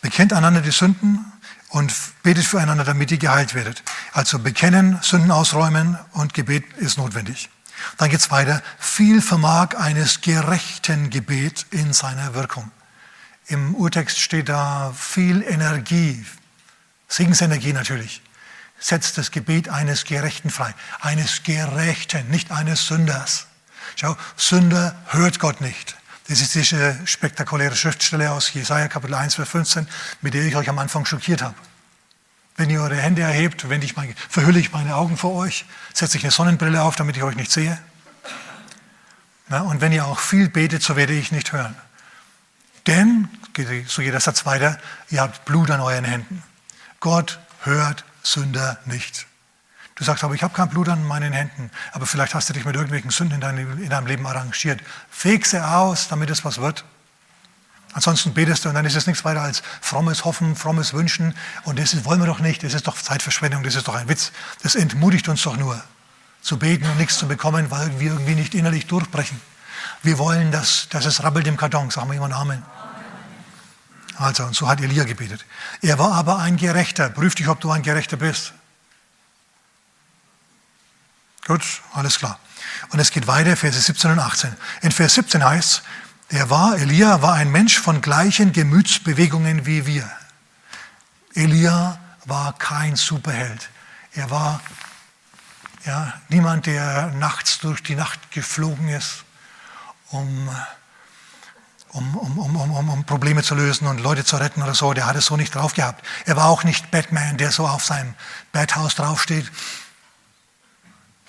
Bekennt 0.00 0.32
einander 0.32 0.62
die 0.62 0.72
Sünden 0.72 1.24
und 1.68 1.94
betet 2.24 2.44
füreinander, 2.44 2.82
damit 2.82 3.12
ihr 3.12 3.18
geheilt 3.18 3.54
werdet. 3.54 3.84
Also 4.12 4.40
bekennen, 4.40 4.98
Sünden 5.00 5.30
ausräumen 5.30 5.96
und 6.10 6.34
Gebet 6.34 6.64
ist 6.78 6.98
notwendig. 6.98 7.48
Dann 7.98 8.10
geht 8.10 8.18
es 8.18 8.32
weiter. 8.32 8.62
Viel 8.80 9.22
vermag 9.22 9.76
eines 9.76 10.22
gerechten 10.22 11.08
Gebet 11.10 11.66
in 11.70 11.92
seiner 11.92 12.34
Wirkung. 12.34 12.72
Im 13.46 13.76
Urtext 13.76 14.18
steht 14.18 14.48
da 14.48 14.92
viel 14.92 15.42
Energie, 15.42 16.26
Segensenergie 17.06 17.72
natürlich 17.72 18.22
setzt 18.82 19.16
das 19.16 19.30
Gebet 19.30 19.68
eines 19.68 20.04
Gerechten 20.04 20.50
frei. 20.50 20.74
Eines 21.00 21.42
Gerechten, 21.44 22.28
nicht 22.28 22.50
eines 22.50 22.86
Sünders. 22.86 23.46
Schau, 23.96 24.16
Sünder 24.36 24.94
hört 25.08 25.38
Gott 25.38 25.60
nicht. 25.60 25.96
Das 26.28 26.40
ist 26.40 26.54
diese 26.54 26.98
spektakuläre 27.06 27.76
Schriftstelle 27.76 28.30
aus 28.30 28.52
Jesaja 28.52 28.88
Kapitel 28.88 29.14
1, 29.14 29.36
Vers 29.36 29.48
15, 29.48 29.88
mit 30.20 30.34
der 30.34 30.44
ich 30.44 30.56
euch 30.56 30.68
am 30.68 30.78
Anfang 30.78 31.04
schockiert 31.04 31.42
habe. 31.42 31.54
Wenn 32.56 32.70
ihr 32.70 32.82
eure 32.82 32.96
Hände 32.96 33.22
erhebt, 33.22 33.68
wenn 33.68 33.82
ich 33.82 33.96
meine, 33.96 34.14
verhülle 34.28 34.58
ich 34.58 34.72
meine 34.72 34.96
Augen 34.96 35.16
vor 35.16 35.34
euch, 35.34 35.64
setze 35.94 36.18
ich 36.18 36.24
eine 36.24 36.32
Sonnenbrille 36.32 36.82
auf, 36.82 36.96
damit 36.96 37.16
ich 37.16 37.22
euch 37.22 37.36
nicht 37.36 37.50
sehe. 37.50 37.78
Ja, 39.48 39.60
und 39.60 39.80
wenn 39.80 39.92
ihr 39.92 40.06
auch 40.06 40.18
viel 40.18 40.48
betet, 40.48 40.82
so 40.82 40.96
werde 40.96 41.12
ich 41.12 41.32
nicht 41.32 41.52
hören. 41.52 41.76
Denn, 42.86 43.28
so 43.86 44.02
geht 44.02 44.12
der 44.12 44.20
Satz 44.20 44.44
weiter, 44.44 44.78
ihr 45.10 45.20
habt 45.20 45.44
Blut 45.44 45.70
an 45.70 45.80
euren 45.80 46.04
Händen. 46.04 46.42
Gott 47.00 47.40
hört 47.62 48.04
Sünder 48.22 48.78
nicht. 48.86 49.26
Du 49.94 50.04
sagst 50.04 50.24
aber, 50.24 50.34
ich 50.34 50.42
habe 50.42 50.54
kein 50.54 50.68
Blut 50.68 50.88
an 50.88 51.06
meinen 51.06 51.32
Händen, 51.32 51.70
aber 51.92 52.06
vielleicht 52.06 52.34
hast 52.34 52.48
du 52.48 52.54
dich 52.54 52.64
mit 52.64 52.74
irgendwelchen 52.74 53.10
Sünden 53.10 53.36
in 53.36 53.40
deinem, 53.40 53.82
in 53.82 53.90
deinem 53.90 54.06
Leben 54.06 54.26
arrangiert. 54.26 54.80
Feg 55.10 55.46
sie 55.46 55.62
aus, 55.62 56.08
damit 56.08 56.30
es 56.30 56.44
was 56.44 56.58
wird. 56.58 56.84
Ansonsten 57.92 58.32
betest 58.32 58.64
du 58.64 58.70
und 58.70 58.74
dann 58.74 58.86
ist 58.86 58.96
es 58.96 59.06
nichts 59.06 59.22
weiter 59.24 59.42
als 59.42 59.62
frommes 59.82 60.24
Hoffen, 60.24 60.56
frommes 60.56 60.94
Wünschen 60.94 61.34
und 61.64 61.78
das 61.78 62.04
wollen 62.06 62.20
wir 62.20 62.26
doch 62.26 62.40
nicht, 62.40 62.62
das 62.62 62.72
ist 62.72 62.86
doch 62.86 62.96
Zeitverschwendung, 62.96 63.62
das 63.62 63.74
ist 63.74 63.86
doch 63.86 63.94
ein 63.94 64.08
Witz. 64.08 64.32
Das 64.62 64.74
entmutigt 64.74 65.28
uns 65.28 65.42
doch 65.42 65.58
nur, 65.58 65.82
zu 66.40 66.58
beten 66.58 66.88
und 66.88 66.96
nichts 66.96 67.18
zu 67.18 67.28
bekommen, 67.28 67.70
weil 67.70 68.00
wir 68.00 68.12
irgendwie 68.12 68.34
nicht 68.34 68.54
innerlich 68.54 68.86
durchbrechen. 68.86 69.38
Wir 70.02 70.16
wollen, 70.16 70.50
dass, 70.50 70.88
dass 70.88 71.04
es 71.04 71.22
rabbelt 71.22 71.46
im 71.46 71.58
Karton, 71.58 71.90
sagen 71.90 72.08
wir 72.08 72.14
jemand 72.14 72.32
Amen. 72.32 72.62
Also, 74.22 74.44
und 74.44 74.54
so 74.54 74.68
hat 74.68 74.80
Elia 74.80 75.04
gebetet. 75.04 75.44
Er 75.80 75.98
war 75.98 76.12
aber 76.12 76.38
ein 76.38 76.56
Gerechter. 76.56 77.10
Prüf 77.10 77.34
dich, 77.34 77.48
ob 77.48 77.60
du 77.60 77.70
ein 77.70 77.82
Gerechter 77.82 78.16
bist. 78.16 78.52
Gut, 81.44 81.62
alles 81.92 82.18
klar. 82.18 82.38
Und 82.90 83.00
es 83.00 83.10
geht 83.10 83.26
weiter, 83.26 83.56
Verse 83.56 83.80
17 83.80 84.12
und 84.12 84.20
18. 84.20 84.54
In 84.82 84.92
Vers 84.92 85.14
17 85.14 85.44
heißt 85.44 85.82
es, 86.28 86.38
er 86.38 86.48
war, 86.50 86.78
Elia 86.78 87.20
war 87.20 87.34
ein 87.34 87.50
Mensch 87.50 87.78
von 87.78 88.00
gleichen 88.00 88.52
Gemütsbewegungen 88.52 89.66
wie 89.66 89.86
wir. 89.86 90.10
Elia 91.34 91.98
war 92.24 92.56
kein 92.58 92.94
Superheld. 92.94 93.68
Er 94.12 94.30
war 94.30 94.60
ja, 95.84 96.14
niemand, 96.28 96.66
der 96.66 97.08
nachts 97.08 97.58
durch 97.58 97.82
die 97.82 97.96
Nacht 97.96 98.30
geflogen 98.30 98.88
ist, 98.88 99.24
um 100.10 100.48
um, 101.92 102.16
um, 102.16 102.56
um, 102.56 102.88
um, 102.88 103.04
Probleme 103.04 103.42
zu 103.42 103.54
lösen 103.54 103.86
und 103.86 104.00
Leute 104.00 104.24
zu 104.24 104.36
retten 104.36 104.62
oder 104.62 104.74
so. 104.74 104.92
Der 104.94 105.06
hat 105.06 105.16
es 105.16 105.26
so 105.26 105.36
nicht 105.36 105.54
drauf 105.54 105.74
gehabt. 105.74 106.04
Er 106.24 106.36
war 106.36 106.46
auch 106.46 106.64
nicht 106.64 106.90
Batman, 106.90 107.36
der 107.36 107.52
so 107.52 107.66
auf 107.66 107.84
seinem 107.84 108.14
Betthaus 108.52 108.94
draufsteht 108.94 109.50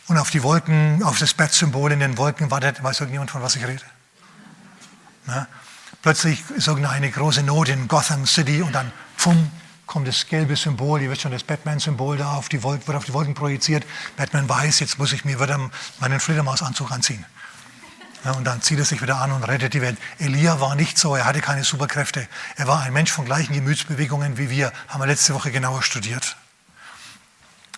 und 0.07 0.17
auf 0.17 0.29
die 0.29 0.43
Wolken, 0.43 1.03
auf 1.03 1.19
das 1.19 1.33
Bettsymbol 1.33 1.91
in 1.91 1.99
den 1.99 2.17
Wolken 2.17 2.49
wartet. 2.49 2.81
Weiß 2.81 2.99
irgendjemand, 2.99 3.31
von 3.31 3.41
was 3.41 3.55
ich 3.55 3.65
rede? 3.65 3.83
Na? 5.25 5.47
Plötzlich 6.01 6.43
ist 6.51 6.67
irgendeine 6.67 7.09
große 7.11 7.43
Not 7.43 7.69
in 7.69 7.87
Gotham 7.87 8.25
City 8.25 8.61
und 8.61 8.73
dann, 8.73 8.91
pfum, 9.17 9.51
kommt 9.85 10.07
das 10.07 10.27
gelbe 10.27 10.55
Symbol, 10.55 11.01
ihr 11.01 11.09
wisst 11.09 11.21
schon, 11.21 11.31
das 11.31 11.43
Batman-Symbol 11.43 12.17
da 12.17 12.33
auf 12.33 12.49
die 12.49 12.63
Wolken, 12.63 12.87
wird 12.87 12.97
auf 12.97 13.05
die 13.05 13.13
Wolken 13.13 13.33
projiziert. 13.33 13.85
Batman 14.17 14.47
weiß, 14.49 14.79
jetzt 14.79 14.97
muss 14.97 15.13
ich 15.13 15.23
mir 15.23 15.39
wieder 15.39 15.69
meinen 15.99 16.19
Fledermausanzug 16.19 16.91
anziehen. 16.91 17.25
Ja, 18.23 18.31
und 18.31 18.45
dann 18.45 18.61
zieht 18.61 18.79
er 18.79 18.85
sich 18.85 19.01
wieder 19.01 19.19
an 19.19 19.33
und 19.33 19.43
rettet 19.43 19.73
die 19.73 19.81
Welt. 19.81 19.97
Elia 20.17 20.61
war 20.61 20.75
nicht 20.75 20.97
so, 20.97 21.15
er 21.15 21.25
hatte 21.25 21.41
keine 21.41 21.63
Superkräfte. 21.63 22.25
Er 22.55 22.67
war 22.67 22.81
ein 22.81 22.93
Mensch 22.93 23.11
von 23.11 23.25
gleichen 23.25 23.53
Gemütsbewegungen 23.53 24.37
wie 24.37 24.49
wir, 24.49 24.71
haben 24.87 25.01
wir 25.01 25.07
letzte 25.07 25.33
Woche 25.33 25.51
genauer 25.51 25.83
studiert. 25.83 26.37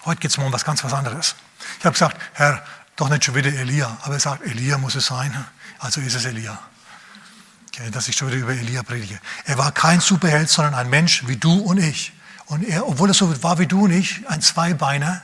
Heute 0.06 0.22
geht 0.22 0.32
es 0.32 0.38
um 0.38 0.54
was 0.54 0.64
ganz 0.64 0.84
was 0.84 0.94
anderes. 0.94 1.36
Ich 1.80 1.86
habe 1.86 1.94
gesagt, 1.94 2.18
Herr, 2.34 2.64
doch 2.96 3.10
nicht 3.10 3.26
schon 3.26 3.34
wieder 3.34 3.52
Elia. 3.52 3.98
Aber 4.04 4.14
er 4.14 4.20
sagt, 4.20 4.44
Elia 4.46 4.78
muss 4.78 4.94
es 4.94 5.08
sein. 5.08 5.36
Also 5.80 6.00
ist 6.00 6.14
es 6.14 6.26
Elia. 6.26 6.60
Okay, 7.70 7.90
dass 7.90 8.08
ich 8.08 8.16
schon 8.16 8.28
wieder 8.28 8.38
über 8.38 8.54
Elia 8.54 8.84
predige. 8.84 9.20
Er 9.46 9.58
war 9.58 9.72
kein 9.72 10.00
Superheld, 10.00 10.50
sondern 10.50 10.76
ein 10.76 10.92
Mensch 10.92 11.28
wie 11.28 11.38
du 11.38 11.58
und 11.58 11.80
ich. 11.80 12.14
Und 12.46 12.64
er, 12.64 12.88
obwohl 12.88 13.10
er 13.10 13.16
so 13.16 13.42
war 13.42 13.58
wie 13.58 13.66
du 13.66 13.86
und 13.86 13.92
ich, 13.92 14.22
ein 14.30 14.42
Zweibeiner, 14.42 15.24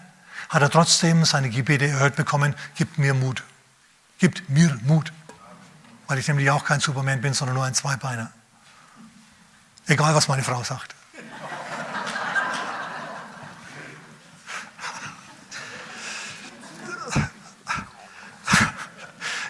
hat 0.49 0.63
er 0.63 0.71
trotzdem 0.71 1.25
seine 1.25 1.51
Gebete 1.51 1.87
erhört 1.87 2.15
bekommen, 2.15 2.55
gibt 2.75 2.97
mir 2.97 3.13
Mut 3.13 3.43
gibt 4.21 4.49
mir 4.49 4.79
Mut. 4.83 5.11
Weil 6.07 6.19
ich 6.19 6.27
nämlich 6.27 6.49
auch 6.51 6.63
kein 6.63 6.79
Superman 6.79 7.21
bin, 7.21 7.33
sondern 7.33 7.55
nur 7.55 7.65
ein 7.65 7.73
Zweibeiner. 7.73 8.31
Egal, 9.87 10.13
was 10.13 10.27
meine 10.27 10.43
Frau 10.43 10.63
sagt. 10.63 10.93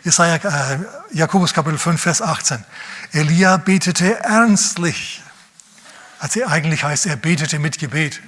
Jesaja, 0.03 0.36
äh, 0.36 0.79
Jakobus 1.12 1.53
Kapitel 1.53 1.77
5, 1.77 2.01
Vers 2.01 2.21
18. 2.21 2.63
Elia 3.12 3.57
betete 3.57 4.19
ernstlich. 4.19 5.21
Also 6.19 6.47
eigentlich 6.47 6.84
heißt, 6.86 7.07
er 7.07 7.17
betete 7.17 7.60
mit 7.60 7.77
Gebet. 7.77 8.21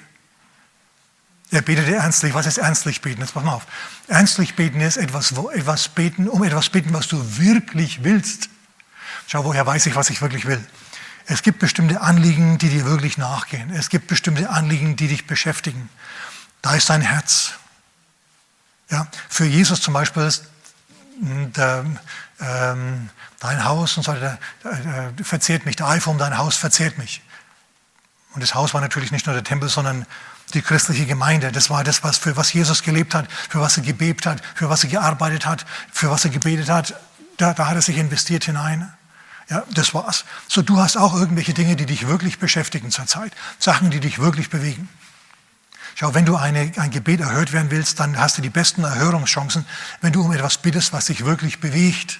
Er 1.54 1.62
betete 1.62 1.96
ernstlich. 1.96 2.34
Was 2.34 2.48
ist 2.48 2.58
ernstlich 2.58 3.02
beten? 3.02 3.22
Jetzt 3.22 3.36
pass 3.36 3.44
mal 3.44 3.54
auf. 3.54 3.68
Ernstlich 4.08 4.56
beten 4.56 4.82
ist 4.82 4.98
etwas, 4.98 5.34
etwas 5.54 5.88
beten, 5.88 6.28
um 6.28 6.44
etwas 6.44 6.70
beten, 6.70 6.92
was 6.96 7.08
du 7.08 7.38
wirklich 7.38 8.04
willst. 8.04 8.50
Schau, 9.28 9.44
woher 9.44 9.64
weiß 9.64 9.86
ich, 9.86 9.96
was 9.96 10.10
ich 10.10 10.20
wirklich 10.24 10.46
will? 10.48 10.66
Es 11.28 11.44
gibt 11.44 11.60
bestimmte 11.60 12.02
Anliegen, 12.02 12.58
die 12.58 12.70
dir 12.70 12.86
wirklich 12.86 13.20
nachgehen. 13.20 13.70
Es 13.70 13.90
gibt 13.90 14.08
bestimmte 14.08 14.50
Anliegen, 14.50 14.96
die 14.96 15.08
dich 15.08 15.28
beschäftigen. 15.28 15.90
Da 16.64 16.74
ist 16.74 16.90
dein 16.90 17.02
Herz. 17.02 17.54
Ja, 18.90 19.06
für 19.30 19.46
Jesus 19.46 19.80
zum 19.80 19.94
Beispiel 19.94 20.24
ist 20.24 20.46
der, 21.22 21.86
ähm, 22.40 23.10
dein 23.40 23.64
Haus 23.64 23.96
und 23.96 24.02
so 24.02 24.12
weiter, 24.12 24.40
äh, 24.64 25.24
verzehrt 25.24 25.68
mich. 25.68 25.76
Der 25.76 25.88
Eifer 25.88 26.10
um 26.10 26.18
dein 26.18 26.36
Haus 26.36 26.56
verzehrt 26.58 26.98
mich. 26.98 27.22
Und 28.34 28.42
das 28.42 28.56
Haus 28.56 28.74
war 28.74 28.82
natürlich 28.82 29.12
nicht 29.12 29.28
nur 29.28 29.36
der 29.36 29.44
Tempel, 29.44 29.70
sondern 29.70 30.08
die 30.54 30.62
christliche 30.62 31.06
Gemeinde. 31.06 31.52
Das 31.52 31.70
war 31.70 31.84
das, 31.84 32.04
was, 32.04 32.18
für 32.18 32.38
was 32.38 32.54
Jesus 32.54 32.84
gelebt 32.84 33.16
hat, 33.16 33.32
für 33.50 33.60
was 33.60 33.78
er 33.78 33.84
gebebt 33.84 34.26
hat, 34.26 34.42
für 34.56 34.70
was 34.70 34.84
er 34.84 34.90
gearbeitet 34.90 35.46
hat, 35.46 35.66
für 35.92 36.10
was 36.10 36.26
er 36.26 36.32
gebetet 36.32 36.70
hat. 36.70 36.96
Da, 37.38 37.54
da 37.54 37.68
hat 37.68 37.76
er 37.76 37.82
sich 37.82 37.98
investiert 37.98 38.44
hinein. 38.46 38.92
Ja, 39.50 39.64
das 39.72 39.94
war's. 39.94 40.26
So, 40.48 40.62
du 40.62 40.80
hast 40.80 40.98
auch 40.98 41.14
irgendwelche 41.14 41.54
Dinge, 41.54 41.76
die 41.76 41.86
dich 41.86 42.08
wirklich 42.08 42.40
beschäftigen 42.40 42.92
zurzeit. 42.92 43.34
Sachen, 43.60 43.90
die 43.90 44.00
dich 44.00 44.20
wirklich 44.20 44.50
bewegen. 44.50 44.90
Schau, 45.96 46.14
wenn 46.14 46.26
du 46.26 46.36
eine, 46.36 46.72
ein 46.78 46.92
Gebet 46.92 47.20
erhört 47.20 47.54
werden 47.54 47.70
willst, 47.70 48.00
dann 48.00 48.18
hast 48.18 48.38
du 48.38 48.42
die 48.42 48.50
besten 48.50 48.84
Erhörungschancen, 48.84 49.66
wenn 50.02 50.12
du 50.12 50.24
um 50.24 50.32
etwas 50.32 50.58
bittest, 50.58 50.94
was 50.94 51.06
dich 51.06 51.26
wirklich 51.26 51.60
bewegt. 51.60 52.20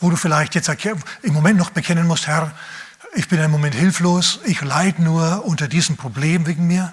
Wo 0.00 0.10
du 0.10 0.16
vielleicht 0.16 0.54
jetzt 0.54 0.68
im 1.22 1.32
Moment 1.32 1.58
noch 1.58 1.70
bekennen 1.70 2.06
musst, 2.06 2.26
Herr, 2.26 2.52
ich 3.16 3.28
bin 3.28 3.40
im 3.40 3.50
Moment 3.50 3.74
hilflos, 3.74 4.40
ich 4.44 4.60
leide 4.60 5.02
nur 5.02 5.44
unter 5.46 5.68
diesem 5.68 5.96
Problem 5.96 6.46
wegen 6.46 6.66
mir. 6.66 6.92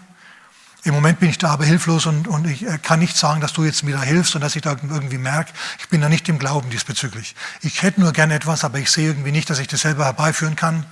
Im 0.85 0.93
Moment 0.93 1.19
bin 1.19 1.29
ich 1.29 1.37
da 1.37 1.49
aber 1.49 1.65
hilflos 1.65 2.05
und, 2.05 2.27
und 2.27 2.47
ich 2.47 2.65
äh, 2.65 2.77
kann 2.77 2.99
nicht 2.99 3.15
sagen, 3.15 3.41
dass 3.41 3.53
du 3.53 3.63
jetzt 3.63 3.83
mir 3.83 3.95
da 3.95 4.01
hilfst 4.01 4.33
und 4.35 4.41
dass 4.41 4.55
ich 4.55 4.61
da 4.61 4.71
irgendwie 4.71 5.17
merke, 5.17 5.51
ich 5.79 5.89
bin 5.89 6.01
da 6.01 6.09
nicht 6.09 6.27
im 6.29 6.39
Glauben 6.39 6.69
diesbezüglich. 6.69 7.35
Ich 7.61 7.83
hätte 7.83 8.01
nur 8.01 8.11
gerne 8.13 8.33
etwas, 8.35 8.63
aber 8.63 8.79
ich 8.79 8.89
sehe 8.89 9.07
irgendwie 9.07 9.31
nicht, 9.31 9.49
dass 9.49 9.59
ich 9.59 9.67
das 9.67 9.81
selber 9.81 10.05
herbeiführen 10.05 10.55
kann. 10.55 10.85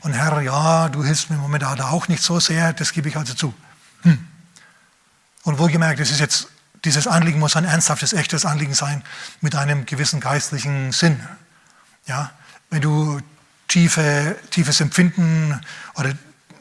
Und 0.00 0.12
Herr, 0.12 0.40
ja, 0.40 0.88
du 0.88 1.04
hilfst 1.04 1.30
mir 1.30 1.36
im 1.36 1.42
Moment 1.42 1.62
da 1.62 1.88
auch 1.88 2.08
nicht 2.08 2.22
so 2.22 2.40
sehr, 2.40 2.72
das 2.72 2.92
gebe 2.92 3.08
ich 3.08 3.16
also 3.16 3.34
zu. 3.34 3.54
Hm. 4.02 4.26
Und 5.44 5.58
wohlgemerkt, 5.58 6.00
das 6.00 6.10
ist 6.10 6.20
jetzt, 6.20 6.48
dieses 6.84 7.06
Anliegen 7.06 7.38
muss 7.38 7.56
ein 7.56 7.64
ernsthaftes, 7.64 8.12
echtes 8.12 8.44
Anliegen 8.44 8.74
sein 8.74 9.02
mit 9.40 9.54
einem 9.54 9.86
gewissen 9.86 10.20
geistlichen 10.20 10.92
Sinn. 10.92 11.20
Ja, 12.06 12.32
wenn 12.70 12.82
du 12.82 13.20
tiefe, 13.68 14.36
tiefes 14.50 14.80
Empfinden 14.80 15.60
oder 15.94 16.12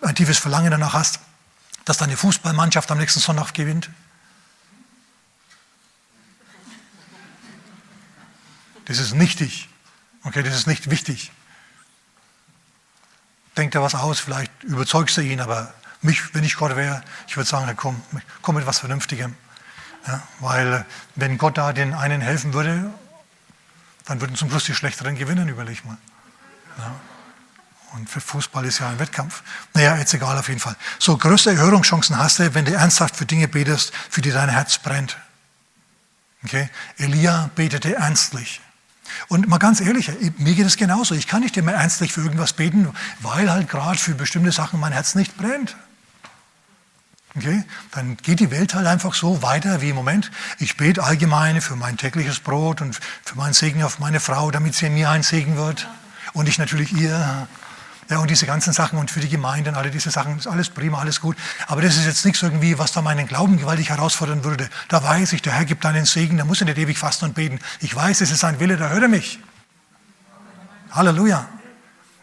ein 0.01 0.15
tiefes 0.15 0.37
Verlangen 0.37 0.71
danach 0.71 0.93
hast, 0.93 1.19
dass 1.85 1.97
deine 1.97 2.17
Fußballmannschaft 2.17 2.91
am 2.91 2.97
nächsten 2.97 3.19
Sonntag 3.19 3.53
gewinnt? 3.53 3.89
Das 8.85 8.99
ist 8.99 9.15
nichtig. 9.15 9.69
Okay, 10.23 10.43
das 10.43 10.55
ist 10.55 10.67
nicht 10.67 10.89
wichtig. 10.89 11.31
Denkt 13.55 13.75
er 13.75 13.81
was 13.81 13.95
aus, 13.95 14.19
vielleicht 14.19 14.63
überzeugst 14.63 15.17
du 15.17 15.21
ihn, 15.21 15.41
aber 15.41 15.73
mich, 16.01 16.33
wenn 16.35 16.43
ich 16.43 16.55
Gott 16.55 16.75
wäre, 16.75 17.03
ich 17.27 17.35
würde 17.35 17.49
sagen, 17.49 17.73
komm, 17.75 18.01
komm 18.41 18.55
mit 18.55 18.65
was 18.65 18.79
Vernünftigem. 18.79 19.35
Ja, 20.05 20.21
weil 20.39 20.85
wenn 21.15 21.37
Gott 21.37 21.57
da 21.57 21.73
den 21.73 21.93
einen 21.93 22.21
helfen 22.21 22.53
würde, 22.53 22.93
dann 24.05 24.21
würden 24.21 24.35
zum 24.35 24.49
Schluss 24.49 24.65
die 24.65 24.75
Schlechteren 24.75 25.15
gewinnen, 25.15 25.49
überleg 25.49 25.83
mal. 25.85 25.97
Und 27.93 28.09
für 28.09 28.21
Fußball 28.21 28.65
ist 28.65 28.79
ja 28.79 28.89
ein 28.89 28.99
Wettkampf. 28.99 29.41
Naja, 29.73 29.97
jetzt 29.97 30.13
egal 30.13 30.37
auf 30.37 30.49
jeden 30.49 30.59
Fall. 30.59 30.75
So, 30.99 31.17
größte 31.17 31.51
Erhörungschancen 31.51 32.17
hast 32.17 32.39
du, 32.39 32.53
wenn 32.53 32.65
du 32.65 32.73
ernsthaft 32.73 33.15
für 33.15 33.25
Dinge 33.25 33.47
betest, 33.47 33.93
für 34.09 34.21
die 34.21 34.31
dein 34.31 34.49
Herz 34.49 34.77
brennt. 34.77 35.17
Okay? 36.43 36.69
Elia 36.97 37.49
betete 37.55 37.95
ernstlich. 37.95 38.61
Und 39.29 39.47
mal 39.47 39.57
ganz 39.57 39.81
ehrlich, 39.81 40.11
mir 40.37 40.53
geht 40.53 40.65
es 40.65 40.77
genauso. 40.77 41.15
Ich 41.15 41.27
kann 41.27 41.41
nicht 41.41 41.57
immer 41.57 41.73
ernstlich 41.73 42.11
für 42.13 42.21
irgendwas 42.21 42.53
beten, 42.53 42.93
weil 43.21 43.49
halt 43.49 43.69
gerade 43.69 43.97
für 43.97 44.13
bestimmte 44.13 44.51
Sachen 44.51 44.79
mein 44.79 44.91
Herz 44.91 45.15
nicht 45.15 45.37
brennt. 45.37 45.75
Okay? 47.35 47.63
Dann 47.91 48.17
geht 48.17 48.39
die 48.39 48.51
Welt 48.51 48.73
halt 48.73 48.85
einfach 48.85 49.13
so 49.13 49.41
weiter 49.41 49.81
wie 49.81 49.89
im 49.89 49.95
Moment. 49.95 50.31
Ich 50.59 50.75
bete 50.75 51.03
allgemein 51.03 51.61
für 51.61 51.75
mein 51.75 51.97
tägliches 51.97 52.39
Brot 52.39 52.81
und 52.81 52.99
für 53.23 53.35
meinen 53.35 53.53
Segen 53.53 53.83
auf 53.83 53.99
meine 53.99 54.19
Frau, 54.19 54.51
damit 54.51 54.75
sie 54.75 54.89
mir 54.89 55.09
ein 55.09 55.23
Segen 55.23 55.55
wird. 55.55 55.87
Und 56.37 56.47
ich 56.47 56.59
natürlich 56.59 56.93
ihr. 56.93 57.47
Ja, 58.09 58.19
und 58.19 58.29
diese 58.29 58.45
ganzen 58.45 58.71
Sachen 58.71 58.99
und 58.99 59.09
für 59.09 59.19
die 59.19 59.27
Gemeinden, 59.27 59.75
alle 59.75 59.89
diese 59.89 60.11
Sachen, 60.11 60.37
ist 60.37 60.45
alles 60.45 60.69
prima, 60.69 60.99
alles 60.99 61.19
gut. 61.19 61.35
Aber 61.65 61.81
das 61.81 61.97
ist 61.97 62.05
jetzt 62.05 62.23
nichts 62.25 62.41
irgendwie, 62.43 62.77
was 62.77 62.91
da 62.91 63.01
meinen 63.01 63.27
Glauben 63.27 63.57
gewaltig 63.57 63.89
herausfordern 63.89 64.43
würde. 64.43 64.69
Da 64.87 65.03
weiß 65.03 65.33
ich, 65.33 65.41
der 65.41 65.53
Herr 65.53 65.65
gibt 65.65 65.83
einen 65.83 66.05
Segen, 66.05 66.37
da 66.37 66.45
muss 66.45 66.61
er 66.61 66.65
nicht 66.65 66.77
ewig 66.77 66.99
fasten 66.99 67.25
und 67.25 67.33
beten. 67.33 67.59
Ich 67.81 67.93
weiß, 67.93 68.21
es 68.21 68.31
ist 68.31 68.39
sein 68.39 68.59
Wille, 68.59 68.77
da 68.77 68.89
hört 68.89 69.01
er 69.01 69.09
mich. 69.09 69.39
Halleluja. 70.91 71.49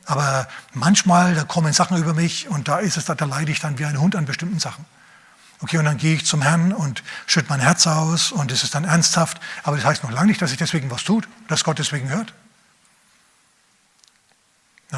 Aber 0.07 0.47
manchmal, 0.73 1.35
da 1.35 1.43
kommen 1.43 1.73
Sachen 1.73 1.99
über 1.99 2.15
mich 2.15 2.49
und 2.49 2.69
da 2.69 2.79
ist 2.79 2.97
es, 2.97 3.07
da, 3.07 3.17
da 3.17 3.25
leide 3.25 3.51
ich 3.51 3.59
dann 3.59 3.81
wie 3.81 3.85
ein 3.85 4.01
Hund 4.01 4.15
an 4.15 4.27
bestimmten 4.27 4.61
Sachen. 4.61 4.87
Okay, 5.61 5.79
und 5.79 5.87
dann 5.87 5.99
gehe 5.99 6.15
ich 6.15 6.25
zum 6.25 6.41
Herrn 6.41 6.73
und 6.73 7.03
schütte 7.27 7.49
mein 7.51 7.61
Herz 7.61 7.87
aus 7.89 8.31
und 8.31 8.53
es 8.53 8.63
ist 8.63 8.77
dann 8.77 8.85
ernsthaft. 8.85 9.41
Aber 9.65 9.77
das 9.77 9.85
heißt 9.85 10.05
noch 10.05 10.13
lange 10.13 10.29
nicht, 10.29 10.41
dass 10.41 10.53
ich 10.53 10.59
deswegen 10.59 10.91
was 10.91 11.03
tut, 11.03 11.29
dass 11.49 11.65
Gott 11.65 11.81
deswegen 11.81 12.09
hört. 12.09 12.33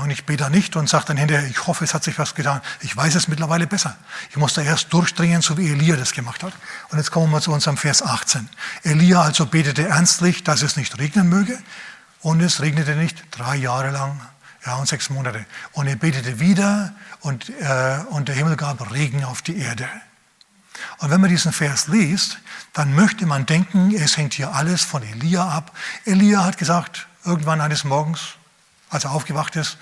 Und 0.03 0.11
ich 0.11 0.25
bete 0.25 0.45
da 0.45 0.51
nicht 0.51 0.77
und 0.77 0.89
sage 0.89 1.07
dann 1.07 1.17
hinterher, 1.17 1.49
ich 1.49 1.67
hoffe, 1.67 1.85
es 1.85 1.95
hat 1.95 2.05
sich 2.05 2.19
was 2.19 2.35
getan. 2.35 2.61
Ich 2.81 2.97
weiß 2.97 3.15
es 3.15 3.29
mittlerweile 3.29 3.67
besser. 3.67 3.97
Ich 4.31 4.37
muss 4.37 4.55
da 4.55 4.63
erst 4.63 4.93
durchdringen, 4.93 5.43
so 5.43 5.57
wie 5.57 5.71
Elia 5.71 5.97
das 5.97 6.13
gemacht 6.13 6.43
hat. 6.43 6.53
Und 6.91 6.99
jetzt 6.99 7.11
kommen 7.11 7.31
wir 7.33 7.41
zu 7.41 7.53
unserem 7.53 7.77
Vers 7.77 8.03
18. 8.03 8.49
Elia 8.83 9.23
also 9.23 9.47
betete 9.47 9.87
ernstlich, 9.89 10.45
dass 10.45 10.63
es 10.63 10.77
nicht 10.77 10.99
regnen 10.99 11.29
möge. 11.29 11.59
Und 12.21 12.41
es 12.41 12.61
regnete 12.61 12.97
nicht 12.97 13.23
drei 13.31 13.57
Jahre 13.57 13.91
lang, 13.91 14.21
ja, 14.65 14.75
und 14.77 14.89
sechs 14.89 15.11
Monate. 15.11 15.47
Und 15.73 15.87
er 15.87 15.97
betete 15.97 16.41
wieder 16.41 16.93
und, 17.21 17.49
äh, 17.61 17.99
und 18.11 18.29
der 18.29 18.35
Himmel 18.35 18.57
gab 18.57 18.91
Regen 18.93 19.25
auf 19.25 19.43
die 19.43 19.59
Erde. 19.59 19.89
Und 20.99 21.11
wenn 21.11 21.21
man 21.21 21.31
diesen 21.31 21.53
Vers 21.53 21.89
liest, 21.89 22.39
dann 22.73 22.95
möchte 22.95 23.27
man 23.27 23.47
denken, 23.47 23.95
es 23.95 24.17
hängt 24.17 24.35
hier 24.35 24.55
alles 24.55 24.83
von 24.83 25.03
Elia 25.03 25.49
ab. 25.49 25.73
Elia 26.05 26.45
hat 26.45 26.59
gesagt, 26.59 27.07
irgendwann 27.25 27.61
eines 27.61 27.85
Morgens, 27.85 28.36
als 28.97 29.05
er 29.05 29.13
aufgewacht 29.13 29.55
ist, 29.57 29.79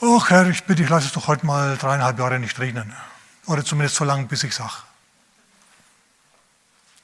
ach 0.00 0.30
Herr, 0.30 0.46
ich 0.48 0.64
bitte, 0.64 0.82
ich 0.82 0.88
lasse 0.88 1.06
es 1.06 1.12
doch 1.12 1.26
heute 1.26 1.44
mal 1.44 1.76
dreieinhalb 1.76 2.18
Jahre 2.18 2.38
nicht 2.38 2.58
regnen. 2.58 2.92
Oder 3.46 3.64
zumindest 3.64 3.96
so 3.96 4.04
lange, 4.04 4.26
bis 4.26 4.44
ich 4.44 4.54
sage. 4.54 4.74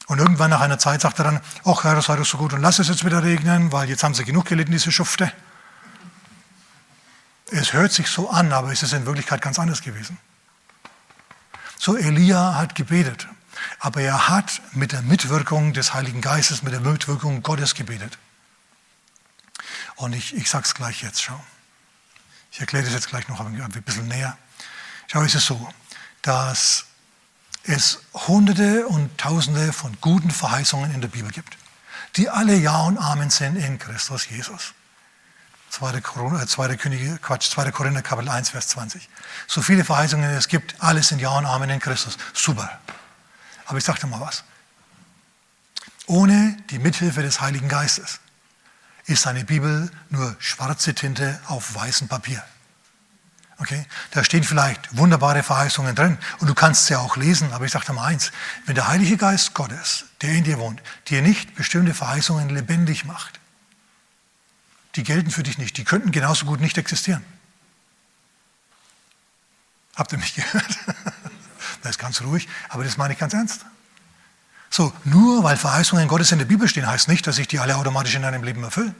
Und 0.06 0.18
irgendwann 0.18 0.50
nach 0.50 0.60
einer 0.60 0.78
Zeit 0.78 1.00
sagt 1.00 1.18
er 1.18 1.24
dann, 1.24 1.40
ach 1.64 1.82
Herr, 1.82 2.00
sei 2.00 2.16
doch 2.16 2.24
so 2.24 2.38
gut 2.38 2.52
und 2.52 2.60
lass 2.60 2.78
es 2.78 2.88
jetzt 2.88 3.04
wieder 3.04 3.24
regnen, 3.24 3.72
weil 3.72 3.88
jetzt 3.88 4.04
haben 4.04 4.14
sie 4.14 4.24
genug 4.24 4.44
gelitten, 4.44 4.70
diese 4.70 4.92
Schufte. 4.92 5.32
Es 7.50 7.72
hört 7.72 7.92
sich 7.92 8.08
so 8.08 8.30
an, 8.30 8.52
aber 8.52 8.72
es 8.72 8.82
ist 8.82 8.92
in 8.92 9.06
Wirklichkeit 9.06 9.40
ganz 9.40 9.58
anders 9.58 9.82
gewesen. 9.82 10.18
So, 11.78 11.96
Elia 11.96 12.54
hat 12.54 12.74
gebetet, 12.74 13.26
aber 13.80 14.00
er 14.00 14.28
hat 14.28 14.60
mit 14.72 14.92
der 14.92 15.02
Mitwirkung 15.02 15.72
des 15.72 15.94
Heiligen 15.94 16.20
Geistes, 16.20 16.62
mit 16.62 16.72
der 16.72 16.80
Mitwirkung 16.80 17.42
Gottes 17.42 17.74
gebetet. 17.74 18.18
Und 19.96 20.12
ich, 20.14 20.34
ich 20.34 20.48
sage 20.48 20.64
es 20.64 20.74
gleich 20.74 21.02
jetzt, 21.02 21.22
schau. 21.22 21.40
Ich 22.52 22.60
erkläre 22.60 22.84
das 22.84 22.94
jetzt 22.94 23.08
gleich 23.08 23.28
noch 23.28 23.40
ein 23.40 23.70
bisschen 23.84 24.08
näher. 24.08 24.36
Schau, 25.08 25.22
es 25.22 25.34
ist 25.34 25.46
so, 25.46 25.68
dass 26.22 26.86
es 27.64 28.00
Hunderte 28.14 28.86
und 28.86 29.18
Tausende 29.18 29.72
von 29.72 29.96
guten 30.00 30.30
Verheißungen 30.30 30.92
in 30.94 31.00
der 31.00 31.08
Bibel 31.08 31.30
gibt, 31.30 31.56
die 32.16 32.28
alle 32.28 32.54
Ja 32.54 32.82
und 32.82 32.98
Amen 32.98 33.30
sind 33.30 33.56
in 33.56 33.78
Christus 33.78 34.28
Jesus. 34.28 34.72
2. 35.70 36.00
Korinther, 36.00 36.46
2. 36.46 36.76
Könige, 36.76 37.18
Quatsch, 37.18 37.50
2. 37.50 37.72
Korinther 37.72 38.02
Kapitel 38.02 38.30
1, 38.30 38.50
Vers 38.50 38.68
20. 38.68 39.08
So 39.46 39.62
viele 39.62 39.84
Verheißungen 39.84 40.30
es 40.30 40.48
gibt, 40.48 40.80
alles 40.80 41.08
sind 41.08 41.20
Ja 41.20 41.30
und 41.30 41.44
Amen 41.46 41.68
in 41.70 41.80
Christus. 41.80 42.16
Super. 42.32 42.78
Aber 43.66 43.78
ich 43.78 43.84
sage 43.84 44.00
dir 44.00 44.06
mal 44.06 44.20
was. 44.20 44.44
Ohne 46.06 46.56
die 46.70 46.78
Mithilfe 46.78 47.22
des 47.22 47.40
Heiligen 47.40 47.68
Geistes 47.68 48.20
ist 49.06 49.22
seine 49.22 49.44
Bibel 49.44 49.90
nur 50.10 50.36
schwarze 50.38 50.94
Tinte 50.94 51.40
auf 51.46 51.74
weißem 51.74 52.08
Papier. 52.08 52.42
Okay? 53.58 53.86
Da 54.10 54.22
stehen 54.24 54.44
vielleicht 54.44 54.96
wunderbare 54.96 55.42
Verheißungen 55.42 55.94
drin 55.94 56.18
und 56.40 56.48
du 56.48 56.54
kannst 56.54 56.86
sie 56.86 56.96
auch 56.96 57.16
lesen, 57.16 57.52
aber 57.52 57.64
ich 57.64 57.72
sage 57.72 57.86
dir 57.86 57.92
mal 57.94 58.06
eins, 58.06 58.32
wenn 58.66 58.74
der 58.74 58.88
Heilige 58.88 59.16
Geist 59.16 59.54
Gottes, 59.54 60.04
der 60.20 60.30
in 60.30 60.44
dir 60.44 60.58
wohnt, 60.58 60.82
dir 61.08 61.22
nicht 61.22 61.54
bestimmte 61.54 61.94
Verheißungen 61.94 62.50
lebendig 62.50 63.04
macht, 63.04 63.40
die 64.96 65.04
gelten 65.04 65.30
für 65.30 65.42
dich 65.42 65.58
nicht, 65.58 65.76
die 65.76 65.84
könnten 65.84 66.10
genauso 66.10 66.46
gut 66.46 66.60
nicht 66.60 66.76
existieren. 66.76 67.24
Habt 69.94 70.12
ihr 70.12 70.18
mich 70.18 70.34
gehört? 70.34 70.78
das 71.82 71.92
ist 71.92 71.98
ganz 71.98 72.20
ruhig, 72.20 72.48
aber 72.68 72.84
das 72.84 72.96
meine 72.96 73.14
ich 73.14 73.18
ganz 73.18 73.32
ernst. 73.32 73.64
So, 74.70 74.92
nur 75.04 75.42
weil 75.44 75.56
Verheißungen 75.56 76.08
Gottes 76.08 76.32
in 76.32 76.38
der 76.38 76.46
Bibel 76.46 76.68
stehen, 76.68 76.86
heißt 76.86 77.08
nicht, 77.08 77.26
dass 77.26 77.36
sich 77.36 77.48
die 77.48 77.58
alle 77.58 77.76
automatisch 77.76 78.14
in 78.14 78.22
deinem 78.22 78.42
Leben 78.42 78.62
erfüllen. 78.62 78.94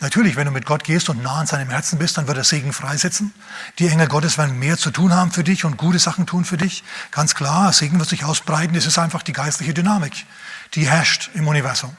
Natürlich, 0.00 0.36
wenn 0.36 0.46
du 0.46 0.52
mit 0.52 0.66
Gott 0.66 0.84
gehst 0.84 1.08
und 1.08 1.22
nah 1.22 1.36
an 1.36 1.46
seinem 1.46 1.70
Herzen 1.70 1.98
bist, 1.98 2.18
dann 2.18 2.26
wird 2.26 2.36
er 2.36 2.44
Segen 2.44 2.72
freisetzen. 2.72 3.32
Die 3.78 3.88
Engel 3.88 4.08
Gottes 4.08 4.36
werden 4.36 4.58
mehr 4.58 4.76
zu 4.76 4.90
tun 4.90 5.14
haben 5.14 5.30
für 5.30 5.44
dich 5.44 5.64
und 5.64 5.76
gute 5.76 5.98
Sachen 5.98 6.26
tun 6.26 6.44
für 6.44 6.56
dich. 6.56 6.84
Ganz 7.10 7.34
klar, 7.34 7.72
Segen 7.72 7.98
wird 7.98 8.08
sich 8.08 8.24
ausbreiten. 8.24 8.74
Das 8.74 8.86
ist 8.86 8.98
einfach 8.98 9.22
die 9.22 9.32
geistliche 9.32 9.72
Dynamik, 9.72 10.26
die 10.74 10.88
herrscht 10.88 11.30
im 11.34 11.48
Universum. 11.48 11.96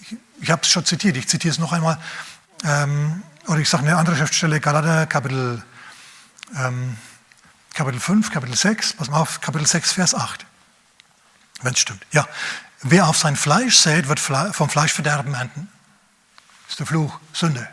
Ich, 0.00 0.16
ich 0.40 0.50
habe 0.50 0.62
es 0.62 0.68
schon 0.68 0.84
zitiert, 0.84 1.16
ich 1.16 1.28
zitiere 1.28 1.52
es 1.52 1.58
noch 1.58 1.72
einmal. 1.72 1.98
Ähm, 2.64 3.22
oder 3.46 3.58
ich 3.58 3.68
sage 3.68 3.84
eine 3.84 3.96
andere 3.96 4.16
Schriftstelle, 4.16 4.60
Galater, 4.60 5.06
Kapitel, 5.06 5.62
ähm, 6.56 6.96
Kapitel 7.74 8.00
5, 8.00 8.30
Kapitel 8.30 8.56
6, 8.56 8.94
pass 8.94 9.08
mal 9.08 9.18
auf, 9.18 9.40
Kapitel 9.40 9.66
6, 9.66 9.92
Vers 9.92 10.14
8 10.14 10.46
wenn 11.62 11.74
es 11.74 11.80
stimmt. 11.80 12.04
Ja, 12.12 12.28
wer 12.82 13.06
auf 13.06 13.16
sein 13.16 13.36
Fleisch 13.36 13.76
sät, 13.76 14.08
wird 14.08 14.20
vom 14.20 14.68
Fleischverderben 14.68 15.34
ernten. 15.34 15.68
Das 16.64 16.74
ist 16.74 16.80
der 16.80 16.86
Fluch, 16.86 17.18
Sünde. 17.32 17.68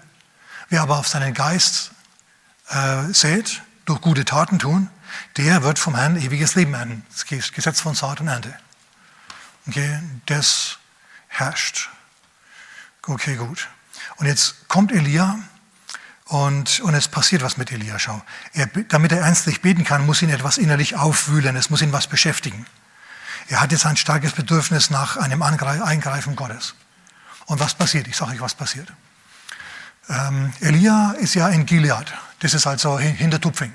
Wer 0.69 0.81
aber 0.81 0.97
auf 0.97 1.07
seinen 1.07 1.33
Geist 1.33 1.91
äh, 2.69 3.11
sät, 3.11 3.61
durch 3.85 4.01
gute 4.01 4.23
Taten 4.23 4.59
tun, 4.59 4.89
der 5.37 5.63
wird 5.63 5.79
vom 5.79 5.95
Herrn 5.95 6.15
ewiges 6.15 6.55
Leben 6.55 6.73
ernten. 6.73 7.03
Das 7.09 7.25
Gesetz 7.25 7.81
von 7.81 7.95
Saat 7.95 8.21
und 8.21 8.27
Ernte. 8.27 8.53
Okay, 9.67 9.99
das 10.27 10.77
herrscht. 11.27 11.89
Okay, 13.07 13.35
gut. 13.35 13.67
Und 14.17 14.27
jetzt 14.27 14.67
kommt 14.67 14.91
Elia 14.91 15.39
und, 16.25 16.79
und 16.81 16.93
es 16.93 17.07
passiert 17.07 17.41
was 17.41 17.57
mit 17.57 17.71
Elia. 17.71 17.97
Schau, 17.97 18.21
er, 18.53 18.67
damit 18.67 19.11
er 19.11 19.21
ernstlich 19.21 19.61
beten 19.61 19.83
kann, 19.83 20.05
muss 20.05 20.21
ihn 20.21 20.29
etwas 20.29 20.57
innerlich 20.57 20.95
aufwühlen, 20.95 21.55
es 21.55 21.69
muss 21.69 21.81
ihn 21.81 21.91
was 21.91 22.07
beschäftigen. 22.07 22.67
Er 23.49 23.61
hat 23.61 23.71
jetzt 23.71 23.85
ein 23.85 23.97
starkes 23.97 24.33
Bedürfnis 24.33 24.91
nach 24.91 25.17
einem 25.17 25.41
Eingreifen 25.41 26.35
Gottes. 26.35 26.75
Und 27.47 27.59
was 27.59 27.73
passiert? 27.73 28.07
Ich 28.07 28.15
sage 28.15 28.33
euch, 28.33 28.41
was 28.41 28.53
passiert. 28.53 28.93
Ähm, 30.07 30.53
Elia 30.61 31.15
ist 31.19 31.33
ja 31.33 31.49
in 31.49 31.65
Gilead. 31.65 32.13
Das 32.39 32.53
ist 32.53 32.67
also 32.67 32.99
hinter 32.99 33.41
Tupfing. 33.41 33.73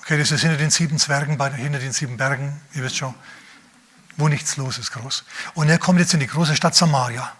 Okay, 0.00 0.18
das 0.18 0.32
ist 0.32 0.40
hinter 0.40 0.56
den 0.56 0.70
sieben 0.70 0.98
Zwergen, 0.98 1.38
hinter 1.54 1.78
den 1.78 1.92
sieben 1.92 2.16
Bergen, 2.16 2.60
ihr 2.74 2.82
wisst 2.82 2.96
schon, 2.96 3.14
wo 4.16 4.26
nichts 4.26 4.56
los 4.56 4.78
ist 4.78 4.90
groß. 4.90 5.24
Und 5.54 5.68
er 5.68 5.78
kommt 5.78 6.00
jetzt 6.00 6.14
in 6.14 6.20
die 6.20 6.26
große 6.26 6.56
Stadt 6.56 6.74
Samaria. 6.74 7.30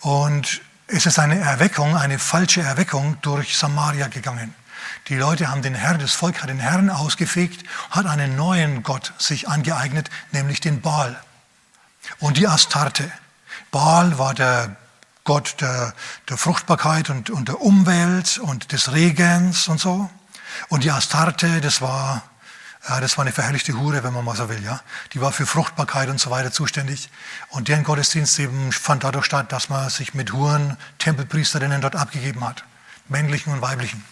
Und 0.00 0.60
es 0.86 1.06
ist 1.06 1.18
eine 1.18 1.38
Erweckung, 1.38 1.96
eine 1.96 2.18
falsche 2.18 2.60
Erweckung 2.60 3.16
durch 3.22 3.56
Samaria 3.56 4.08
gegangen. 4.08 4.54
Die 5.08 5.16
Leute 5.16 5.48
haben 5.48 5.62
den 5.62 5.74
Herrn, 5.74 5.98
das 5.98 6.12
Volk 6.12 6.42
hat 6.42 6.48
den 6.48 6.60
Herrn 6.60 6.90
ausgefegt, 6.90 7.64
hat 7.90 8.06
einen 8.06 8.36
neuen 8.36 8.82
Gott 8.82 9.12
sich 9.18 9.48
angeeignet, 9.48 10.10
nämlich 10.32 10.60
den 10.60 10.80
Baal 10.80 11.20
und 12.18 12.36
die 12.36 12.48
Astarte. 12.48 13.10
Baal 13.70 14.18
war 14.18 14.34
der 14.34 14.76
Gott 15.24 15.56
der, 15.60 15.94
der 16.28 16.36
Fruchtbarkeit 16.36 17.10
und, 17.10 17.30
und 17.30 17.48
der 17.48 17.60
Umwelt 17.60 18.38
und 18.38 18.72
des 18.72 18.92
Regens 18.92 19.68
und 19.68 19.80
so. 19.80 20.10
Und 20.68 20.84
die 20.84 20.90
Astarte, 20.90 21.60
das 21.60 21.80
war, 21.80 22.22
ja, 22.88 23.00
das 23.00 23.16
war 23.16 23.24
eine 23.24 23.32
verherrlichte 23.32 23.74
Hure, 23.74 24.02
wenn 24.02 24.12
man 24.12 24.24
mal 24.24 24.36
so 24.36 24.48
will. 24.48 24.62
Ja? 24.62 24.80
Die 25.12 25.20
war 25.20 25.32
für 25.32 25.46
Fruchtbarkeit 25.46 26.08
und 26.08 26.18
so 26.18 26.30
weiter 26.30 26.50
zuständig. 26.50 27.08
Und 27.50 27.68
deren 27.68 27.84
Gottesdienst 27.84 28.38
eben 28.40 28.72
fand 28.72 29.04
dadurch 29.04 29.24
statt, 29.24 29.52
dass 29.52 29.68
man 29.68 29.88
sich 29.90 30.12
mit 30.14 30.32
Huren, 30.32 30.76
Tempelpriesterinnen 30.98 31.80
dort 31.80 31.94
abgegeben 31.94 32.44
hat. 32.46 32.64
Männlichen 33.08 33.52
und 33.52 33.62
weiblichen. 33.62 34.04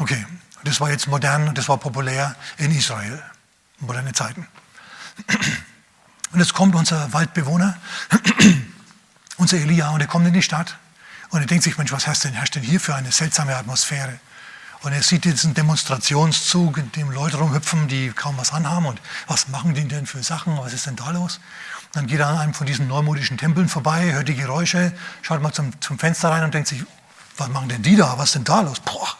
Okay, 0.00 0.26
das 0.64 0.80
war 0.80 0.90
jetzt 0.90 1.08
modern 1.08 1.46
und 1.48 1.58
das 1.58 1.68
war 1.68 1.76
populär 1.76 2.34
in 2.56 2.74
Israel. 2.74 3.22
Moderne 3.80 4.14
Zeiten. 4.14 4.46
Und 6.32 6.40
jetzt 6.40 6.54
kommt 6.54 6.74
unser 6.74 7.12
Waldbewohner, 7.12 7.76
unser 9.36 9.58
Elia, 9.58 9.90
und 9.90 10.00
er 10.00 10.06
kommt 10.06 10.26
in 10.26 10.32
die 10.32 10.42
Stadt 10.42 10.78
und 11.28 11.40
er 11.40 11.46
denkt 11.46 11.64
sich, 11.64 11.76
Mensch, 11.76 11.92
was 11.92 12.06
herrscht 12.06 12.24
denn, 12.24 12.32
herrscht 12.32 12.54
denn 12.54 12.62
hier 12.62 12.80
für 12.80 12.94
eine 12.94 13.12
seltsame 13.12 13.54
Atmosphäre? 13.54 14.18
Und 14.80 14.92
er 14.92 15.02
sieht 15.02 15.24
diesen 15.24 15.52
Demonstrationszug, 15.52 16.78
in 16.78 16.90
dem 16.92 17.10
Leute 17.10 17.36
rumhüpfen, 17.36 17.86
die 17.86 18.08
kaum 18.08 18.38
was 18.38 18.54
anhaben. 18.54 18.86
Und 18.86 19.02
was 19.26 19.48
machen 19.48 19.74
die 19.74 19.86
denn 19.86 20.06
für 20.06 20.22
Sachen? 20.22 20.56
Was 20.56 20.72
ist 20.72 20.86
denn 20.86 20.96
da 20.96 21.10
los? 21.10 21.40
Dann 21.92 22.06
geht 22.06 22.20
er 22.20 22.28
an 22.28 22.38
einem 22.38 22.54
von 22.54 22.66
diesen 22.66 22.88
neumodischen 22.88 23.36
Tempeln 23.36 23.68
vorbei, 23.68 24.12
hört 24.12 24.28
die 24.28 24.36
Geräusche, 24.36 24.94
schaut 25.20 25.42
mal 25.42 25.52
zum, 25.52 25.78
zum 25.82 25.98
Fenster 25.98 26.30
rein 26.30 26.44
und 26.44 26.54
denkt 26.54 26.68
sich, 26.68 26.82
was 27.36 27.48
machen 27.48 27.68
denn 27.68 27.82
die 27.82 27.96
da? 27.96 28.16
Was 28.16 28.30
ist 28.30 28.36
denn 28.36 28.44
da 28.44 28.62
los? 28.62 28.80
Boah. 28.80 29.18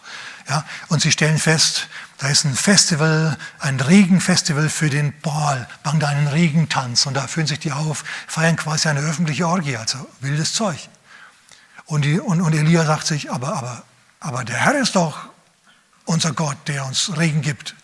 Ja, 0.51 0.65
und 0.89 1.01
sie 1.01 1.13
stellen 1.13 1.39
fest, 1.39 1.87
da 2.19 2.27
ist 2.27 2.45
ein 2.45 2.57
Festival, 2.57 3.39
ein 3.61 3.79
Regenfestival 3.79 4.69
für 4.69 4.91
den 4.91 5.15
Baal, 5.21 5.69
machen 5.85 6.01
da 6.01 6.09
einen 6.09 6.27
Regentanz 6.27 7.07
und 7.07 7.15
da 7.15 7.29
führen 7.29 7.47
sich 7.47 7.61
die 7.61 7.71
auf, 7.71 8.03
feiern 8.27 8.57
quasi 8.57 8.89
eine 8.89 8.99
öffentliche 8.99 9.47
Orgie, 9.47 9.77
also 9.77 10.11
wildes 10.19 10.53
Zeug. 10.53 10.89
Und, 11.87 12.05
die, 12.05 12.19
und, 12.19 12.41
und 12.41 12.53
Elia 12.53 12.85
sagt 12.85 13.07
sich, 13.07 13.31
aber, 13.31 13.55
aber, 13.55 13.85
aber 14.19 14.43
der 14.43 14.57
Herr 14.57 14.75
ist 14.75 14.97
doch 14.97 15.29
unser 16.05 16.33
Gott, 16.33 16.57
der 16.67 16.85
uns 16.85 17.17
Regen 17.17 17.43
gibt. 17.43 17.77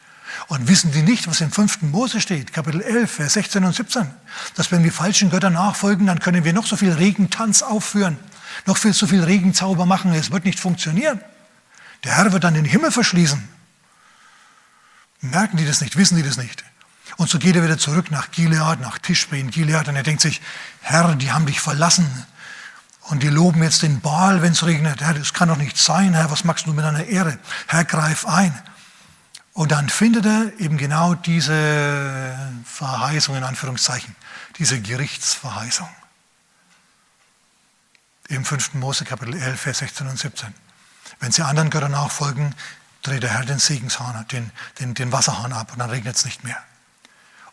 Und 0.48 0.66
wissen 0.66 0.90
die 0.90 1.02
nicht, 1.02 1.28
was 1.28 1.40
im 1.40 1.52
5. 1.52 1.82
Mose 1.82 2.20
steht, 2.20 2.52
Kapitel 2.52 2.82
11, 2.82 3.10
Vers 3.12 3.34
16 3.34 3.64
und 3.64 3.76
17, 3.76 4.10
dass 4.56 4.72
wenn 4.72 4.82
wir 4.82 4.92
falschen 4.92 5.30
Göttern 5.30 5.52
nachfolgen, 5.52 6.08
dann 6.08 6.18
können 6.18 6.42
wir 6.42 6.52
noch 6.52 6.66
so 6.66 6.76
viel 6.76 6.92
Regentanz 6.92 7.62
aufführen, 7.62 8.18
noch 8.66 8.76
viel 8.76 8.92
so 8.92 9.06
viel 9.06 9.22
Regenzauber 9.22 9.86
machen, 9.86 10.12
es 10.14 10.32
wird 10.32 10.44
nicht 10.44 10.58
funktionieren. 10.58 11.20
Der 12.06 12.16
Herr 12.16 12.32
wird 12.32 12.44
dann 12.44 12.54
den 12.54 12.64
Himmel 12.64 12.92
verschließen. 12.92 13.48
Merken 15.20 15.56
die 15.56 15.66
das 15.66 15.80
nicht? 15.80 15.96
Wissen 15.96 16.16
die 16.16 16.22
das 16.22 16.36
nicht? 16.36 16.64
Und 17.16 17.28
so 17.28 17.38
geht 17.38 17.56
er 17.56 17.64
wieder 17.64 17.78
zurück 17.78 18.12
nach 18.12 18.30
Gilead, 18.30 18.80
nach 18.80 18.98
Tischbe 18.98 19.38
in 19.38 19.50
Gilead 19.50 19.88
und 19.88 19.96
er 19.96 20.04
denkt 20.04 20.22
sich, 20.22 20.40
Herr, 20.82 21.16
die 21.16 21.32
haben 21.32 21.46
dich 21.46 21.60
verlassen. 21.60 22.26
Und 23.08 23.24
die 23.24 23.28
loben 23.28 23.62
jetzt 23.62 23.82
den 23.82 24.00
Baal, 24.00 24.40
wenn 24.40 24.52
es 24.52 24.64
regnet. 24.64 25.00
Herr, 25.00 25.14
das 25.14 25.32
kann 25.32 25.48
doch 25.48 25.56
nicht 25.56 25.78
sein, 25.78 26.14
Herr, 26.14 26.30
was 26.30 26.44
machst 26.44 26.66
du 26.66 26.72
mit 26.72 26.84
deiner 26.84 27.04
Ehre? 27.04 27.38
Herr, 27.66 27.84
greif 27.84 28.24
ein. 28.24 28.56
Und 29.52 29.72
dann 29.72 29.88
findet 29.88 30.26
er 30.26 30.52
eben 30.60 30.76
genau 30.76 31.14
diese 31.14 32.38
Verheißung, 32.64 33.36
in 33.36 33.42
Anführungszeichen, 33.42 34.14
diese 34.58 34.80
Gerichtsverheißung. 34.80 35.88
Im 38.28 38.44
5. 38.44 38.74
Mose 38.74 39.04
Kapitel 39.04 39.34
11, 39.34 39.60
Vers 39.60 39.78
16 39.78 40.06
und 40.06 40.18
17. 40.18 40.65
Wenn 41.20 41.32
sie 41.32 41.42
anderen 41.42 41.70
Göttern 41.70 41.92
nachfolgen, 41.92 42.54
dreht 43.02 43.22
der 43.22 43.30
Herr 43.30 43.44
den 43.44 43.58
Segenshahn, 43.58 44.26
den, 44.28 44.50
den, 44.80 44.94
den 44.94 45.12
Wasserhahn 45.12 45.52
ab 45.52 45.72
und 45.72 45.78
dann 45.78 45.90
regnet 45.90 46.16
es 46.16 46.24
nicht 46.24 46.44
mehr. 46.44 46.62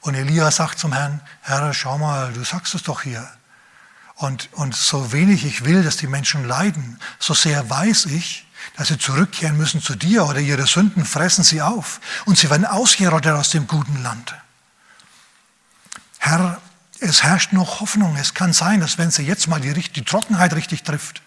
Und 0.02 0.16
Elia 0.16 0.52
sagt 0.52 0.80
zum 0.80 0.94
Herrn, 0.94 1.22
Herr, 1.42 1.74
schau 1.74 1.98
mal, 1.98 2.34
du 2.34 2.44
sagst 2.44 2.76
es 2.76 2.84
doch 2.84 3.02
hier. 3.02 3.28
Und, 4.16 4.50
und 4.54 4.76
so 4.76 5.12
wenig 5.12 5.46
ich 5.46 5.64
will, 5.66 5.84
dass 5.84 5.98
die 5.98 6.08
Menschen 6.08 6.48
leiden, 6.48 7.00
so 7.20 7.34
sehr 7.34 7.70
weiß 7.70 8.06
ich, 8.08 8.46
dass 8.76 8.90
sie 8.90 8.98
zurückkehren 8.98 9.58
müssen 9.58 9.82
zu 9.82 9.96
dir 9.96 10.26
oder 10.26 10.40
ihre 10.40 10.68
Sünden 10.68 11.06
fressen 11.06 11.44
sie 11.44 11.62
auf 11.62 12.00
und 12.26 12.38
sie 12.38 12.50
werden 12.50 12.66
ausgerottet 12.66 13.34
aus 13.34 13.50
dem 13.50 13.68
guten 13.68 14.02
Land. 14.04 14.34
Herr, 16.20 16.62
es 17.00 17.24
herrscht 17.24 17.52
noch 17.52 17.82
Hoffnung. 17.82 18.16
Es 18.16 18.34
kann 18.34 18.54
sein, 18.54 18.80
dass 18.80 18.98
wenn 18.98 19.12
sie 19.12 19.24
jetzt 19.24 19.48
mal 19.48 19.60
die, 19.60 19.74
die 19.74 20.06
Trockenheit 20.06 20.54
richtig 20.54 20.84
trifft, 20.84 21.22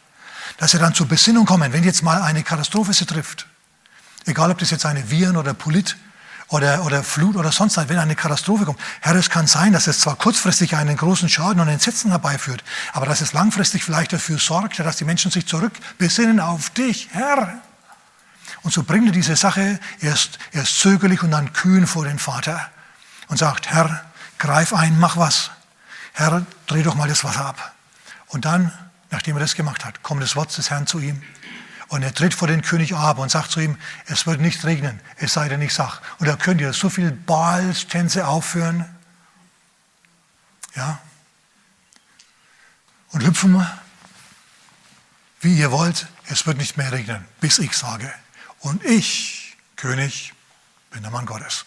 dass 0.58 0.72
sie 0.72 0.78
dann 0.78 0.94
zur 0.94 1.06
Besinnung 1.06 1.46
kommen, 1.46 1.72
wenn 1.72 1.84
jetzt 1.84 2.02
mal 2.02 2.22
eine 2.22 2.42
Katastrophe 2.42 2.92
sie 2.92 3.06
trifft, 3.06 3.46
Egal, 4.26 4.50
ob 4.50 4.58
das 4.58 4.72
jetzt 4.72 4.84
eine 4.84 5.08
Viren 5.08 5.36
oder 5.36 5.54
Polit 5.54 5.96
oder, 6.48 6.84
oder 6.84 7.04
Flut 7.04 7.36
oder 7.36 7.52
sonst 7.52 7.76
was, 7.76 7.88
wenn 7.88 7.98
eine 7.98 8.16
Katastrophe 8.16 8.64
kommt. 8.64 8.80
Herr, 9.00 9.14
es 9.14 9.30
kann 9.30 9.46
sein, 9.46 9.72
dass 9.72 9.86
es 9.86 10.00
zwar 10.00 10.16
kurzfristig 10.16 10.74
einen 10.76 10.96
großen 10.96 11.28
Schaden 11.28 11.60
und 11.60 11.68
Entsetzen 11.68 12.10
herbeiführt, 12.10 12.64
aber 12.92 13.06
dass 13.06 13.20
es 13.20 13.32
langfristig 13.32 13.84
vielleicht 13.84 14.12
dafür 14.12 14.38
sorgt, 14.38 14.80
dass 14.80 14.96
die 14.96 15.04
Menschen 15.04 15.30
sich 15.30 15.46
zurückbesinnen 15.46 16.40
auf 16.40 16.70
dich, 16.70 17.08
Herr. 17.12 17.62
Und 18.62 18.72
so 18.72 18.82
bringt 18.82 19.06
er 19.06 19.12
diese 19.12 19.36
Sache 19.36 19.78
erst, 20.00 20.40
erst 20.50 20.80
zögerlich 20.80 21.22
und 21.22 21.30
dann 21.30 21.52
kühn 21.52 21.86
vor 21.86 22.04
den 22.04 22.18
Vater 22.18 22.68
und 23.28 23.38
sagt, 23.38 23.70
Herr, 23.70 24.04
greif 24.38 24.72
ein, 24.72 24.98
mach 24.98 25.16
was. 25.16 25.52
Herr, 26.14 26.44
dreh 26.66 26.82
doch 26.82 26.96
mal 26.96 27.08
das 27.08 27.22
Wasser 27.22 27.46
ab. 27.46 27.74
Und 28.28 28.44
dann, 28.44 28.72
nachdem 29.16 29.36
er 29.36 29.40
das 29.40 29.54
gemacht 29.54 29.86
hat, 29.86 30.02
kommt 30.02 30.22
das 30.22 30.36
Wort 30.36 30.56
des 30.58 30.68
Herrn 30.68 30.86
zu 30.86 31.00
ihm. 31.00 31.22
Und 31.88 32.02
er 32.02 32.12
tritt 32.12 32.34
vor 32.34 32.48
den 32.48 32.60
König 32.60 32.94
Ahab 32.94 33.16
und 33.16 33.30
sagt 33.30 33.50
zu 33.50 33.60
ihm, 33.60 33.78
es 34.04 34.26
wird 34.26 34.42
nicht 34.42 34.62
regnen, 34.66 35.00
es 35.16 35.32
sei 35.32 35.48
denn, 35.48 35.62
ich 35.62 35.72
sag. 35.72 36.02
Und 36.18 36.26
da 36.26 36.36
könnt 36.36 36.60
ihr 36.60 36.74
so 36.74 36.90
viel 36.90 37.12
Baalstänze 37.12 38.26
aufführen. 38.26 38.84
Ja. 40.74 40.98
Und 43.12 43.24
hüpfen, 43.24 43.66
wie 45.40 45.56
ihr 45.56 45.72
wollt, 45.72 46.08
es 46.26 46.46
wird 46.46 46.58
nicht 46.58 46.76
mehr 46.76 46.92
regnen, 46.92 47.24
bis 47.40 47.58
ich 47.58 47.74
sage. 47.74 48.12
Und 48.60 48.84
ich, 48.84 49.56
König, 49.76 50.34
bin 50.90 51.00
der 51.00 51.10
Mann 51.10 51.24
Gottes. 51.24 51.64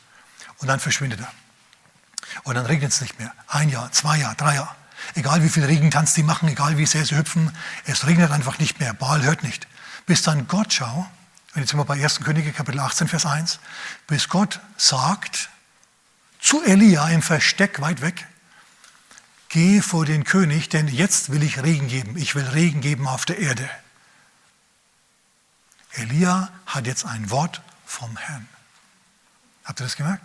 Und 0.60 0.68
dann 0.68 0.80
verschwindet 0.80 1.22
er. 1.22 1.32
Und 2.44 2.54
dann 2.54 2.68
regnet 2.68 2.92
es 2.92 3.02
nicht 3.02 3.18
mehr. 3.18 3.34
Ein 3.48 3.70
Jahr, 3.70 3.92
zwei 3.92 4.18
Jahre, 4.18 4.36
drei 4.36 4.54
Jahre. 4.54 4.76
Egal 5.16 5.44
wie 5.44 5.50
viel 5.50 5.66
Regentanz 5.66 6.14
die 6.14 6.24
machen, 6.24 6.50
egal 6.50 6.78
wie 6.78 6.86
sehr 6.86 7.06
sie 7.06 7.18
hüpfen, 7.18 7.52
es 7.86 8.06
regnet 8.08 8.32
einfach 8.32 8.60
nicht 8.60 8.80
mehr. 8.80 8.94
Baal 8.94 9.24
hört 9.24 9.44
nicht 9.44 9.68
bis 10.10 10.24
dann 10.24 10.48
Gott, 10.48 10.74
schau, 10.74 11.08
jetzt 11.54 11.70
sind 11.70 11.78
wir 11.78 11.86
bei 11.86 12.02
1. 12.04 12.22
Könige 12.22 12.52
Kapitel 12.52 12.80
18, 12.80 13.08
Vers 13.08 13.28
1, 13.28 13.60
bis 14.08 14.28
Gott 14.28 14.60
sagt 14.76 15.52
zu 16.42 16.64
Elia 16.64 17.08
im 17.10 17.22
Versteck 17.22 17.80
weit 17.80 18.02
weg, 18.02 18.26
geh 19.50 19.82
vor 19.82 20.08
den 20.08 20.24
König, 20.24 20.68
denn 20.68 20.88
jetzt 20.88 21.32
will 21.32 21.44
ich 21.44 21.62
Regen 21.62 21.88
geben. 21.88 22.18
Ich 22.18 22.34
will 22.34 22.44
Regen 22.44 22.82
geben 22.82 23.08
auf 23.08 23.26
der 23.26 23.38
Erde. 23.38 23.70
Elia 25.92 26.50
hat 26.66 26.88
jetzt 26.88 27.06
ein 27.06 27.30
Wort 27.30 27.62
vom 27.86 28.18
Herrn. 28.18 28.50
Habt 29.64 29.80
ihr 29.80 29.84
das 29.84 29.96
gemerkt? 29.96 30.24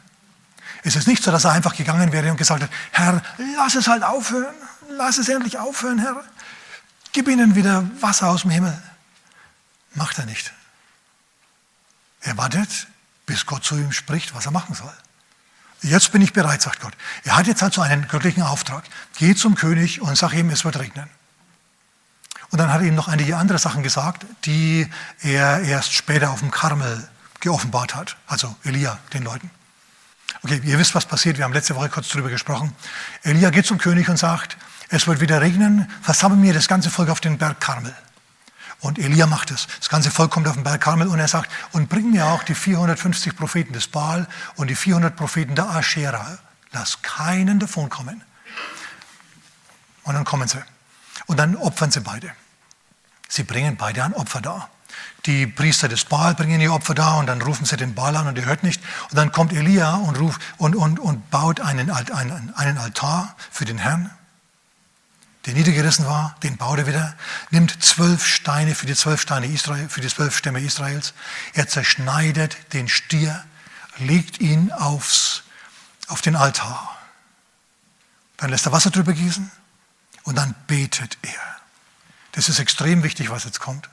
Es 0.83 0.97
ist 0.97 1.07
nicht 1.07 1.23
so, 1.23 1.31
dass 1.31 1.45
er 1.45 1.53
einfach 1.53 1.77
gegangen 1.77 2.11
wäre 2.11 2.31
und 2.31 2.39
gesagt 2.39 2.63
hat, 2.63 2.71
Herr, 2.93 3.23
lass 3.57 3.75
es 3.75 3.87
halt 3.87 4.03
aufhören, 4.03 4.55
lass 4.97 5.19
es 5.19 5.29
endlich 5.29 5.59
aufhören, 5.59 5.99
Herr. 5.99 6.25
Gib 7.13 7.29
ihnen 7.29 7.55
wieder 7.55 7.89
Wasser 8.01 8.29
aus 8.29 8.43
dem 8.43 8.51
Himmel. 8.51 8.81
Macht 9.95 10.19
er 10.19 10.27
nicht. 10.27 10.53
Er 12.21 12.37
wartet, 12.37 12.89
bis 13.27 13.47
Gott 13.47 13.65
zu 13.65 13.77
ihm 13.77 13.93
spricht, 13.93 14.35
was 14.35 14.47
er 14.47 14.53
machen 14.53 14.75
soll. 14.75 14.93
Jetzt 15.83 16.13
bin 16.13 16.23
ich 16.23 16.33
bereit, 16.33 16.63
sagt 16.63 16.81
Gott. 16.81 16.95
Er 17.25 17.37
hat 17.37 17.47
jetzt 17.47 17.63
also 17.63 17.83
einen 17.83 18.09
göttlichen 18.09 18.43
Auftrag. 18.43 18.85
Geh 19.19 19.35
zum 19.35 19.55
König 19.55 20.01
und 20.01 20.17
sag 20.17 20.33
ihm, 20.33 20.49
es 20.49 20.65
wird 20.65 20.79
regnen. 20.79 21.09
Und 22.51 22.59
dann 22.59 22.73
hat 22.73 22.81
er 22.81 22.87
ihm 22.87 22.95
noch 22.95 23.09
einige 23.09 23.37
andere 23.37 23.59
Sachen 23.59 23.83
gesagt, 23.83 24.25
die 24.45 24.89
er 25.21 25.61
erst 25.61 25.93
später 25.93 26.31
auf 26.31 26.41
dem 26.41 26.51
Karmel 26.51 27.07
geoffenbart 27.41 27.95
hat. 27.95 28.17
Also 28.27 28.57
Elia, 28.65 28.99
den 29.13 29.23
Leuten. 29.25 29.51
Okay, 30.43 30.61
ihr 30.65 30.79
wisst, 30.79 30.95
was 30.95 31.05
passiert. 31.07 31.37
Wir 31.37 31.45
haben 31.45 31.53
letzte 31.53 31.77
Woche 31.77 31.89
kurz 31.91 32.09
darüber 32.09 32.31
gesprochen. 32.31 32.75
Elia 33.23 33.51
geht 33.51 33.67
zum 33.67 33.79
König 33.79 34.09
und 34.09 34.17
sagt, 34.17 34.57
es 34.89 35.07
wird 35.07 35.21
wieder 35.21 35.41
regnen, 35.41 35.91
versammle 36.03 36.39
mir 36.39 36.55
das 36.55 36.69
ganze 36.69 36.91
Volk 36.91 37.11
auf 37.11 37.21
den 37.21 37.39
Berg 37.39 37.61
Karmel. 37.61 37.95
Und 38.81 38.99
Elia 38.99 39.27
macht 39.27 39.51
es. 39.51 39.67
Das 39.79 39.89
ganze 39.89 40.11
Volk 40.11 40.31
kommt 40.31 40.47
auf 40.47 40.55
den 40.55 40.65
Berg 40.65 40.83
Karmel 40.83 41.09
und 41.09 41.19
er 41.19 41.29
sagt, 41.29 41.51
und 41.73 41.89
bring 41.89 42.11
mir 42.11 42.27
auch 42.27 42.43
die 42.43 42.55
450 42.55 43.35
Propheten 43.35 43.73
des 43.73 43.87
Baal 43.87 44.27
und 44.57 44.69
die 44.69 44.75
400 44.75 45.17
Propheten 45.17 45.55
der 45.55 45.71
Aschera. 45.71 46.39
Lass 46.73 47.01
keinen 47.01 47.59
davon 47.59 47.89
kommen. 47.89 48.23
Und 50.03 50.15
dann 50.15 50.25
kommen 50.25 50.49
sie. 50.49 50.63
Und 51.27 51.39
dann 51.39 51.57
opfern 51.57 51.91
sie 51.91 52.01
beide. 52.01 52.31
Sie 53.29 53.43
bringen 53.43 53.77
beide 53.77 54.05
ein 54.05 54.13
Opfer 54.13 54.43
dar. 54.43 54.69
Die 55.27 55.47
Priester 55.47 55.89
des 55.89 56.05
Baal 56.05 56.35
bringen 56.35 56.61
ihr 56.61 56.73
Opfer 56.73 56.95
da 56.95 57.15
und 57.15 57.27
dann 57.27 57.41
rufen 57.41 57.65
sie 57.65 57.79
den 57.79 57.95
Baal 57.95 58.15
an 58.17 58.27
und 58.27 58.39
er 58.39 58.45
hört 58.45 58.63
nicht. 58.63 58.83
Und 59.09 59.17
dann 59.17 59.33
kommt 59.33 59.55
Elia 59.55 59.95
und, 59.95 60.19
ruft, 60.21 60.43
und, 60.59 60.77
und, 60.77 60.99
und 60.99 61.31
baut 61.31 61.61
einen, 61.61 61.91
einen, 61.91 62.55
einen 62.55 62.79
Altar 62.79 63.35
für 63.51 63.65
den 63.65 63.79
Herrn, 63.79 64.11
der 65.47 65.55
niedergerissen 65.55 66.07
war, 66.07 66.37
den 66.43 66.57
baut 66.57 66.79
er 66.79 66.87
wieder, 66.87 67.15
nimmt 67.51 67.83
zwölf 67.83 68.27
Steine 68.27 68.75
für 68.75 68.87
die 68.87 68.95
zwölf 68.95 69.21
Steine 69.21 69.47
Israel, 69.47 69.89
für 69.89 70.01
die 70.01 70.09
zwölf 70.09 70.37
Stämme 70.37 70.61
Israels. 70.61 71.13
Er 71.53 71.69
zerschneidet 71.69 72.57
den 72.73 72.89
Stier, 72.89 73.45
legt 73.99 74.41
ihn 74.41 74.73
aufs, 74.73 75.43
auf 76.09 76.23
den 76.23 76.37
Altar. 76.37 76.97
Dann 78.39 78.51
lässt 78.51 78.67
er 78.67 78.73
Wasser 78.73 78.91
drüber 78.91 79.13
gießen 79.13 79.51
und 80.23 80.37
dann 80.37 80.55
betet 80.67 81.19
er. 81.23 81.41
Das 82.33 82.49
ist 82.49 82.59
extrem 82.59 83.03
wichtig, 83.03 83.31
was 83.31 83.45
jetzt 83.45 83.61
kommt. 83.61 83.89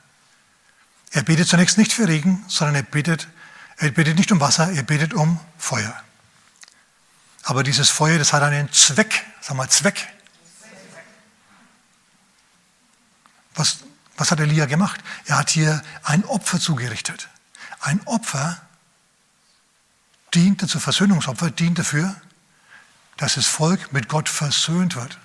Er 1.10 1.22
betet 1.22 1.48
zunächst 1.48 1.76
nicht 1.76 1.92
für 1.92 2.08
Regen, 2.08 2.44
sondern 2.48 2.76
er 2.76 2.82
betet, 2.82 3.28
er 3.76 3.90
betet 3.90 4.16
nicht 4.16 4.32
um 4.32 4.40
Wasser, 4.40 4.72
er 4.72 4.82
betet 4.82 5.12
um 5.12 5.38
Feuer. 5.58 5.94
Aber 7.42 7.62
dieses 7.62 7.90
Feuer, 7.90 8.18
das 8.18 8.32
hat 8.32 8.42
einen 8.42 8.72
Zweck, 8.72 9.24
sag 9.40 9.56
mal 9.56 9.68
Zweck. 9.68 10.08
Was, 13.54 13.78
was 14.16 14.30
hat 14.30 14.40
Elia 14.40 14.66
gemacht? 14.66 15.00
Er 15.26 15.38
hat 15.38 15.50
hier 15.50 15.82
ein 16.02 16.24
Opfer 16.24 16.60
zugerichtet. 16.60 17.28
Ein 17.80 18.00
Opfer 18.06 18.60
diente 20.34 20.66
zu 20.66 20.80
Versöhnungsopfer, 20.80 21.50
dient 21.50 21.78
dafür, 21.78 22.14
dass 23.18 23.34
das 23.34 23.46
Volk 23.46 23.92
mit 23.92 24.08
Gott 24.08 24.28
versöhnt 24.28 24.96
wird 24.96 25.18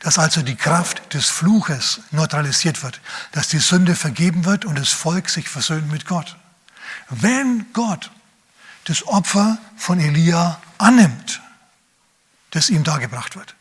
dass 0.00 0.18
also 0.18 0.42
die 0.42 0.56
Kraft 0.56 1.14
des 1.14 1.28
Fluches 1.28 2.00
neutralisiert 2.10 2.82
wird, 2.82 3.00
dass 3.32 3.48
die 3.48 3.58
Sünde 3.58 3.94
vergeben 3.94 4.44
wird 4.44 4.64
und 4.64 4.78
das 4.78 4.90
Volk 4.90 5.28
sich 5.28 5.48
versöhnt 5.48 5.90
mit 5.90 6.06
Gott. 6.06 6.36
Wenn 7.08 7.66
Gott 7.72 8.10
das 8.84 9.06
Opfer 9.06 9.58
von 9.76 10.00
Elia 10.00 10.60
annimmt, 10.78 11.40
das 12.50 12.68
ihm 12.68 12.84
dargebracht 12.84 13.36
wird, 13.36 13.54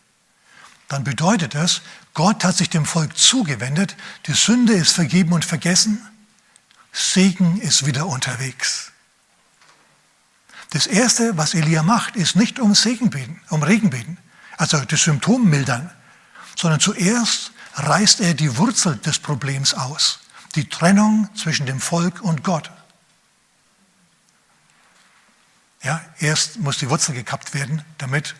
dann 0.87 1.03
bedeutet 1.03 1.53
das, 1.53 1.81
Gott 2.13 2.43
hat 2.43 2.57
sich 2.57 2.69
dem 2.69 2.85
Volk 2.85 3.17
zugewendet, 3.17 3.95
die 4.27 4.33
Sünde 4.33 4.73
ist 4.73 4.93
vergeben 4.93 5.33
und 5.33 5.45
vergessen, 5.45 6.05
Segen 6.91 7.59
ist 7.61 7.85
wieder 7.85 8.07
unterwegs. 8.07 8.91
Das 10.71 10.87
Erste, 10.87 11.37
was 11.37 11.53
Elia 11.53 11.83
macht, 11.83 12.15
ist 12.15 12.35
nicht 12.35 12.59
um 12.59 12.75
Segen 12.75 13.09
beten, 13.09 13.41
um 13.49 13.63
Regen 13.63 13.89
beten, 13.89 14.17
also 14.57 14.79
das 14.83 15.03
Symptom 15.03 15.49
mildern, 15.49 15.89
sondern 16.55 16.79
zuerst 16.79 17.51
reißt 17.75 18.21
er 18.21 18.33
die 18.33 18.57
Wurzel 18.57 18.97
des 18.97 19.19
Problems 19.19 19.73
aus, 19.73 20.19
die 20.55 20.67
Trennung 20.67 21.29
zwischen 21.35 21.65
dem 21.65 21.79
Volk 21.79 22.21
und 22.21 22.43
Gott. 22.43 22.69
Ja, 25.83 26.01
erst 26.19 26.59
muss 26.59 26.77
die 26.77 26.89
Wurzel 26.89 27.15
gekappt 27.15 27.53
werden, 27.53 27.83
damit 27.97 28.35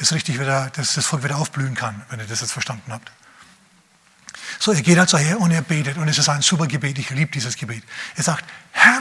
es 0.00 0.12
richtig 0.12 0.40
wieder, 0.40 0.70
dass 0.70 0.94
das 0.94 1.06
Volk 1.06 1.24
wieder 1.24 1.36
aufblühen 1.36 1.74
kann, 1.74 2.02
wenn 2.08 2.20
ihr 2.20 2.26
das 2.26 2.40
jetzt 2.40 2.52
verstanden 2.52 2.92
habt. 2.92 3.10
So, 4.58 4.72
er 4.72 4.82
geht 4.82 4.98
also 4.98 5.18
her 5.18 5.40
und 5.40 5.50
er 5.50 5.62
betet 5.62 5.96
und 5.96 6.08
es 6.08 6.18
ist 6.18 6.28
ein 6.28 6.42
super 6.42 6.66
Gebet. 6.66 6.98
Ich 6.98 7.10
liebe 7.10 7.30
dieses 7.30 7.56
Gebet. 7.56 7.82
Er 8.16 8.22
sagt, 8.22 8.44
Herr, 8.72 9.00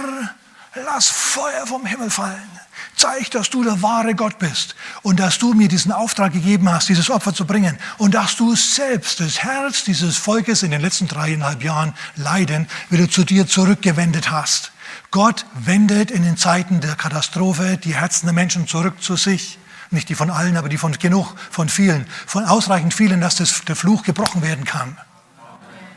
lass 0.75 1.09
Feuer 1.09 1.65
vom 1.65 1.85
Himmel 1.85 2.09
fallen. 2.09 2.49
Zeig, 2.95 3.31
dass 3.31 3.49
du 3.49 3.63
der 3.63 3.81
wahre 3.81 4.13
Gott 4.15 4.39
bist 4.39 4.75
und 5.03 5.19
dass 5.19 5.39
du 5.39 5.53
mir 5.53 5.67
diesen 5.67 5.91
Auftrag 5.91 6.33
gegeben 6.33 6.69
hast, 6.69 6.89
dieses 6.89 7.09
Opfer 7.09 7.33
zu 7.33 7.45
bringen 7.45 7.77
und 7.97 8.13
dass 8.13 8.35
du 8.35 8.55
selbst 8.55 9.19
das 9.19 9.39
Herz 9.39 9.83
dieses 9.83 10.17
Volkes 10.17 10.63
in 10.63 10.71
den 10.71 10.81
letzten 10.81 11.07
dreieinhalb 11.07 11.63
Jahren 11.63 11.93
Leiden 12.15 12.67
wieder 12.89 13.09
zu 13.09 13.23
dir 13.23 13.47
zurückgewendet 13.47 14.31
hast. 14.31 14.71
Gott 15.11 15.45
wendet 15.53 16.11
in 16.11 16.23
den 16.23 16.37
Zeiten 16.37 16.81
der 16.81 16.95
Katastrophe 16.95 17.77
die 17.77 17.95
Herzen 17.95 18.25
der 18.25 18.33
Menschen 18.33 18.67
zurück 18.67 19.01
zu 19.01 19.15
sich. 19.15 19.58
Nicht 19.91 20.09
die 20.09 20.15
von 20.15 20.29
allen, 20.29 20.55
aber 20.57 20.69
die 20.69 20.77
von 20.77 20.91
genug, 20.93 21.35
von 21.49 21.67
vielen, 21.69 22.05
von 22.27 22.45
ausreichend 22.45 22.93
vielen, 22.93 23.21
dass 23.21 23.35
das, 23.35 23.63
der 23.65 23.75
Fluch 23.75 24.03
gebrochen 24.03 24.41
werden 24.41 24.65
kann. 24.65 24.97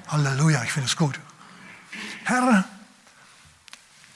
Halleluja, 0.09 0.63
ich 0.65 0.73
finde 0.73 0.89
es 0.89 0.97
gut. 0.97 1.19
Herr, 2.25 2.65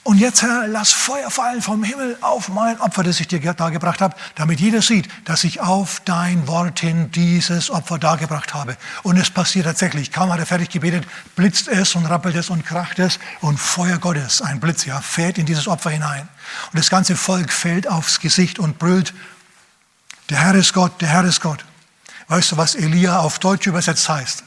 und 0.07 0.19
jetzt, 0.19 0.41
Herr, 0.41 0.67
lass 0.69 0.93
Feuer 0.93 1.29
fallen 1.29 1.61
vom 1.61 1.83
Himmel 1.83 2.17
auf 2.21 2.47
mein 2.47 2.79
Opfer, 2.79 3.03
das 3.03 3.19
ich 3.19 3.27
dir 3.27 3.41
dargebracht 3.41 3.99
habe, 3.99 4.15
damit 4.35 4.61
jeder 4.61 4.81
sieht, 4.81 5.09
dass 5.25 5.43
ich 5.43 5.59
auf 5.59 6.01
dein 6.05 6.47
Wort 6.47 6.79
hin 6.79 7.11
dieses 7.11 7.69
Opfer 7.69 7.99
dargebracht 7.99 8.53
habe. 8.53 8.77
Und 9.03 9.17
es 9.17 9.29
passiert 9.29 9.65
tatsächlich. 9.65 10.13
Kaum 10.13 10.31
hat 10.31 10.39
er 10.39 10.45
fertig 10.45 10.69
gebetet, 10.69 11.05
blitzt 11.35 11.67
es 11.67 11.93
und 11.93 12.05
rappelt 12.05 12.37
es 12.37 12.49
und 12.49 12.65
kracht 12.65 12.99
es 12.99 13.19
und 13.41 13.59
Feuer 13.59 13.97
Gottes, 13.97 14.41
ein 14.41 14.61
Blitz, 14.61 14.85
ja, 14.85 15.01
fällt 15.01 15.37
in 15.37 15.45
dieses 15.45 15.67
Opfer 15.67 15.89
hinein. 15.89 16.29
Und 16.71 16.79
das 16.79 16.89
ganze 16.89 17.17
Volk 17.17 17.51
fällt 17.51 17.89
aufs 17.89 18.21
Gesicht 18.21 18.59
und 18.59 18.79
brüllt, 18.79 19.13
der 20.29 20.39
Herr 20.39 20.55
ist 20.55 20.73
Gott, 20.73 21.01
der 21.01 21.09
Herr 21.09 21.23
ist 21.23 21.41
Gott. 21.41 21.63
Weißt 22.27 22.51
du, 22.51 22.57
was 22.57 22.75
Elia 22.75 23.19
auf 23.19 23.39
Deutsch 23.39 23.67
übersetzt 23.67 24.09
heißt? 24.09 24.43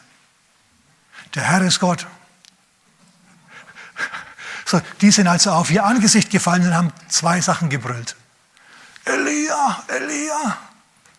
Der 1.34 1.44
Herr 1.44 1.62
ist 1.62 1.80
Gott. 1.80 2.06
So, 4.66 4.80
die 5.00 5.10
sind 5.10 5.26
also 5.26 5.50
auf 5.50 5.70
ihr 5.70 5.84
Angesicht 5.84 6.30
gefallen 6.30 6.64
und 6.66 6.74
haben 6.74 6.92
zwei 7.08 7.40
Sachen 7.40 7.70
gebrüllt. 7.70 8.14
Elia, 9.04 9.82
Elia. 9.88 10.58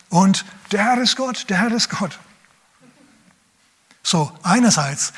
Und 0.08 0.44
der 0.70 0.84
Herr 0.84 0.98
ist 0.98 1.16
Gott, 1.16 1.50
der 1.50 1.58
Herr 1.58 1.72
ist 1.72 1.90
Gott. 1.90 2.18
So, 4.02 4.36
einerseits 4.42 5.12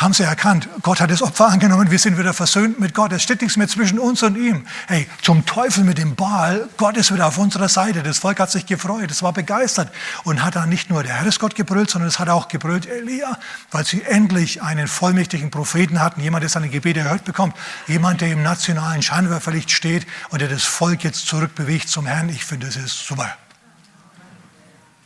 haben 0.00 0.14
sie 0.14 0.22
erkannt, 0.22 0.66
Gott 0.80 0.98
hat 0.98 1.10
das 1.10 1.20
Opfer 1.20 1.48
angenommen, 1.48 1.90
wir 1.90 1.98
sind 1.98 2.16
wieder 2.16 2.32
versöhnt 2.32 2.80
mit 2.80 2.94
Gott. 2.94 3.12
Es 3.12 3.22
steht 3.22 3.42
nichts 3.42 3.58
mehr 3.58 3.68
zwischen 3.68 3.98
uns 3.98 4.22
und 4.22 4.34
ihm. 4.36 4.66
Hey, 4.86 5.06
zum 5.20 5.44
Teufel 5.44 5.84
mit 5.84 5.98
dem 5.98 6.14
Baal, 6.14 6.70
Gott 6.78 6.96
ist 6.96 7.12
wieder 7.12 7.26
auf 7.26 7.36
unserer 7.36 7.68
Seite. 7.68 8.02
Das 8.02 8.18
Volk 8.18 8.40
hat 8.40 8.50
sich 8.50 8.64
gefreut, 8.64 9.10
es 9.10 9.22
war 9.22 9.34
begeistert 9.34 9.92
und 10.24 10.42
hat 10.42 10.56
dann 10.56 10.70
nicht 10.70 10.88
nur 10.88 11.02
der 11.02 11.12
Herr 11.12 11.26
ist 11.26 11.38
Gott 11.38 11.54
gebrüllt, 11.54 11.90
sondern 11.90 12.08
es 12.08 12.18
hat 12.18 12.30
auch 12.30 12.48
gebrüllt 12.48 12.86
Elia, 12.86 13.38
weil 13.72 13.84
sie 13.84 14.02
endlich 14.02 14.62
einen 14.62 14.88
vollmächtigen 14.88 15.50
Propheten 15.50 16.00
hatten, 16.00 16.22
jemand, 16.22 16.44
der 16.44 16.48
seine 16.48 16.70
Gebete 16.70 17.00
erhört 17.00 17.26
bekommt, 17.26 17.54
jemand, 17.86 18.22
der 18.22 18.32
im 18.32 18.42
nationalen 18.42 19.02
Scheinwerferlicht 19.02 19.70
steht 19.70 20.06
und 20.30 20.40
der 20.40 20.48
das 20.48 20.62
Volk 20.62 21.04
jetzt 21.04 21.26
zurückbewegt 21.26 21.90
zum 21.90 22.06
Herrn. 22.06 22.30
Ich 22.30 22.46
finde, 22.46 22.66
das 22.66 22.76
ist 22.76 23.06
super. 23.06 23.36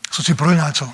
So, 0.08 0.22
sie 0.22 0.34
brüllen 0.34 0.60
also. 0.60 0.92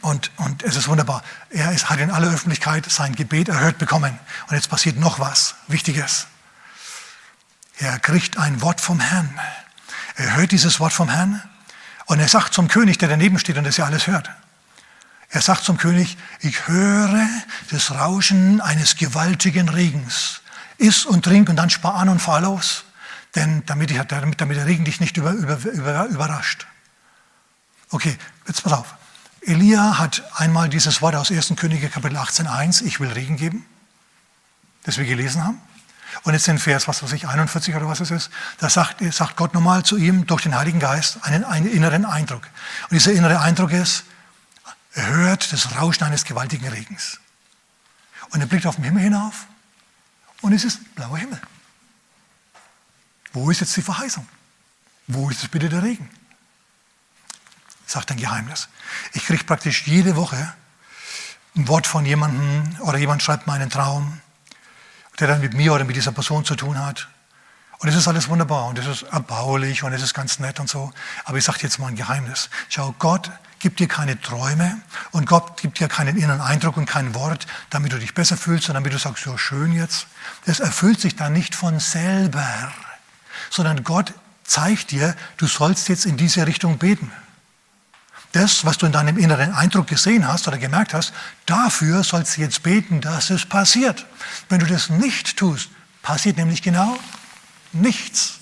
Und, 0.00 0.30
und 0.36 0.62
es 0.62 0.76
ist 0.76 0.88
wunderbar. 0.88 1.22
Er 1.50 1.72
ist, 1.72 1.90
hat 1.90 1.98
in 1.98 2.10
aller 2.10 2.32
Öffentlichkeit 2.32 2.90
sein 2.90 3.14
Gebet 3.14 3.48
erhört 3.48 3.78
bekommen. 3.78 4.18
Und 4.48 4.54
jetzt 4.54 4.70
passiert 4.70 4.98
noch 4.98 5.18
was 5.18 5.56
Wichtiges. 5.66 6.26
Er 7.78 7.98
kriegt 7.98 8.38
ein 8.38 8.60
Wort 8.60 8.80
vom 8.80 9.00
Herrn. 9.00 9.38
Er 10.16 10.36
hört 10.36 10.52
dieses 10.52 10.80
Wort 10.80 10.92
vom 10.92 11.08
Herrn 11.08 11.42
und 12.06 12.18
er 12.18 12.28
sagt 12.28 12.54
zum 12.54 12.68
König, 12.68 12.98
der 12.98 13.08
daneben 13.08 13.38
steht 13.38 13.56
und 13.56 13.64
das 13.64 13.76
ja 13.76 13.84
alles 13.84 14.06
hört. 14.06 14.30
Er 15.30 15.42
sagt 15.42 15.62
zum 15.62 15.76
König, 15.76 16.16
ich 16.40 16.66
höre 16.66 17.28
das 17.70 17.92
Rauschen 17.92 18.60
eines 18.60 18.96
gewaltigen 18.96 19.68
Regens. 19.68 20.40
Iss 20.78 21.04
und 21.04 21.24
trink 21.24 21.48
und 21.48 21.56
dann 21.56 21.70
spar 21.70 21.96
an 21.96 22.08
und 22.08 22.20
fahr 22.20 22.40
los, 22.40 22.84
denn 23.34 23.64
damit, 23.66 23.90
ich, 23.90 24.00
damit, 24.00 24.40
damit 24.40 24.56
der 24.56 24.66
Regen 24.66 24.84
dich 24.84 25.00
nicht 25.00 25.16
über, 25.16 25.32
über, 25.32 25.58
über, 25.64 26.06
überrascht. 26.06 26.66
Okay, 27.90 28.16
jetzt 28.46 28.62
pass 28.62 28.72
auf. 28.72 28.97
Elia 29.48 29.96
hat 29.98 30.22
einmal 30.34 30.68
dieses 30.68 31.00
Wort 31.00 31.14
aus 31.14 31.30
1. 31.30 31.54
Könige 31.56 31.88
Kapitel 31.88 32.18
18.1, 32.18 32.84
ich 32.84 33.00
will 33.00 33.08
Regen 33.10 33.38
geben, 33.38 33.64
das 34.82 34.98
wir 34.98 35.06
gelesen 35.06 35.42
haben. 35.42 35.58
Und 36.24 36.34
jetzt 36.34 36.48
in 36.48 36.58
Vers, 36.58 36.86
was 36.86 37.02
weiß 37.02 37.12
ich, 37.14 37.26
41 37.26 37.74
oder 37.74 37.88
was 37.88 38.00
es 38.00 38.10
ist, 38.10 38.28
da 38.58 38.68
sagt, 38.68 39.02
sagt 39.10 39.36
Gott 39.36 39.54
nochmal 39.54 39.84
zu 39.84 39.96
ihm 39.96 40.26
durch 40.26 40.42
den 40.42 40.54
Heiligen 40.54 40.80
Geist 40.80 41.24
einen, 41.24 41.44
einen 41.44 41.66
inneren 41.66 42.04
Eindruck. 42.04 42.42
Und 42.90 42.92
dieser 42.92 43.12
innere 43.12 43.40
Eindruck 43.40 43.72
ist, 43.72 44.04
er 44.92 45.06
hört 45.06 45.50
das 45.50 45.76
Rauschen 45.76 46.04
eines 46.04 46.24
gewaltigen 46.24 46.68
Regens. 46.68 47.18
Und 48.28 48.42
er 48.42 48.46
blickt 48.46 48.66
auf 48.66 48.74
den 48.74 48.84
Himmel 48.84 49.02
hinauf 49.02 49.46
und 50.42 50.52
es 50.52 50.64
ist 50.64 50.94
blauer 50.94 51.16
Himmel. 51.16 51.40
Wo 53.32 53.50
ist 53.50 53.60
jetzt 53.60 53.74
die 53.78 53.82
Verheißung? 53.82 54.28
Wo 55.06 55.30
ist 55.30 55.40
jetzt 55.40 55.52
bitte 55.52 55.70
der 55.70 55.82
Regen? 55.82 56.10
Sagt 57.90 58.10
ein 58.10 58.18
Geheimnis. 58.18 58.68
Ich 59.12 59.24
kriege 59.24 59.44
praktisch 59.44 59.86
jede 59.86 60.16
Woche 60.16 60.54
ein 61.56 61.68
Wort 61.68 61.86
von 61.86 62.04
jemandem 62.04 62.76
oder 62.80 62.98
jemand 62.98 63.22
schreibt 63.22 63.46
mir 63.46 63.54
einen 63.54 63.70
Traum, 63.70 64.20
der 65.18 65.28
dann 65.28 65.40
mit 65.40 65.54
mir 65.54 65.72
oder 65.72 65.84
mit 65.84 65.96
dieser 65.96 66.12
Person 66.12 66.44
zu 66.44 66.54
tun 66.54 66.78
hat. 66.78 67.08
Und 67.78 67.88
es 67.88 67.94
ist 67.94 68.08
alles 68.08 68.28
wunderbar 68.28 68.66
und 68.66 68.78
es 68.78 68.86
ist 68.86 69.02
erbaulich 69.04 69.82
und 69.84 69.92
es 69.92 70.02
ist 70.02 70.12
ganz 70.12 70.38
nett 70.38 70.60
und 70.60 70.68
so. 70.68 70.92
Aber 71.24 71.38
ich 71.38 71.44
sage 71.44 71.58
jetzt 71.62 71.78
mal 71.78 71.88
ein 71.88 71.96
Geheimnis. 71.96 72.50
Schau, 72.68 72.94
Gott 72.98 73.30
gibt 73.60 73.80
dir 73.80 73.88
keine 73.88 74.20
Träume 74.20 74.80
und 75.12 75.26
Gott 75.26 75.60
gibt 75.60 75.80
dir 75.80 75.88
keinen 75.88 76.16
inneren 76.16 76.40
Eindruck 76.40 76.76
und 76.76 76.86
kein 76.86 77.14
Wort, 77.14 77.46
damit 77.70 77.92
du 77.92 77.98
dich 77.98 78.14
besser 78.14 78.36
fühlst 78.36 78.68
und 78.68 78.74
damit 78.74 78.92
du 78.92 78.98
sagst, 78.98 79.24
so 79.24 79.36
schön 79.36 79.72
jetzt. 79.72 80.06
Das 80.44 80.60
erfüllt 80.60 81.00
sich 81.00 81.16
dann 81.16 81.32
nicht 81.32 81.54
von 81.54 81.78
selber, 81.80 82.72
sondern 83.50 83.84
Gott 83.84 84.12
zeigt 84.44 84.90
dir, 84.90 85.14
du 85.36 85.46
sollst 85.46 85.88
jetzt 85.88 86.06
in 86.06 86.16
diese 86.16 86.46
Richtung 86.46 86.78
beten. 86.78 87.12
Das, 88.32 88.64
was 88.64 88.76
du 88.76 88.86
in 88.86 88.92
deinem 88.92 89.16
inneren 89.16 89.54
Eindruck 89.54 89.86
gesehen 89.86 90.28
hast 90.28 90.48
oder 90.48 90.58
gemerkt 90.58 90.92
hast, 90.92 91.12
dafür 91.46 92.04
sollst 92.04 92.36
du 92.36 92.42
jetzt 92.42 92.62
beten, 92.62 93.00
dass 93.00 93.30
es 93.30 93.46
passiert. 93.46 94.04
Wenn 94.48 94.60
du 94.60 94.66
das 94.66 94.90
nicht 94.90 95.36
tust, 95.36 95.70
passiert 96.02 96.36
nämlich 96.36 96.62
genau 96.62 96.98
nichts. 97.72 98.34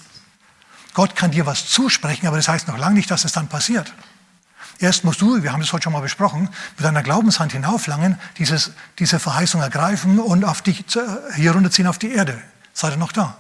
Gott 0.95 1.15
kann 1.15 1.31
dir 1.31 1.47
was 1.47 1.69
zusprechen, 1.69 2.27
aber 2.27 2.37
das 2.37 2.49
heißt 2.49 2.69
noch 2.69 2.79
lange 2.79 2.95
nicht, 2.95 3.11
dass 3.11 3.25
es 3.25 3.33
dann 3.33 3.49
passiert. 3.49 3.93
Erst 4.79 5.05
musst 5.05 5.21
du, 5.23 5.43
wir 5.43 5.53
haben 5.53 5.61
das 5.61 5.73
heute 5.73 5.85
schon 5.85 5.93
mal 5.93 6.01
besprochen, 6.01 6.49
mit 6.77 6.85
deiner 6.85 7.03
Glaubenshand 7.03 7.53
hinauflangen, 7.53 8.19
dieses, 8.39 8.73
diese 8.99 9.19
Verheißung 9.19 9.63
ergreifen 9.63 10.19
und 10.19 10.45
auf 10.45 10.63
dich, 10.63 10.85
hier 11.37 11.53
runterziehen 11.53 11.87
auf 11.87 11.99
die 11.99 12.13
Erde. 12.13 12.43
Seid 12.73 12.93
ihr 12.93 12.99
noch 12.99 13.13
da? 13.13 13.37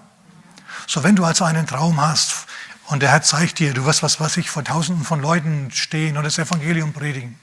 So, 0.86 1.02
wenn 1.02 1.16
du 1.16 1.24
also 1.24 1.44
einen 1.44 1.66
Traum 1.66 2.00
hast 2.00 2.46
und 2.86 3.00
der 3.00 3.10
Herr 3.10 3.22
zeigt 3.22 3.58
dir, 3.58 3.74
du 3.74 3.84
wirst 3.84 4.02
was, 4.02 4.20
was 4.20 4.36
ich 4.36 4.48
vor 4.50 4.62
tausenden 4.64 5.04
von 5.04 5.20
Leuten 5.20 5.70
stehen 5.72 6.16
und 6.16 6.24
das 6.24 6.38
Evangelium 6.38 6.92
predigen. 6.92 7.38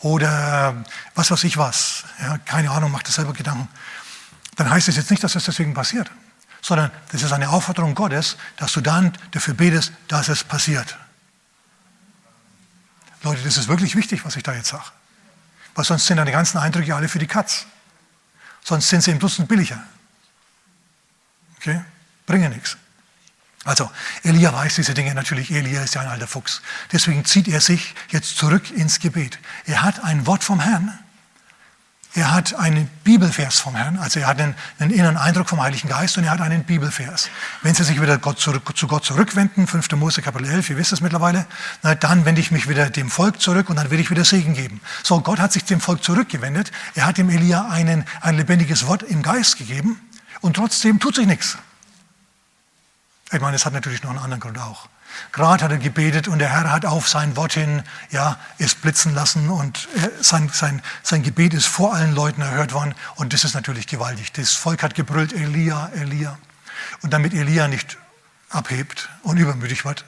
Oder 0.00 0.84
was 1.14 1.30
weiß 1.30 1.44
ich 1.44 1.56
was. 1.56 2.04
Ja, 2.20 2.38
keine 2.38 2.70
Ahnung, 2.70 2.90
mach 2.90 3.02
dir 3.02 3.12
selber 3.12 3.32
Gedanken. 3.32 3.68
Dann 4.56 4.70
heißt 4.70 4.88
es 4.88 4.96
jetzt 4.96 5.10
nicht, 5.10 5.22
dass 5.22 5.32
das 5.32 5.44
deswegen 5.44 5.74
passiert, 5.74 6.10
sondern 6.60 6.90
das 7.12 7.22
ist 7.22 7.32
eine 7.32 7.50
Aufforderung 7.50 7.94
Gottes, 7.94 8.36
dass 8.56 8.72
du 8.72 8.80
dann 8.80 9.12
dafür 9.30 9.54
betest, 9.54 9.92
dass 10.08 10.28
es 10.28 10.42
passiert. 10.42 10.96
Leute, 13.22 13.42
das 13.42 13.56
ist 13.56 13.68
wirklich 13.68 13.94
wichtig, 13.96 14.24
was 14.24 14.36
ich 14.36 14.42
da 14.42 14.52
jetzt 14.54 14.68
sage. 14.68 14.84
Weil 15.74 15.84
sonst 15.84 16.06
sind 16.06 16.16
deine 16.16 16.32
ganzen 16.32 16.58
Eindrücke 16.58 16.94
alle 16.94 17.08
für 17.08 17.18
die 17.20 17.26
Katz. 17.26 17.66
Sonst 18.64 18.88
sind 18.88 19.02
sie 19.02 19.12
im 19.12 19.18
Dutzend 19.20 19.48
billiger. 19.48 19.82
Okay? 21.58 21.84
Bringen 22.26 22.52
nichts. 22.52 22.76
Also, 23.68 23.90
Elia 24.22 24.50
weiß 24.50 24.76
diese 24.76 24.94
Dinge 24.94 25.14
natürlich. 25.14 25.50
Elia 25.50 25.82
ist 25.82 25.94
ja 25.94 26.00
ein 26.00 26.08
alter 26.08 26.26
Fuchs. 26.26 26.62
Deswegen 26.90 27.26
zieht 27.26 27.48
er 27.48 27.60
sich 27.60 27.94
jetzt 28.08 28.38
zurück 28.38 28.70
ins 28.70 28.98
Gebet. 28.98 29.38
Er 29.66 29.82
hat 29.82 30.02
ein 30.02 30.26
Wort 30.26 30.42
vom 30.42 30.58
Herrn. 30.58 30.98
Er 32.14 32.32
hat 32.32 32.54
einen 32.54 32.88
Bibelvers 33.04 33.60
vom 33.60 33.76
Herrn, 33.76 33.98
also 33.98 34.18
er 34.18 34.26
hat 34.26 34.40
einen, 34.40 34.54
einen 34.78 34.90
inneren 34.90 35.18
Eindruck 35.18 35.50
vom 35.50 35.60
Heiligen 35.60 35.88
Geist 35.90 36.16
und 36.16 36.24
er 36.24 36.30
hat 36.30 36.40
einen 36.40 36.64
Bibelvers. 36.64 37.28
Wenn 37.60 37.74
Sie 37.74 37.84
sich 37.84 38.00
wieder 38.00 38.16
Gott 38.16 38.40
zurück, 38.40 38.74
zu 38.74 38.88
Gott 38.88 39.04
zurückwenden, 39.04 39.66
5. 39.66 39.92
Mose 39.92 40.22
Kapitel 40.22 40.48
11, 40.48 40.70
ihr 40.70 40.78
wisst 40.78 40.94
es 40.94 41.02
mittlerweile, 41.02 41.44
na, 41.82 41.94
dann 41.94 42.24
wende 42.24 42.40
ich 42.40 42.50
mich 42.50 42.66
wieder 42.66 42.88
dem 42.88 43.10
Volk 43.10 43.42
zurück 43.42 43.68
und 43.68 43.76
dann 43.76 43.90
werde 43.90 44.02
ich 44.02 44.10
wieder 44.10 44.24
Segen 44.24 44.54
geben. 44.54 44.80
So, 45.02 45.20
Gott 45.20 45.38
hat 45.38 45.52
sich 45.52 45.64
dem 45.64 45.82
Volk 45.82 46.02
zurückgewendet, 46.02 46.72
er 46.94 47.04
hat 47.04 47.18
dem 47.18 47.28
Elia 47.28 47.68
einen, 47.68 48.06
ein 48.22 48.38
lebendiges 48.38 48.86
Wort 48.86 49.02
im 49.02 49.22
Geist 49.22 49.58
gegeben 49.58 50.00
und 50.40 50.56
trotzdem 50.56 50.98
tut 50.98 51.14
sich 51.14 51.26
nichts. 51.26 51.58
Ich 53.30 53.40
meine, 53.40 53.56
es 53.56 53.66
hat 53.66 53.72
natürlich 53.74 54.02
noch 54.02 54.10
einen 54.10 54.20
anderen 54.20 54.40
Grund 54.40 54.58
auch. 54.58 54.88
Gerade 55.32 55.64
hat 55.64 55.70
er 55.70 55.78
gebetet 55.78 56.28
und 56.28 56.38
der 56.38 56.48
Herr 56.48 56.70
hat 56.70 56.86
auf 56.86 57.08
sein 57.08 57.36
Wort 57.36 57.54
hin 57.54 57.82
ja, 58.10 58.38
es 58.58 58.74
blitzen 58.74 59.14
lassen 59.14 59.48
und 59.48 59.88
sein, 60.20 60.50
sein, 60.52 60.82
sein 61.02 61.22
Gebet 61.22 61.54
ist 61.54 61.66
vor 61.66 61.94
allen 61.94 62.14
Leuten 62.14 62.42
erhört 62.42 62.72
worden 62.72 62.94
und 63.16 63.32
das 63.32 63.44
ist 63.44 63.54
natürlich 63.54 63.86
gewaltig. 63.86 64.32
Das 64.32 64.54
Volk 64.54 64.82
hat 64.82 64.94
gebrüllt, 64.94 65.32
Elia, 65.32 65.90
Elia. 65.94 66.38
Und 67.02 67.12
damit 67.12 67.34
Elia 67.34 67.68
nicht 67.68 67.98
abhebt 68.50 69.08
und 69.22 69.36
übermütig 69.36 69.84
wird, 69.84 70.04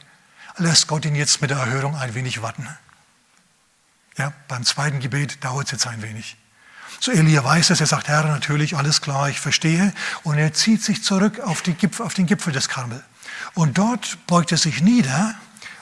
lässt 0.57 0.87
Gott 0.87 1.05
ihn 1.05 1.14
jetzt 1.14 1.41
mit 1.41 1.51
der 1.51 1.59
Erhörung 1.59 1.97
ein 1.97 2.14
wenig 2.14 2.43
warten. 2.43 2.68
Ja, 4.16 4.33
beim 4.49 4.64
zweiten 4.64 5.01
Gebet 5.01 5.45
dauert 5.45 5.66
es 5.66 5.73
jetzt 5.73 5.87
ein 5.87 6.03
wenig. 6.03 6.37
So 7.01 7.12
Elia 7.12 7.43
weiß 7.43 7.71
es, 7.71 7.81
er 7.81 7.87
sagt, 7.87 8.09
Herr, 8.09 8.25
natürlich, 8.25 8.77
alles 8.77 9.01
klar, 9.01 9.31
ich 9.31 9.41
verstehe. 9.41 9.95
Und 10.23 10.37
er 10.37 10.53
zieht 10.53 10.83
sich 10.83 11.03
zurück 11.03 11.41
auf, 11.41 11.62
Gipfel, 11.62 12.05
auf 12.05 12.14
den 12.14 12.27
Gipfel 12.27 12.53
des 12.53 12.68
Karmel. 12.68 13.03
Und 13.55 13.78
dort 13.78 14.26
beugt 14.26 14.53
er 14.53 14.59
sich 14.59 14.83
nieder 14.83 15.35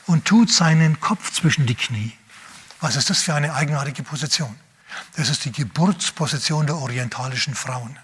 und 0.06 0.24
tut 0.24 0.50
seinen 0.50 1.00
Kopf 1.00 1.32
zwischen 1.32 1.66
die 1.66 1.74
Knie. 1.74 2.12
Was 2.80 2.96
ist 2.96 3.10
das 3.10 3.22
für 3.22 3.34
eine 3.34 3.54
eigenartige 3.54 4.02
Position? 4.02 4.58
Das 5.16 5.28
ist 5.28 5.44
die 5.44 5.52
Geburtsposition 5.52 6.66
der 6.66 6.76
orientalischen 6.76 7.54
Frauen. 7.54 7.98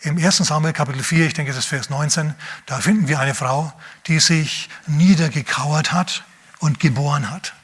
Im 0.00 0.18
1. 0.18 0.36
Samuel 0.36 0.74
Kapitel 0.74 1.02
4, 1.02 1.28
ich 1.28 1.34
denke, 1.34 1.52
das 1.52 1.60
ist 1.60 1.68
Vers 1.68 1.88
19, 1.88 2.34
da 2.66 2.78
finden 2.78 3.08
wir 3.08 3.20
eine 3.20 3.34
Frau, 3.34 3.72
die 4.06 4.20
sich 4.20 4.68
niedergekauert 4.86 5.92
hat 5.92 6.24
und 6.58 6.78
geboren 6.78 7.30
hat. 7.30 7.54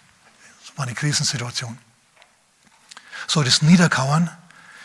Das 0.64 0.78
war 0.78 0.86
eine 0.86 0.94
Krisensituation. 0.94 1.76
So, 3.26 3.42
das 3.42 3.60
Niederkauern 3.60 4.30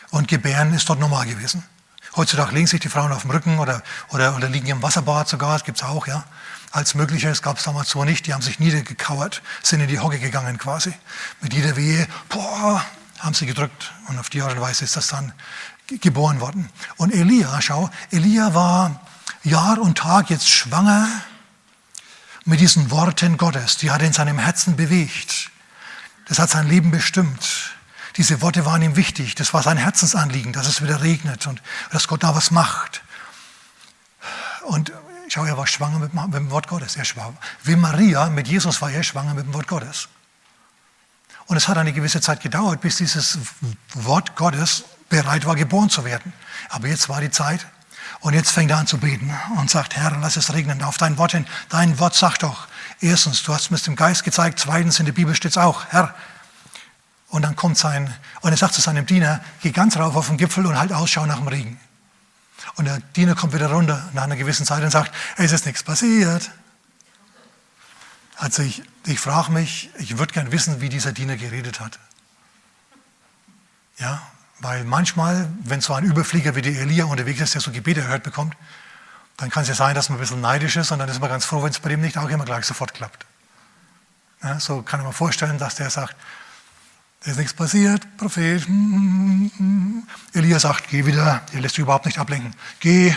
und 0.10 0.28
Gebären 0.28 0.74
ist 0.74 0.90
dort 0.90 1.00
normal 1.00 1.26
gewesen. 1.26 1.64
Heutzutage 2.16 2.54
legen 2.54 2.68
sich 2.68 2.80
die 2.80 2.90
Frauen 2.90 3.12
auf 3.12 3.24
dem 3.24 3.32
Rücken 3.32 3.60
oder, 3.60 3.82
oder, 4.10 4.36
oder 4.36 4.48
liegen 4.50 4.68
im 4.68 4.82
Wasserbad 4.82 5.28
sogar, 5.28 5.54
das 5.54 5.64
gibt 5.64 5.78
es 5.78 5.84
auch, 5.84 6.08
ja. 6.08 6.24
Als 6.72 6.94
Mögliches 6.94 7.42
gab 7.42 7.58
es 7.58 7.64
damals 7.64 7.90
so 7.90 8.04
nicht. 8.04 8.28
Die 8.28 8.34
haben 8.34 8.42
sich 8.42 8.60
niedergekauert, 8.60 9.42
sind 9.64 9.80
in 9.80 9.88
die 9.88 10.00
Hocke 10.00 10.20
gegangen 10.20 10.58
quasi. 10.58 10.94
Mit 11.40 11.54
jeder 11.54 11.78
Wehe, 11.78 12.06
boah, 12.28 12.84
haben 13.20 13.34
sie 13.34 13.46
gedrückt. 13.46 13.94
Und 14.08 14.20
auf 14.20 14.30
die 14.30 14.42
Art 14.42 14.54
und 14.54 14.62
Weise 14.62 14.84
ist 14.84 14.98
das 14.98 15.08
dann 15.08 15.32
geboren 15.88 16.42
worden. 16.42 16.70
Und 16.98 17.14
Elia, 17.14 17.62
schau, 17.62 17.90
Elia 18.12 18.54
war 18.54 19.00
Jahr 19.44 19.80
und 19.80 19.98
Tag 19.98 20.30
jetzt 20.30 20.50
schwanger 20.50 21.08
mit 22.44 22.60
diesen 22.60 22.92
Worten 22.92 23.38
Gottes. 23.38 23.78
Die 23.78 23.92
hat 23.92 24.02
er 24.02 24.08
in 24.08 24.14
seinem 24.14 24.40
Herzen 24.40 24.76
bewegt. 24.76 25.52
Das 26.28 26.40
hat 26.40 26.50
sein 26.50 26.68
Leben 26.68 26.92
bestimmt. 26.92 27.75
Diese 28.18 28.42
Worte 28.42 28.66
waren 28.66 28.82
ihm 28.82 28.96
wichtig. 28.96 29.36
Das 29.36 29.54
war 29.54 29.62
sein 29.62 29.78
Herzensanliegen, 29.78 30.54
dass 30.54 30.68
es 30.68 30.82
wieder 30.82 31.02
regnet 31.02 31.48
und 31.48 31.62
dass 31.92 32.08
Gott 32.08 32.24
da 32.24 32.36
was 32.36 32.52
macht. 32.52 33.04
Und 34.64 34.92
schau, 35.28 35.46
er 35.46 35.58
war 35.58 35.68
schwanger 35.68 36.00
mit, 36.00 36.14
mit 36.14 36.34
dem 36.34 36.50
Wort 36.50 36.68
Gottes. 36.68 36.96
Er 36.96 37.06
war, 37.16 37.34
wie 37.64 37.76
Maria, 37.76 38.30
mit 38.30 38.48
Jesus 38.48 38.82
war 38.82 38.92
er 38.92 39.04
schwanger 39.04 39.34
mit 39.34 39.46
dem 39.46 39.54
Wort 39.54 39.68
Gottes. 39.68 40.08
Und 41.48 41.58
es 41.58 41.68
hat 41.68 41.78
eine 41.78 41.94
gewisse 41.94 42.22
Zeit 42.22 42.42
gedauert, 42.42 42.82
bis 42.82 42.98
dieses 42.98 43.38
Wort 43.94 44.36
Gottes 44.36 44.86
bereit 45.10 45.46
war, 45.46 45.56
geboren 45.56 45.90
zu 45.90 46.04
werden. 46.04 46.34
Aber 46.70 46.88
jetzt 46.88 47.10
war 47.10 47.22
die 47.22 47.30
Zeit. 47.30 47.68
Und 48.22 48.34
jetzt 48.34 48.52
fängt 48.52 48.72
er 48.72 48.78
an 48.78 48.88
zu 48.88 48.98
beten 48.98 49.32
und 49.58 49.70
sagt, 49.70 49.96
Herr, 49.96 50.18
lass 50.20 50.38
es 50.38 50.54
regnen 50.54 50.82
auf 50.84 50.98
dein 50.98 51.18
Wort 51.18 51.34
hin. 51.34 51.46
Dein 51.70 52.00
Wort 52.00 52.16
sagt 52.16 52.44
doch, 52.44 52.68
erstens, 53.02 53.44
du 53.44 53.54
hast 53.54 53.70
mir 53.70 53.78
es 53.78 53.84
dem 53.84 53.96
Geist 53.96 54.24
gezeigt, 54.24 54.60
zweitens, 54.60 55.00
in 55.00 55.06
der 55.06 55.14
Bibel 55.14 55.36
steht 55.36 55.52
es 55.52 55.58
auch, 55.58 55.86
Herr, 55.90 56.16
und 57.36 57.42
dann 57.42 57.58
kommt 57.58 57.78
sein, 57.78 58.14
und 58.40 58.52
er 58.52 58.58
sagt 58.58 58.76
zu 58.76 58.80
seinem 58.82 59.06
Diener, 59.06 59.42
geh 59.62 59.72
ganz 59.72 59.98
rauf 59.98 60.16
auf 60.16 60.28
den 60.28 60.38
Gipfel 60.38 60.66
und 60.66 60.80
halt 60.80 60.94
Ausschau 60.94 61.26
nach 61.26 61.40
dem 61.40 61.50
Regen. 61.50 61.78
Und 62.78 62.86
der 62.86 63.00
Diener 63.18 63.36
kommt 63.36 63.54
wieder 63.54 63.70
runter 63.70 64.10
nach 64.14 64.24
einer 64.24 64.38
gewissen 64.38 64.66
Zeit 64.66 64.82
und 64.84 64.90
sagt, 64.90 65.14
es 65.36 65.52
ist 65.52 65.66
nichts 65.66 65.84
passiert. 65.84 66.50
Also 68.38 68.64
ich, 68.64 68.84
ich 69.06 69.20
frage 69.20 69.52
mich, 69.52 69.90
ich 69.98 70.18
würde 70.18 70.34
gern 70.34 70.54
wissen, 70.54 70.80
wie 70.80 70.88
dieser 70.88 71.12
Diener 71.12 71.36
geredet 71.36 71.82
hat. 71.82 72.00
Ja, 73.98 74.22
weil 74.60 74.86
manchmal, 74.86 75.50
wenn 75.60 75.82
so 75.82 75.94
ein 75.94 76.06
Überflieger 76.06 76.56
wie 76.56 76.62
der 76.62 76.80
Elia 76.80 77.04
unterwegs 77.04 77.42
ist, 77.42 77.54
der 77.54 77.60
so 77.60 77.72
Gebete 77.72 78.00
erhört 78.00 78.24
bekommt, 78.24 78.56
dann 79.36 79.50
kann 79.50 79.64
es 79.64 79.68
ja 79.68 79.76
sein, 79.76 79.94
dass 79.94 80.08
man 80.08 80.18
ein 80.18 80.22
bisschen 80.22 80.40
neidisch 80.40 80.78
ist 80.78 80.90
und 80.92 81.00
dann 81.00 81.10
ist 81.10 81.20
man 81.20 81.30
ganz 81.30 81.44
froh, 81.44 81.62
wenn 81.64 81.72
es 81.72 81.80
bei 81.80 81.90
dem 81.90 82.00
nicht 82.00 82.18
auch 82.18 82.30
immer 82.30 82.46
gleich 82.46 82.64
sofort 82.64 82.94
klappt. 82.94 83.26
Ja, 84.42 84.58
so 84.62 84.84
kann 84.84 85.04
man 85.04 85.12
vorstellen, 85.12 85.58
dass 85.58 85.76
der 85.76 85.90
sagt, 85.90 86.16
ist 87.26 87.38
nichts 87.38 87.54
passiert, 87.54 88.18
Prophet. 88.18 88.66
Hm. 88.68 90.04
Elia 90.34 90.60
sagt, 90.60 90.90
geh 90.90 91.06
wieder, 91.06 91.42
er 91.54 91.62
lässt 91.62 91.76
sich 91.76 91.82
überhaupt 91.82 92.06
nicht 92.06 92.20
ablenken. 92.20 92.54
Geh. 92.80 93.16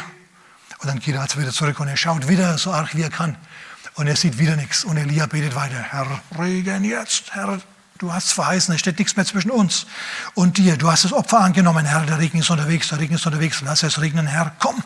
Und 0.78 0.88
dann 0.88 0.98
geht 1.00 1.14
er 1.14 1.22
also 1.22 1.38
wieder 1.40 1.52
zurück 1.52 1.80
und 1.80 1.88
er 1.88 1.96
schaut 1.96 2.28
wieder 2.28 2.56
so 2.56 2.72
arg 2.72 2.94
wie 2.94 3.02
er 3.02 3.10
kann. 3.10 3.36
Und 3.94 4.06
er 4.06 4.16
sieht 4.16 4.38
wieder 4.38 4.56
nichts. 4.56 4.84
Und 4.84 4.96
Elia 4.96 5.26
betet 5.26 5.54
weiter. 5.54 5.82
Herr, 5.90 6.06
Regen 6.38 6.84
jetzt. 6.84 7.34
Herr, 7.34 7.60
du 7.98 8.12
hast 8.12 8.32
verheißen, 8.32 8.74
es 8.74 8.80
steht 8.80 8.98
nichts 8.98 9.16
mehr 9.16 9.26
zwischen 9.26 9.50
uns 9.50 9.86
und 10.34 10.56
dir. 10.56 10.76
Du 10.76 10.90
hast 10.90 11.04
das 11.04 11.12
Opfer 11.12 11.40
angenommen, 11.40 11.84
Herr. 11.84 12.06
Der 12.06 12.18
Regen 12.18 12.38
ist 12.38 12.48
unterwegs, 12.48 12.88
der 12.88 13.00
Regen 13.00 13.14
ist 13.14 13.26
unterwegs. 13.26 13.60
Lass 13.62 13.82
es 13.82 14.00
regnen, 14.00 14.26
Herr. 14.26 14.52
Komm, 14.58 14.82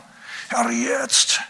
Herr, 0.49 0.71
jetzt. 0.71 1.41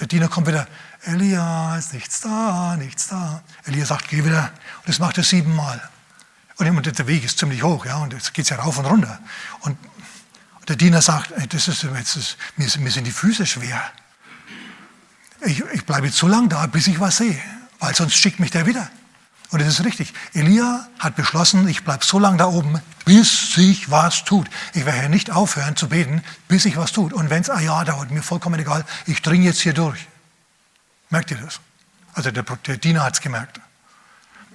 Der 0.00 0.08
Diener 0.08 0.28
kommt 0.28 0.48
wieder. 0.48 0.66
Elia, 1.04 1.76
ist 1.76 1.94
nichts 1.94 2.20
da, 2.20 2.76
nichts 2.76 3.08
da. 3.08 3.42
Elia 3.64 3.86
sagt, 3.86 4.08
geh 4.08 4.24
wieder. 4.24 4.50
Und 4.78 4.88
das 4.88 4.98
macht 4.98 5.16
er 5.18 5.24
siebenmal. 5.24 5.80
Und 6.70 6.98
der 6.98 7.06
Weg 7.06 7.24
ist 7.24 7.38
ziemlich 7.38 7.62
hoch, 7.62 7.84
ja, 7.86 7.96
und 7.96 8.12
jetzt 8.12 8.34
geht 8.34 8.44
es 8.44 8.50
ja 8.50 8.56
rauf 8.56 8.78
und 8.78 8.86
runter. 8.86 9.18
Und 9.60 9.76
der 10.68 10.76
Diener 10.76 11.02
sagt, 11.02 11.32
das 11.52 11.68
ist, 11.68 11.82
jetzt 11.82 12.16
ist, 12.16 12.36
mir, 12.56 12.68
mir 12.78 12.90
sind 12.90 13.04
die 13.04 13.12
Füße 13.12 13.46
schwer. 13.46 13.82
Ich, 15.44 15.62
ich 15.72 15.84
bleibe 15.84 16.06
jetzt 16.06 16.18
so 16.18 16.28
lange 16.28 16.48
da, 16.48 16.66
bis 16.66 16.86
ich 16.86 17.00
was 17.00 17.16
sehe, 17.16 17.38
weil 17.80 17.94
sonst 17.94 18.14
schickt 18.14 18.38
mich 18.38 18.52
der 18.52 18.66
wieder. 18.66 18.90
Und 19.50 19.60
das 19.60 19.68
ist 19.68 19.84
richtig. 19.84 20.14
Elia 20.32 20.88
hat 20.98 21.14
beschlossen, 21.14 21.68
ich 21.68 21.84
bleibe 21.84 22.04
so 22.04 22.18
lange 22.18 22.38
da 22.38 22.46
oben, 22.46 22.80
bis 23.04 23.52
sich 23.52 23.90
was 23.90 24.24
tut. 24.24 24.48
Ich 24.72 24.86
werde 24.86 25.10
nicht 25.10 25.30
aufhören 25.30 25.76
zu 25.76 25.88
beten, 25.88 26.22
bis 26.48 26.62
sich 26.62 26.76
was 26.76 26.92
tut. 26.92 27.12
Und 27.12 27.28
wenn 27.28 27.42
es 27.42 27.50
ein 27.50 27.64
Jahr 27.64 27.84
dauert, 27.84 28.10
mir 28.10 28.22
vollkommen 28.22 28.58
egal, 28.58 28.84
ich 29.06 29.20
dringe 29.20 29.44
jetzt 29.44 29.60
hier 29.60 29.74
durch. 29.74 30.06
Merkt 31.10 31.32
ihr 31.32 31.36
das? 31.36 31.60
Also 32.14 32.30
der, 32.30 32.44
der 32.44 32.78
Diener 32.78 33.04
hat 33.04 33.14
es 33.14 33.20
gemerkt. 33.20 33.60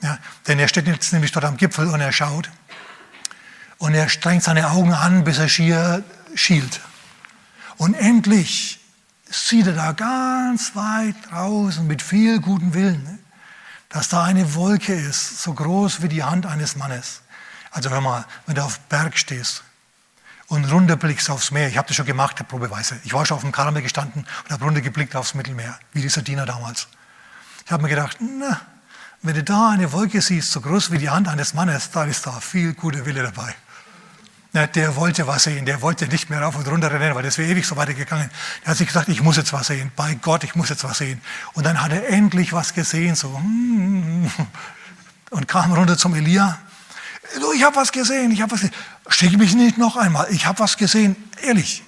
Ja, 0.01 0.17
denn 0.47 0.59
er 0.59 0.67
steht 0.67 0.87
jetzt 0.87 1.11
nämlich 1.13 1.31
dort 1.31 1.45
am 1.45 1.57
Gipfel 1.57 1.87
und 1.87 2.01
er 2.01 2.11
schaut. 2.11 2.49
Und 3.77 3.93
er 3.93 4.09
strengt 4.09 4.43
seine 4.43 4.69
Augen 4.71 4.93
an, 4.93 5.23
bis 5.23 5.37
er 5.37 5.49
schier 5.49 6.03
schielt. 6.35 6.81
Und 7.77 7.93
endlich 7.93 8.79
sieht 9.29 9.67
er 9.67 9.73
da 9.73 9.91
ganz 9.91 10.75
weit 10.75 11.15
draußen 11.29 11.85
mit 11.85 12.01
viel 12.01 12.39
guten 12.39 12.73
Willen. 12.73 13.19
dass 13.89 14.09
da 14.09 14.23
eine 14.23 14.53
Wolke 14.53 14.93
ist, 14.93 15.41
so 15.43 15.53
groß 15.53 16.01
wie 16.01 16.09
die 16.09 16.23
Hand 16.23 16.45
eines 16.45 16.75
Mannes. 16.75 17.21
Also 17.71 17.89
hör 17.89 18.01
mal, 18.01 18.25
wenn 18.45 18.55
du 18.55 18.63
auf 18.63 18.79
Berg 18.81 19.17
stehst 19.17 19.63
und 20.47 20.65
runterblickst 20.65 21.29
aufs 21.29 21.51
Meer, 21.51 21.67
ich 21.67 21.77
habe 21.77 21.87
das 21.87 21.95
schon 21.95 22.05
gemacht, 22.05 22.45
probeweise. 22.47 22.99
Ich 23.03 23.13
war 23.13 23.25
schon 23.25 23.35
auf 23.35 23.43
dem 23.43 23.51
Karmel 23.51 23.81
gestanden 23.81 24.25
und 24.43 24.51
habe 24.51 24.63
runtergeblickt 24.65 25.15
aufs 25.15 25.33
Mittelmeer, 25.33 25.79
wie 25.93 26.01
dieser 26.01 26.21
Diener 26.21 26.45
damals. 26.45 26.87
Ich 27.65 27.71
habe 27.71 27.83
mir 27.83 27.89
gedacht, 27.89 28.17
na, 28.19 28.61
wenn 29.21 29.35
du 29.35 29.43
da 29.43 29.69
eine 29.69 29.91
Wolke 29.91 30.21
siehst, 30.21 30.51
so 30.51 30.61
groß 30.61 30.91
wie 30.91 30.97
die 30.97 31.09
Hand 31.09 31.27
eines 31.27 31.53
Mannes, 31.53 31.91
dann 31.91 32.09
ist 32.09 32.25
da 32.25 32.39
viel 32.39 32.73
guter 32.73 33.05
Wille 33.05 33.23
dabei. 33.23 33.55
Der 34.53 34.95
wollte 34.95 35.27
was 35.27 35.43
sehen, 35.43 35.65
der 35.65 35.81
wollte 35.81 36.07
nicht 36.07 36.29
mehr 36.29 36.41
rauf 36.41 36.55
und 36.55 36.67
runter 36.67 36.89
rennen, 36.89 37.13
weil 37.13 37.21
das 37.21 37.37
wäre 37.37 37.51
ewig 37.51 37.67
so 37.67 37.75
weitergegangen. 37.75 38.31
Er 38.63 38.71
hat 38.71 38.77
sich 38.77 38.87
gesagt, 38.87 39.07
ich 39.09 39.21
muss 39.21 39.37
jetzt 39.37 39.53
was 39.53 39.67
sehen, 39.67 39.91
bei 39.95 40.15
Gott, 40.15 40.43
ich 40.43 40.55
muss 40.55 40.69
jetzt 40.69 40.83
was 40.83 40.97
sehen. 40.97 41.21
Und 41.53 41.65
dann 41.65 41.81
hat 41.81 41.91
er 41.91 42.07
endlich 42.09 42.53
was 42.53 42.73
gesehen, 42.73 43.15
so 43.15 43.37
hm, 43.37 44.31
und 45.29 45.47
kam 45.47 45.73
runter 45.73 45.97
zum 45.97 46.15
Elia. 46.15 46.57
Du, 47.39 47.51
ich 47.51 47.63
habe 47.63 47.75
was 47.75 47.91
gesehen, 47.91 48.31
ich 48.31 48.41
habe 48.41 48.51
was 48.51 48.61
gesehen. 48.61 48.75
Schick 49.09 49.37
mich 49.37 49.53
nicht 49.53 49.77
noch 49.77 49.95
einmal, 49.95 50.27
ich 50.31 50.45
habe 50.47 50.59
was 50.59 50.77
gesehen, 50.77 51.15
ehrlich. 51.43 51.83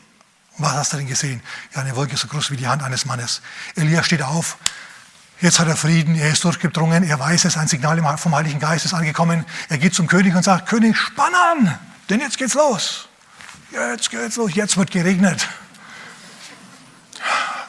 Was 0.57 0.73
hast 0.73 0.93
du 0.93 0.97
denn 0.97 1.07
gesehen? 1.07 1.41
Ja, 1.73 1.81
eine 1.81 1.95
Wolke 1.95 2.17
so 2.17 2.27
groß 2.27 2.51
wie 2.51 2.57
die 2.57 2.67
Hand 2.67 2.83
eines 2.83 3.05
Mannes. 3.05 3.41
Elia 3.75 4.03
steht 4.03 4.21
auf, 4.21 4.57
Jetzt 5.41 5.57
hat 5.59 5.69
er 5.69 5.77
Frieden, 5.77 6.15
er 6.15 6.31
ist 6.31 6.43
durchgedrungen, 6.43 7.03
er 7.03 7.17
weiß 7.17 7.45
es, 7.45 7.55
ein 7.55 7.69
Signal 7.69 8.17
vom 8.17 8.35
Heiligen 8.35 8.59
Geist 8.59 8.83
ist 8.83 8.93
angekommen. 8.93 9.45
Er 9.69 9.77
geht 9.77 9.95
zum 9.95 10.07
König 10.07 10.35
und 10.35 10.43
sagt, 10.43 10.67
König, 10.67 10.97
spann 10.97 11.33
an, 11.33 11.79
denn 12.09 12.19
jetzt 12.19 12.37
geht's 12.37 12.55
los. 12.55 13.07
Jetzt 13.71 14.09
geht's 14.09 14.35
los, 14.35 14.53
jetzt 14.53 14.75
wird 14.75 14.91
geregnet. 14.91 15.47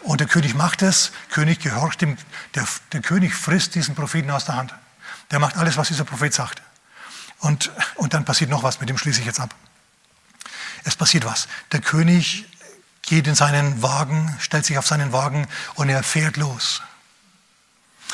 Und 0.03 0.21
der 0.21 0.27
König 0.27 0.55
macht 0.55 0.83
es, 0.83 1.13
König 1.31 1.61
gehorcht 1.61 2.01
dem, 2.01 2.17
der, 2.57 2.67
der 2.93 3.03
König 3.03 3.35
frisst 3.35 3.77
diesen 3.77 3.95
Propheten 3.95 4.31
aus 4.31 4.47
der 4.47 4.57
Hand. 4.57 4.75
Der 5.31 5.39
macht 5.39 5.57
alles, 5.57 5.77
was 5.77 5.89
dieser 5.89 6.05
Prophet 6.05 6.35
sagt. 6.35 6.63
Und, 7.39 7.71
und 7.95 8.15
dann 8.15 8.25
passiert 8.25 8.51
noch 8.51 8.65
was, 8.65 8.81
mit 8.81 8.89
dem 8.89 8.99
schließe 8.99 9.21
ich 9.21 9.27
jetzt 9.27 9.39
ab. 9.39 9.55
Es 10.83 10.97
passiert 10.97 11.25
was. 11.25 11.47
Der 11.71 11.81
König 11.81 12.47
geht 13.03 13.29
in 13.29 13.37
seinen 13.37 13.81
Wagen, 13.81 14.37
stellt 14.41 14.65
sich 14.65 14.77
auf 14.77 14.87
seinen 14.87 15.13
Wagen 15.13 15.47
und 15.75 15.89
er 15.89 16.03
fährt 16.03 16.37
los. 16.37 16.83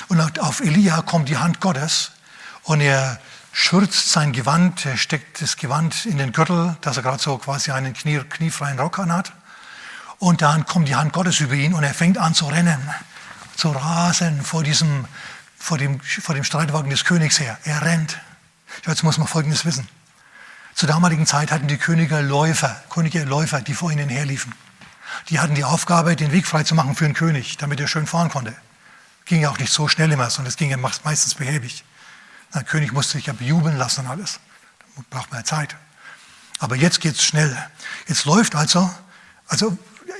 Und 0.08 0.40
auf 0.40 0.60
Elia 0.60 1.02
kommt 1.02 1.28
die 1.28 1.36
Hand 1.36 1.60
Gottes 1.60 2.12
und 2.64 2.80
er 2.80 3.18
schürzt 3.52 4.12
sein 4.12 4.32
Gewand, 4.32 4.84
er 4.84 4.96
steckt 4.96 5.40
das 5.40 5.56
Gewand 5.56 6.04
in 6.04 6.18
den 6.18 6.32
Gürtel, 6.32 6.76
dass 6.82 6.96
er 6.98 7.02
gerade 7.02 7.22
so 7.22 7.38
quasi 7.38 7.70
einen 7.70 7.94
knie, 7.94 8.20
kniefreien 8.20 8.78
Rock 8.78 8.98
anhat. 8.98 9.32
Und 10.18 10.42
dann 10.42 10.66
kommt 10.66 10.88
die 10.88 10.96
Hand 10.96 11.12
Gottes 11.12 11.40
über 11.40 11.54
ihn 11.54 11.74
und 11.74 11.82
er 11.82 11.94
fängt 11.94 12.18
an 12.18 12.34
zu 12.34 12.46
rennen, 12.46 12.78
zu 13.56 13.70
rasen 13.70 14.42
vor, 14.42 14.62
diesem, 14.62 15.06
vor, 15.58 15.78
dem, 15.78 16.00
vor 16.00 16.34
dem 16.34 16.44
Streitwagen 16.44 16.90
des 16.90 17.04
Königs 17.04 17.40
her. 17.40 17.58
Er 17.64 17.82
rennt. 17.82 18.18
Jetzt 18.86 19.02
muss 19.02 19.18
man 19.18 19.26
Folgendes 19.26 19.64
wissen. 19.64 19.88
Zur 20.74 20.88
damaligen 20.88 21.26
Zeit 21.26 21.50
hatten 21.50 21.68
die 21.68 21.78
Könige 21.78 22.20
Läufer, 22.20 22.82
Könige 22.90 23.24
Läufer, 23.24 23.62
die 23.62 23.72
vor 23.72 23.90
ihnen 23.90 24.10
herliefen. 24.10 24.52
Die 25.30 25.40
hatten 25.40 25.54
die 25.54 25.64
Aufgabe, 25.64 26.16
den 26.16 26.32
Weg 26.32 26.46
frei 26.46 26.62
zu 26.62 26.74
machen 26.74 26.94
für 26.94 27.04
den 27.04 27.14
König, 27.14 27.56
damit 27.56 27.80
er 27.80 27.88
schön 27.88 28.06
fahren 28.06 28.28
konnte. 28.28 28.54
Ging 29.26 29.42
ja 29.42 29.50
auch 29.50 29.58
nicht 29.58 29.72
so 29.72 29.88
schnell 29.88 30.10
immer, 30.10 30.30
sondern 30.30 30.48
es 30.48 30.56
ging 30.56 30.70
ja 30.70 30.76
meistens 30.76 31.34
behäbig. 31.34 31.84
Der 32.54 32.64
König 32.64 32.92
musste 32.92 33.18
sich 33.18 33.26
ja 33.26 33.32
bejubeln 33.32 33.76
lassen 33.76 34.06
und 34.06 34.10
alles. 34.10 34.40
Da 34.96 35.02
braucht 35.10 35.30
man 35.30 35.40
ja 35.40 35.44
Zeit. 35.44 35.76
Aber 36.58 36.76
jetzt 36.76 37.00
geht 37.00 37.16
es 37.16 37.22
schnell. 37.22 37.56
Jetzt 38.06 38.24
läuft 38.24 38.54
also, 38.54 38.90
also 39.48 39.76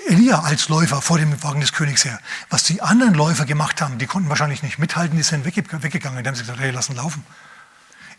Elia 0.09 0.41
als 0.41 0.69
Läufer 0.69 1.01
vor 1.01 1.19
dem 1.19 1.43
Wagen 1.43 1.61
des 1.61 1.73
Königs 1.73 2.05
her. 2.05 2.21
Was 2.51 2.65
die 2.65 2.83
anderen 2.83 3.15
Läufer 3.15 3.47
gemacht 3.47 3.81
haben, 3.81 3.99
die 3.99 4.07
konnten 4.07 4.29
wahrscheinlich 4.29 4.63
nicht 4.63 4.79
mithalten, 4.79 5.17
die 5.17 5.23
sind 5.23 5.45
weggegangen. 5.45 6.23
Die 6.23 6.29
haben 6.29 6.35
sich 6.35 6.45
gesagt, 6.45 6.61
hey, 6.61 6.71
lassen 6.71 6.97
laufen. 6.97 7.25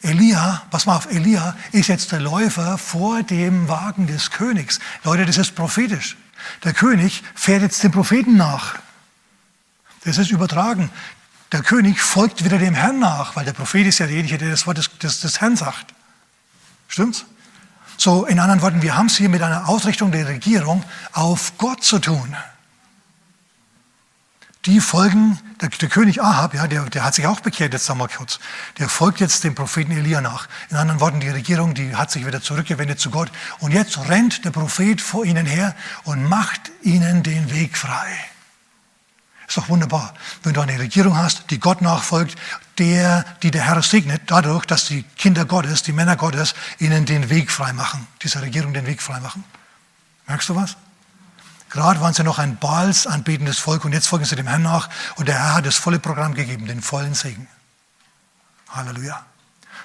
Elia, 0.02 0.64
pass 0.70 0.86
mal 0.86 0.96
auf, 0.96 1.12
Elia 1.12 1.56
ist 1.72 1.88
jetzt 1.88 2.12
der 2.12 2.20
Läufer 2.20 2.78
vor 2.78 3.24
dem 3.24 3.68
Wagen 3.68 4.08
des 4.08 4.32
Königs. 4.32 4.80
Leute, 5.04 5.26
das 5.26 5.38
ist 5.38 5.56
prophetisch. 5.56 6.18
Der 6.64 6.74
König 6.74 7.24
fährt 7.36 7.62
jetzt 7.62 7.84
dem 7.84 7.92
Propheten 7.92 8.38
nach. 8.38 8.76
Das 10.08 10.18
ist 10.18 10.32
übertragen. 10.32 10.90
Der 11.52 11.62
König 11.62 12.00
folgt 12.00 12.46
wieder 12.46 12.58
dem 12.58 12.74
Herrn 12.74 12.98
nach, 13.00 13.36
weil 13.36 13.44
der 13.44 13.52
Prophet 13.52 13.86
ist 13.86 14.00
ja 14.00 14.06
derjenige, 14.08 14.38
der 14.38 14.52
das 14.52 14.66
Wort 14.66 14.78
des, 14.78 14.90
des, 15.00 15.20
des 15.20 15.42
Herrn 15.42 15.58
sagt. 15.58 15.94
Stimmt's? 16.88 17.26
So, 17.98 18.26
in 18.26 18.40
anderen 18.40 18.62
Worten, 18.62 18.82
wir 18.82 18.96
haben 18.96 19.08
es 19.08 19.18
hier 19.18 19.28
mit 19.28 19.42
einer 19.42 19.68
Ausrichtung 19.68 20.14
der 20.14 20.28
Regierung 20.28 20.84
auf 21.12 21.58
Gott 21.58 21.84
zu 21.84 22.00
tun. 22.00 22.38
Die 24.66 24.80
folgen, 24.80 25.40
der, 25.60 25.70
der 25.70 25.90
König 25.90 26.22
Ahab, 26.22 26.54
ja, 26.54 26.68
der, 26.68 26.84
der, 26.86 27.04
hat 27.04 27.14
sich 27.14 27.28
auch 27.28 27.42
bekehrt, 27.42 27.74
jetzt 27.74 27.86
sagen 27.86 28.00
wir 28.00 28.08
kurz, 28.08 28.40
der 28.80 28.88
folgt 28.88 29.20
jetzt 29.20 29.44
dem 29.44 29.56
Propheten 29.56 29.92
Elia 29.92 30.22
nach. 30.22 30.48
In 30.70 30.78
anderen 30.78 31.02
Worten, 31.02 31.20
die 31.20 31.30
Regierung, 31.30 31.74
die 31.74 31.98
hat 31.98 32.12
sich 32.12 32.26
wieder 32.26 32.42
zurückgewendet 32.42 33.02
zu 33.02 33.10
Gott. 33.10 33.30
Und 33.60 33.74
jetzt 33.74 33.98
rennt 34.08 34.46
der 34.46 34.52
Prophet 34.52 35.02
vor 35.02 35.26
ihnen 35.26 35.46
her 35.46 35.76
und 36.06 36.24
macht 36.30 36.72
ihnen 36.82 37.24
den 37.24 37.52
Weg 37.52 37.78
frei. 37.78 38.08
Ist 39.48 39.58
doch 39.58 39.70
wunderbar, 39.70 40.14
wenn 40.44 40.54
du 40.54 40.62
eine 40.62 40.78
Regierung 40.78 41.16
hast, 41.16 41.50
die 41.52 41.60
Gott 41.60 41.82
nachfolgt, 41.82 42.38
der, 42.78 43.24
die 43.44 43.52
der 43.52 43.64
Herr 43.64 43.82
segnet, 43.82 44.24
dadurch, 44.26 44.66
dass 44.66 44.86
die 44.86 45.04
Kinder 45.18 45.46
Gottes, 45.46 45.84
die 45.84 45.94
Männer 45.94 46.18
Gottes, 46.18 46.54
ihnen 46.80 47.06
den 47.06 47.30
Weg 47.30 47.50
frei 47.50 47.72
machen, 47.72 48.06
dieser 48.22 48.42
Regierung 48.42 48.74
den 48.74 48.86
Weg 48.86 49.02
frei 49.02 49.20
machen. 49.22 49.46
Merkst 50.28 50.50
du 50.50 50.56
was? 50.56 50.76
Gerade 51.70 52.02
waren 52.02 52.14
sie 52.14 52.24
noch 52.24 52.40
ein 52.40 52.58
Baals 52.58 53.08
anbetendes 53.08 53.58
Volk 53.58 53.86
und 53.86 53.94
jetzt 53.94 54.08
folgen 54.08 54.26
sie 54.26 54.36
dem 54.36 54.48
Herrn 54.48 54.64
nach 54.64 54.90
und 55.16 55.28
der 55.28 55.36
Herr 55.36 55.56
hat 55.56 55.66
das 55.66 55.76
volle 55.76 56.00
Programm 56.00 56.34
gegeben, 56.34 56.66
den 56.66 56.82
vollen 56.82 57.14
Segen. 57.14 57.48
Halleluja. 58.70 59.26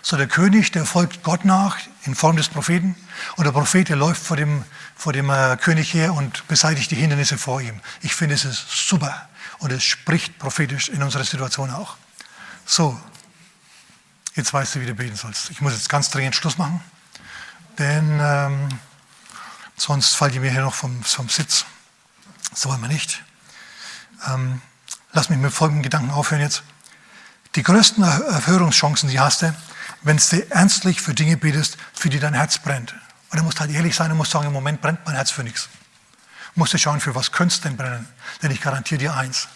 So 0.01 0.17
der 0.17 0.27
König, 0.27 0.73
der 0.73 0.85
folgt 0.85 1.23
Gott 1.23 1.45
nach 1.45 1.79
in 2.05 2.17
Form 2.17 2.37
des 2.37 2.49
Propheten 2.49 2.97
und 3.37 3.45
der 3.45 3.53
Prophet, 3.53 3.89
der 3.89 3.97
läuft 3.97 4.21
vor 4.21 4.37
dem, 4.37 4.65
vor 4.97 5.13
dem 5.13 5.31
äh, 5.31 5.57
König 5.57 5.95
her 5.95 6.15
und 6.15 6.47
beseitigt 6.49 6.91
die 6.91 6.97
Hindernisse 6.97 7.39
vor 7.39 7.61
ihm. 7.61 7.81
Ich 8.01 8.15
finde, 8.15 8.35
es 8.35 8.45
ist 8.45 8.89
super. 8.89 9.29
Und 9.63 9.71
es 9.71 9.85
spricht 9.85 10.41
prophetisch 10.41 10.89
in 10.89 11.05
unserer 11.05 11.23
Situation 11.23 11.71
auch. 11.71 11.97
So, 12.67 13.01
jetzt 14.35 14.53
weißt 14.53 14.75
du, 14.75 14.81
wie 14.81 14.87
du 14.87 14.95
beten 14.95 15.15
sollst. 15.15 15.51
Ich 15.51 15.61
muss 15.61 15.73
jetzt 15.73 15.89
ganz 15.89 16.11
dringend 16.11 16.35
Schluss 16.35 16.59
machen, 16.59 16.81
denn 17.79 18.19
ähm, 18.21 18.69
sonst 19.77 20.17
fallt 20.17 20.35
ihr 20.35 20.41
mir 20.41 20.51
hier 20.51 20.63
noch 20.63 20.75
vom, 20.75 21.05
vom 21.05 21.29
Sitz. 21.29 21.65
So 22.53 22.71
wollen 22.71 22.81
wir 22.81 22.89
nicht. 22.89 23.23
Ähm, 24.29 24.61
lass 25.13 25.29
mich 25.29 25.39
mit 25.39 25.53
folgendem 25.53 25.85
Gedanken 25.85 26.11
aufhören 26.11 26.43
jetzt. 26.43 26.65
Die 27.55 27.63
größten 27.63 28.03
Erhörungschancen, 28.03 29.11
die 29.11 29.21
hast 29.21 29.43
du, 29.43 29.55
wenn 30.03 30.17
du 30.17 30.51
ernstlich 30.51 31.01
für 31.01 31.15
Dinge 31.15 31.37
betest, 31.37 31.77
für 31.95 32.09
die 32.09 32.19
dein 32.19 32.35
Herz 32.35 32.59
brennt. 32.59 32.97
Und 33.31 33.39
du 33.39 33.45
musst 33.45 33.61
halt 33.61 33.71
ehrlich 33.71 33.95
sein 33.95 34.11
und 34.11 34.17
musst 34.17 34.33
sagen, 34.33 34.49
im 34.49 34.53
Moment 34.53 34.81
brennt 34.81 35.07
mein 35.07 35.15
Herz 35.15 35.31
für 35.31 35.45
nichts 35.45 35.69
musst 36.55 36.75
du 36.75 36.79
schauen, 36.79 37.01
für 37.01 37.15
was 37.15 37.33
könntest 37.33 37.65
du 37.65 37.69
denn 37.69 37.77
brennen. 37.77 38.09
Denn 38.43 38.51
ich 38.51 38.61
garantiere 38.61 38.99
dir 38.99 39.15
eins. 39.15 39.49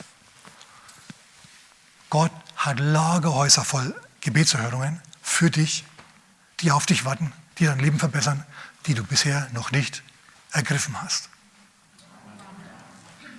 Gott 2.10 2.32
hat 2.56 2.78
Lagerhäuser 2.78 3.64
voll 3.64 3.94
Gebetserhörungen 4.20 5.00
für 5.22 5.50
dich, 5.50 5.84
die 6.60 6.72
auf 6.72 6.86
dich 6.86 7.04
warten, 7.04 7.32
die 7.58 7.66
dein 7.66 7.78
Leben 7.78 7.98
verbessern, 7.98 8.44
die 8.86 8.94
du 8.94 9.04
bisher 9.04 9.48
noch 9.52 9.72
nicht 9.72 10.02
ergriffen 10.52 11.00
hast. 11.02 11.28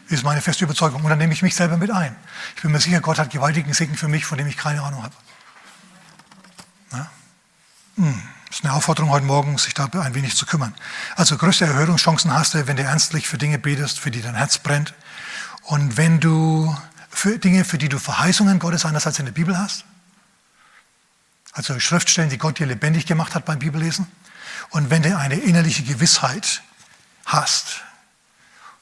Das 0.10 0.20
ist 0.20 0.24
meine 0.24 0.42
feste 0.42 0.64
Überzeugung. 0.64 1.04
Und 1.04 1.10
dann 1.10 1.18
nehme 1.18 1.34
ich 1.34 1.42
mich 1.42 1.56
selber 1.56 1.78
mit 1.78 1.92
ein. 1.92 2.16
Ich 2.56 2.62
bin 2.62 2.72
mir 2.72 2.80
sicher, 2.80 3.02
Gott 3.02 3.20
hat 3.20 3.30
gewaltigen 3.30 3.74
Segen 3.74 3.98
für 3.98 4.08
mich, 4.08 4.26
von 4.26 4.38
dem 4.38 4.48
ich 4.48 4.56
keine 4.56 4.82
Ahnung 4.82 5.04
habe. 5.04 5.14
Hm. 7.98 8.22
Das 8.48 8.60
ist 8.60 8.66
eine 8.66 8.74
Aufforderung 8.74 9.12
heute 9.12 9.26
Morgen, 9.26 9.58
sich 9.58 9.74
da 9.74 9.86
ein 9.86 10.16
wenig 10.16 10.36
zu 10.36 10.46
kümmern. 10.46 10.74
Also 11.16 11.38
größte 11.38 11.66
Erhörungschancen 11.66 12.34
hast 12.34 12.54
du, 12.54 12.68
wenn 12.68 12.78
du 12.78 12.84
ernstlich 12.84 13.28
für 13.28 13.38
Dinge 13.38 13.60
betest, 13.60 14.00
für 14.00 14.12
die 14.12 14.22
dein 14.22 14.36
Herz 14.36 14.58
brennt. 14.58 14.94
Und 15.64 15.98
wenn 15.98 16.20
du 16.20 16.76
für 17.10 17.40
Dinge, 17.40 17.66
für 17.66 17.78
die 17.78 17.90
du 17.90 18.00
Verheißungen 18.00 18.60
Gottes 18.60 18.86
einerseits 18.86 19.20
in 19.20 19.26
der 19.26 19.34
Bibel 19.34 19.58
hast, 19.58 19.84
also 21.52 21.80
Schriftstellen, 21.80 22.30
die 22.30 22.38
Gott 22.38 22.60
dir 22.60 22.68
lebendig 22.68 23.06
gemacht 23.06 23.36
hat 23.36 23.46
beim 23.46 23.60
Bibellesen. 23.60 24.08
Und 24.70 24.90
wenn 24.90 25.02
du 25.02 25.18
eine 25.18 25.36
innerliche 25.36 25.84
Gewissheit 25.84 26.62
hast, 27.26 27.82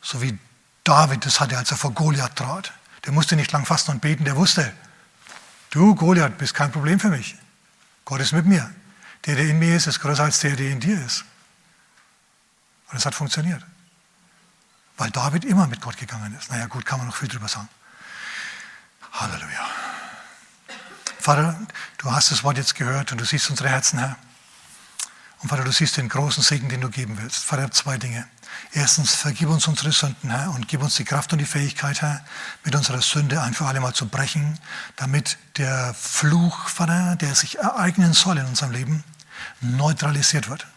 so 0.02 0.22
wie 0.22 0.38
David 0.86 1.26
das 1.26 1.40
hatte, 1.40 1.58
als 1.58 1.72
er 1.72 1.78
vor 1.78 1.92
Goliath 1.92 2.36
trat. 2.36 2.72
Der 3.06 3.12
musste 3.12 3.36
nicht 3.36 3.52
lang 3.52 3.66
fasten 3.66 3.92
und 3.92 4.02
beten, 4.02 4.24
der 4.24 4.36
wusste, 4.36 4.72
du 5.72 5.96
Goliath 5.96 6.38
bist 6.38 6.54
kein 6.54 6.72
Problem 6.72 7.00
für 7.00 7.10
mich. 7.10 7.36
Gott 8.06 8.22
ist 8.22 8.32
mit 8.32 8.46
mir. 8.46 8.70
Der, 9.26 9.36
der 9.36 9.46
in 9.46 9.60
mir 9.60 9.76
ist, 9.76 9.88
ist 9.88 10.00
größer 10.00 10.24
als 10.24 10.40
der, 10.40 10.56
der 10.56 10.70
in 10.70 10.80
dir 10.80 11.04
ist. 11.04 11.26
Und 12.92 12.98
es 12.98 13.06
hat 13.06 13.16
funktioniert. 13.16 13.64
Weil 14.98 15.10
David 15.12 15.46
immer 15.46 15.68
mit 15.68 15.82
Gott 15.82 15.98
gegangen 15.98 16.36
ist. 16.38 16.50
Naja, 16.52 16.68
gut, 16.68 16.86
kann 16.86 17.00
man 17.00 17.08
noch 17.08 17.16
viel 17.16 17.28
drüber 17.28 17.48
sagen. 17.48 17.68
Halleluja. 19.12 19.68
Vater, 21.20 21.60
du 21.98 22.12
hast 22.12 22.32
das 22.32 22.44
Wort 22.44 22.58
jetzt 22.58 22.76
gehört 22.76 23.12
und 23.12 23.20
du 23.20 23.26
siehst 23.26 23.50
unsere 23.50 23.70
Herzen, 23.70 24.00
Herr. 24.00 24.16
Und 25.42 25.50
Vater, 25.50 25.64
du 25.64 25.72
siehst 25.72 25.98
den 25.98 26.08
großen 26.08 26.44
Segen, 26.44 26.70
den 26.70 26.82
du 26.82 26.90
geben 26.90 27.18
willst. 27.20 27.44
Vater, 27.44 27.72
zwei 27.72 27.98
Dinge. 27.98 28.28
Erstens, 28.72 29.16
vergib 29.16 29.50
uns 29.50 29.68
unsere 29.68 29.92
Sünden, 29.92 30.30
Herr, 30.30 30.52
und 30.52 30.68
gib 30.68 30.82
uns 30.82 30.96
die 30.96 31.04
Kraft 31.04 31.34
und 31.34 31.40
die 31.40 31.46
Fähigkeit, 31.46 32.02
Herr, 32.02 32.24
mit 32.64 32.76
unserer 32.76 33.02
Sünde 33.02 33.42
ein 33.42 33.54
für 33.54 33.66
alle 33.66 33.80
Mal 33.80 33.94
zu 33.94 34.08
brechen, 34.08 34.60
damit 34.96 35.38
der 35.58 35.94
Fluch, 35.94 36.68
Vater, 36.70 37.16
der 37.16 37.36
sich 37.36 37.58
ereignen 37.58 38.14
soll 38.14 38.38
in 38.38 38.46
unserem 38.46 38.72
Leben, 38.72 39.04
neutralisiert 39.62 40.50
wird. 40.50 40.68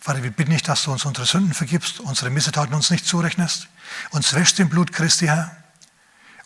Vater, 0.00 0.22
wir 0.22 0.32
bitten 0.32 0.50
dich, 0.50 0.62
dass 0.62 0.82
du 0.82 0.92
uns 0.92 1.04
unsere 1.04 1.26
Sünden 1.26 1.54
vergibst, 1.54 2.00
unsere 2.00 2.30
Missetaten 2.30 2.74
uns 2.74 2.90
nicht 2.90 3.06
zurechnest, 3.06 3.68
uns 4.10 4.32
wäschst 4.34 4.58
im 4.58 4.68
Blut 4.68 4.92
Christi, 4.92 5.26
Herr, 5.26 5.56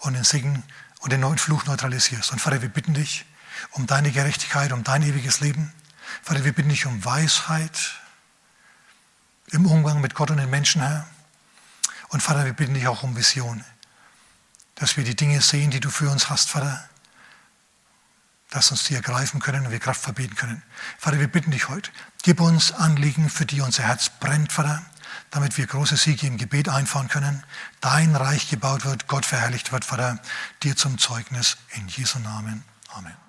und 0.00 0.12
den 0.12 0.24
Segen 0.24 0.62
und 1.00 1.10
den 1.12 1.20
neuen 1.20 1.38
Fluch 1.38 1.64
neutralisierst. 1.64 2.32
Und 2.32 2.38
Vater, 2.38 2.60
wir 2.60 2.68
bitten 2.68 2.92
dich 2.92 3.24
um 3.70 3.86
deine 3.86 4.10
Gerechtigkeit, 4.10 4.72
um 4.72 4.84
dein 4.84 5.02
ewiges 5.02 5.40
Leben. 5.40 5.72
Vater, 6.22 6.44
wir 6.44 6.52
bitten 6.52 6.68
dich 6.68 6.84
um 6.84 7.04
Weisheit, 7.04 7.94
im 9.52 9.66
Umgang 9.66 10.00
mit 10.00 10.14
Gott 10.14 10.30
und 10.30 10.38
den 10.38 10.50
Menschen, 10.50 10.82
Herr. 10.82 11.06
Und 12.08 12.22
Vater, 12.22 12.44
wir 12.44 12.52
bitten 12.52 12.74
dich 12.74 12.88
auch 12.88 13.02
um 13.02 13.16
Vision, 13.16 13.64
dass 14.74 14.96
wir 14.96 15.04
die 15.04 15.16
Dinge 15.16 15.40
sehen, 15.40 15.70
die 15.70 15.80
du 15.80 15.90
für 15.90 16.10
uns 16.10 16.28
hast, 16.28 16.50
Vater, 16.50 16.88
dass 18.50 18.70
uns 18.70 18.84
die 18.84 18.94
ergreifen 18.94 19.40
können 19.40 19.66
und 19.66 19.72
wir 19.72 19.78
Kraft 19.78 20.00
verbieten 20.00 20.36
können. 20.36 20.62
Vater, 20.98 21.18
wir 21.18 21.28
bitten 21.28 21.50
dich 21.50 21.68
heute, 21.68 21.90
gib 22.22 22.40
uns 22.40 22.72
Anliegen, 22.72 23.28
für 23.28 23.46
die 23.46 23.60
unser 23.60 23.82
Herz 23.82 24.10
brennt, 24.20 24.52
Vater, 24.52 24.84
damit 25.30 25.56
wir 25.58 25.66
große 25.66 25.96
Siege 25.96 26.26
im 26.26 26.36
Gebet 26.36 26.68
einfahren 26.68 27.08
können, 27.08 27.42
dein 27.80 28.14
Reich 28.14 28.48
gebaut 28.48 28.84
wird, 28.84 29.08
Gott 29.08 29.26
verherrlicht 29.26 29.72
wird, 29.72 29.84
Vater, 29.84 30.20
dir 30.62 30.76
zum 30.76 30.98
Zeugnis 30.98 31.56
in 31.74 31.88
Jesu 31.88 32.18
Namen. 32.18 32.64
Amen. 32.92 33.25